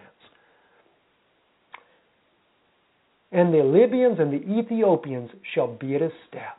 [3.32, 6.58] And the Libyans and the Ethiopians shall be at his steps.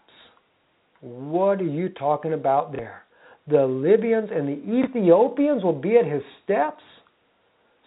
[1.02, 3.03] What are you talking about there?
[3.48, 6.82] The Libyans and the Ethiopians will be at his steps?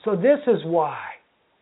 [0.04, 1.15] So, this is why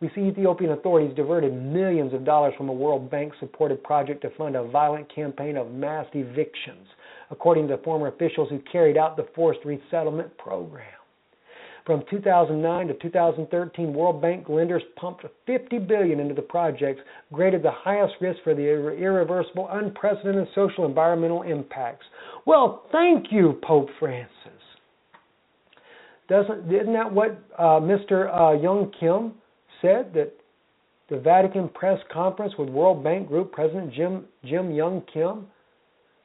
[0.05, 4.31] we see Ethiopian authorities diverted millions of dollars from a World Bank supported project to
[4.37, 6.87] fund a violent campaign of mass evictions,
[7.31, 10.85] according to former officials who carried out the forced resettlement program.
[11.87, 17.01] From 2009 to 2013, World Bank lenders pumped 50 billion into the projects,
[17.33, 22.05] graded the highest risk for the irreversible, unprecedented social and environmental impacts.
[22.45, 24.29] Well, thank you, Pope Francis.
[26.29, 28.29] Doesn't isn't that what uh, Mr.
[28.29, 29.33] Uh, Yong Kim
[29.85, 30.33] said that
[31.11, 35.47] the Vatican press conference with World Bank Group President Jim Jim Yong Kim?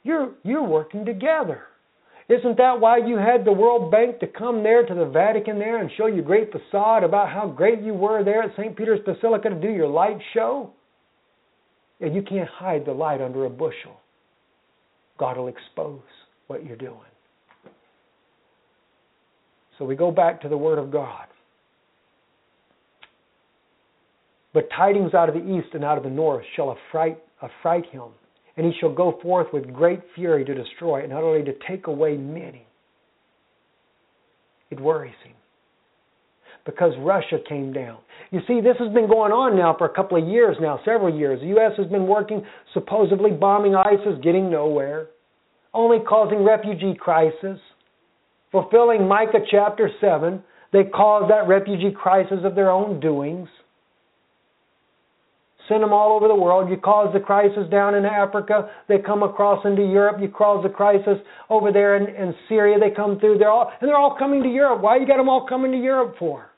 [0.04, 1.64] You're you're working together.
[2.30, 5.82] Isn't that why you had the World Bank to come there to the Vatican there
[5.82, 8.76] and show you great facade about how great you were there at St.
[8.76, 10.72] Peter's Basilica to do your light show?
[12.00, 14.00] And you can't hide the light under a bushel.
[15.18, 16.02] God will expose
[16.46, 16.94] what you're doing.
[19.80, 21.26] So we go back to the Word of God.
[24.54, 28.10] But tidings out of the east and out of the north shall affright, affright him
[28.60, 31.88] and he shall go forth with great fury to destroy, and not only to take
[31.88, 32.68] away many.
[34.70, 35.32] It worries him
[36.66, 38.00] because Russia came down.
[38.32, 41.18] You see, this has been going on now for a couple of years now, several
[41.18, 41.40] years.
[41.40, 41.72] The U.S.
[41.78, 45.08] has been working, supposedly bombing ISIS, getting nowhere,
[45.74, 47.60] only causing refugee crisis,
[48.52, 50.44] fulfilling Micah chapter 7.
[50.74, 53.48] They caused that refugee crisis of their own doings
[55.70, 56.70] send them all over the world.
[56.70, 60.18] You cause the crisis down in Africa, they come across into Europe.
[60.20, 61.18] You cause the crisis
[61.50, 63.38] over there in, in Syria, they come through.
[63.38, 64.82] They're all and they're all coming to Europe.
[64.82, 66.50] Why you got them all coming to Europe for?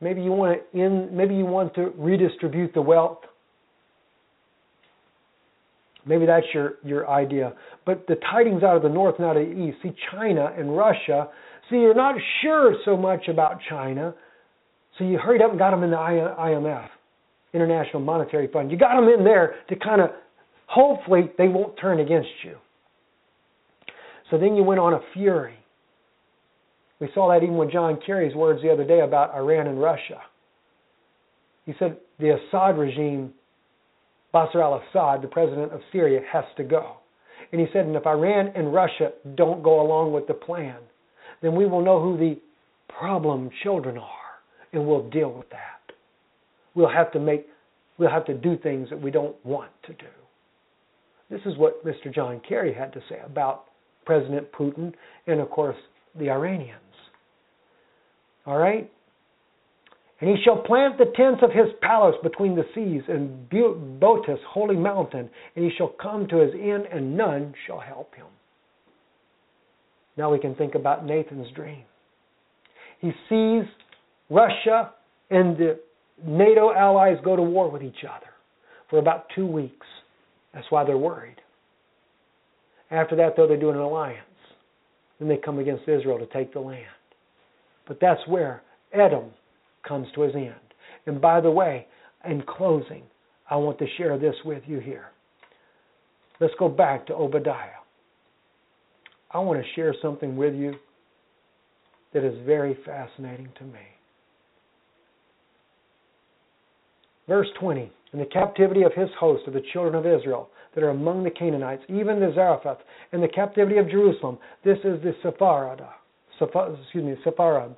[0.00, 3.18] Maybe you want to in, maybe you want to redistribute the wealth.
[6.06, 7.52] Maybe that's your, your idea.
[7.84, 9.78] But the tidings out of the north of the east.
[9.82, 11.28] See, China and Russia.
[11.68, 14.14] See, you're not sure so much about China.
[14.98, 16.88] So you hurried up and got them in the IMF,
[17.54, 18.70] International Monetary Fund.
[18.70, 20.10] You got them in there to kind of,
[20.66, 22.56] hopefully, they won't turn against you.
[24.30, 25.54] So then you went on a fury.
[27.00, 30.20] We saw that even with John Kerry's words the other day about Iran and Russia.
[31.64, 33.32] He said the Assad regime,
[34.34, 36.96] Bashar al Assad, the president of Syria, has to go.
[37.52, 40.76] And he said, and if Iran and Russia don't go along with the plan,
[41.40, 42.38] then we will know who the
[42.88, 44.27] problem children are
[44.72, 45.94] and we'll deal with that.
[46.74, 47.46] We'll have to make
[47.98, 50.06] we'll have to do things that we don't want to do.
[51.30, 52.14] This is what Mr.
[52.14, 53.64] John Kerry had to say about
[54.06, 54.94] President Putin
[55.26, 55.76] and of course
[56.18, 56.80] the Iranians.
[58.46, 58.90] All right?
[60.20, 64.76] And he shall plant the tents of his palace between the seas and Botis, holy
[64.76, 68.26] mountain, and he shall come to his end, and none shall help him.
[70.16, 71.84] Now we can think about Nathan's dream.
[73.00, 73.62] He sees
[74.30, 74.92] Russia
[75.30, 75.80] and the
[76.24, 78.30] NATO allies go to war with each other
[78.90, 79.86] for about two weeks.
[80.52, 81.36] That's why they're worried.
[82.90, 84.24] After that, though, they do an alliance.
[85.18, 86.86] Then they come against Israel to take the land.
[87.86, 89.30] But that's where Edom
[89.86, 90.54] comes to his end.
[91.06, 91.86] And by the way,
[92.28, 93.02] in closing,
[93.50, 95.06] I want to share this with you here.
[96.40, 97.80] Let's go back to Obadiah.
[99.30, 100.74] I want to share something with you
[102.14, 103.80] that is very fascinating to me.
[107.28, 110.90] Verse 20 In the captivity of his host of the children of Israel that are
[110.90, 112.78] among the Canaanites, even the Zarephath,
[113.12, 115.86] in the captivity of Jerusalem, this is the Sepharad,
[116.40, 117.76] excuse me, Sepharad,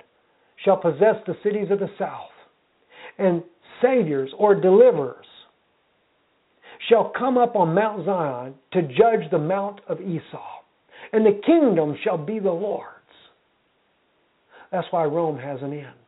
[0.63, 2.29] shall possess the cities of the south,
[3.17, 3.43] and
[3.81, 5.25] saviors or deliverers
[6.89, 10.61] shall come up on Mount Zion to judge the mount of Esau,
[11.13, 12.87] and the kingdom shall be the Lord's.
[14.71, 16.00] That's why Rome has an end.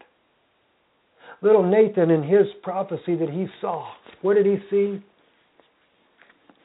[1.44, 3.92] Little Nathan, in his prophecy that he saw,
[4.22, 5.04] what did he see?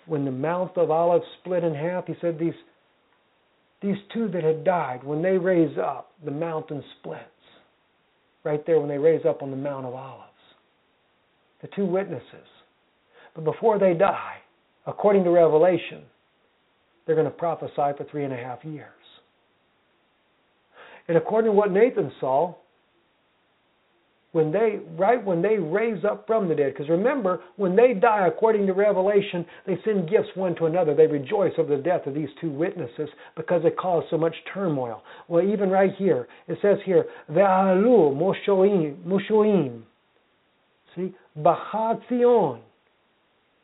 [0.06, 2.54] When the mount of Olives split in half, he said these
[3.80, 7.22] these two that had died, when they raise up, the mountain splits
[8.44, 10.24] right there when they raise up on the Mount of Olives.
[11.62, 12.48] The two witnesses.
[13.34, 14.36] But before they die,
[14.86, 16.02] according to Revelation,
[17.06, 18.88] they're going to prophesy for three and a half years.
[21.06, 22.54] And according to what Nathan saw,
[24.32, 26.72] when they right when they raise up from the dead.
[26.72, 30.94] Because remember when they die according to revelation they send gifts one to another.
[30.94, 35.02] They rejoice over the death of these two witnesses because it caused so much turmoil.
[35.28, 39.82] Well even right here it says here ve'alu moshoim moshoim.
[40.94, 41.14] See?
[41.38, 42.02] Bachat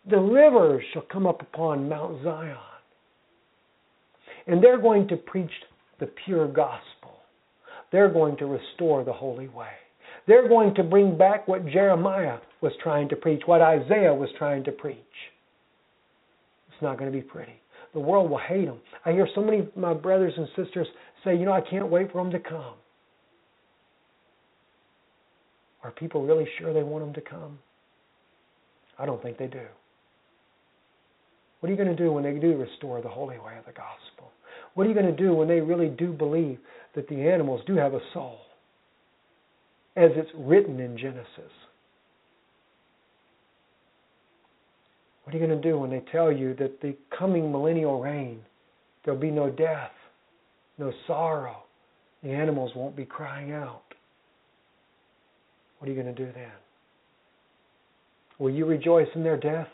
[0.07, 2.57] the rivers shall come up upon mount zion.
[4.47, 5.51] And they're going to preach
[5.99, 7.23] the pure gospel.
[7.91, 9.69] They're going to restore the holy way
[10.27, 14.65] they're going to bring back what Jeremiah was trying to preach, what Isaiah was trying
[14.65, 14.99] to preach.
[16.73, 17.61] It's not going to be pretty.
[17.93, 18.81] The world will hate them.
[19.05, 20.87] I hear so many of my brothers and sisters
[21.25, 22.75] say, you know, I can't wait for them to come.
[25.85, 27.59] Are people really sure they want them to come?
[28.99, 29.67] I don't think they do.
[31.61, 33.73] What are you going to do when they do restore the holy way of the
[33.73, 34.31] gospel?
[34.75, 36.59] What are you going to do when they really do believe
[36.95, 38.39] that the animals do have a soul?
[39.97, 41.53] As it's written in Genesis.
[45.23, 48.41] What are you going to do when they tell you that the coming millennial reign,
[49.05, 49.93] there'll be no death,
[50.79, 51.63] no sorrow,
[52.23, 53.83] the animals won't be crying out?
[55.79, 56.53] What are you going to do then?
[58.39, 59.69] Will you rejoice in their death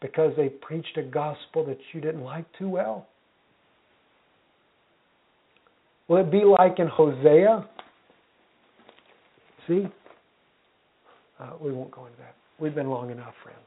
[0.00, 3.06] because they preached a gospel that you didn't like too well?
[6.08, 7.66] Will it be like in Hosea
[9.66, 9.86] See?
[11.40, 12.34] Uh, we won't go into that.
[12.58, 13.58] We've been long enough, friends.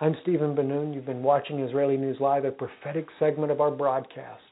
[0.00, 0.92] I'm Steven Ben-Nun.
[0.92, 4.42] You've been watching Israeli News Live, a prophetic segment of our broadcast.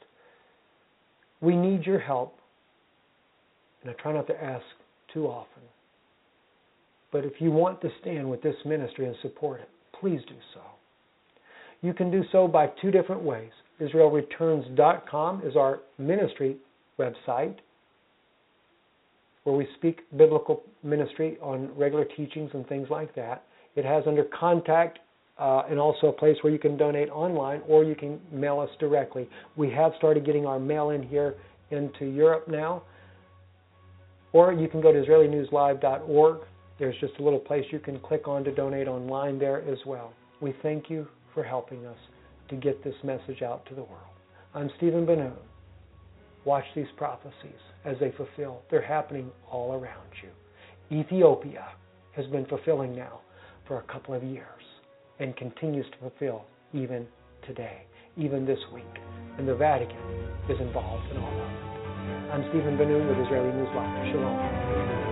[1.40, 2.36] We need your help,
[3.82, 4.64] and I try not to ask
[5.12, 5.62] too often.
[7.12, 9.68] But if you want to stand with this ministry and support it,
[10.00, 10.60] please do so.
[11.82, 13.50] You can do so by two different ways.
[13.81, 16.56] IsraelReturns.com is our ministry
[16.98, 17.56] website
[19.44, 23.44] where we speak biblical ministry on regular teachings and things like that.
[23.76, 24.98] It has under contact
[25.39, 28.70] uh, and also a place where you can donate online or you can mail us
[28.81, 29.28] directly.
[29.56, 31.34] We have started getting our mail in here
[31.70, 32.82] into Europe now.
[34.32, 36.39] Or you can go to IsraeliNewsLive.org
[36.78, 40.12] There's just a little place you can click on to donate online there as well.
[40.40, 41.98] We thank you for helping us
[42.48, 44.14] to get this message out to the world.
[44.55, 45.32] I'm Steven Ben-Nun.
[46.44, 48.62] Watch these prophecies as they fulfill.
[48.70, 50.30] They're happening all around you.
[50.98, 51.66] Ethiopia
[52.12, 53.20] has been fulfilling now
[53.66, 54.62] for a couple of years
[55.18, 57.06] and continues to fulfill even
[57.46, 58.84] today, even this week.
[59.38, 59.96] And the Vatican
[60.48, 62.32] is involved in all of it.
[62.32, 64.12] I'm Steven Ben-Nun with Israeli News Live.
[64.12, 65.03] Shalom.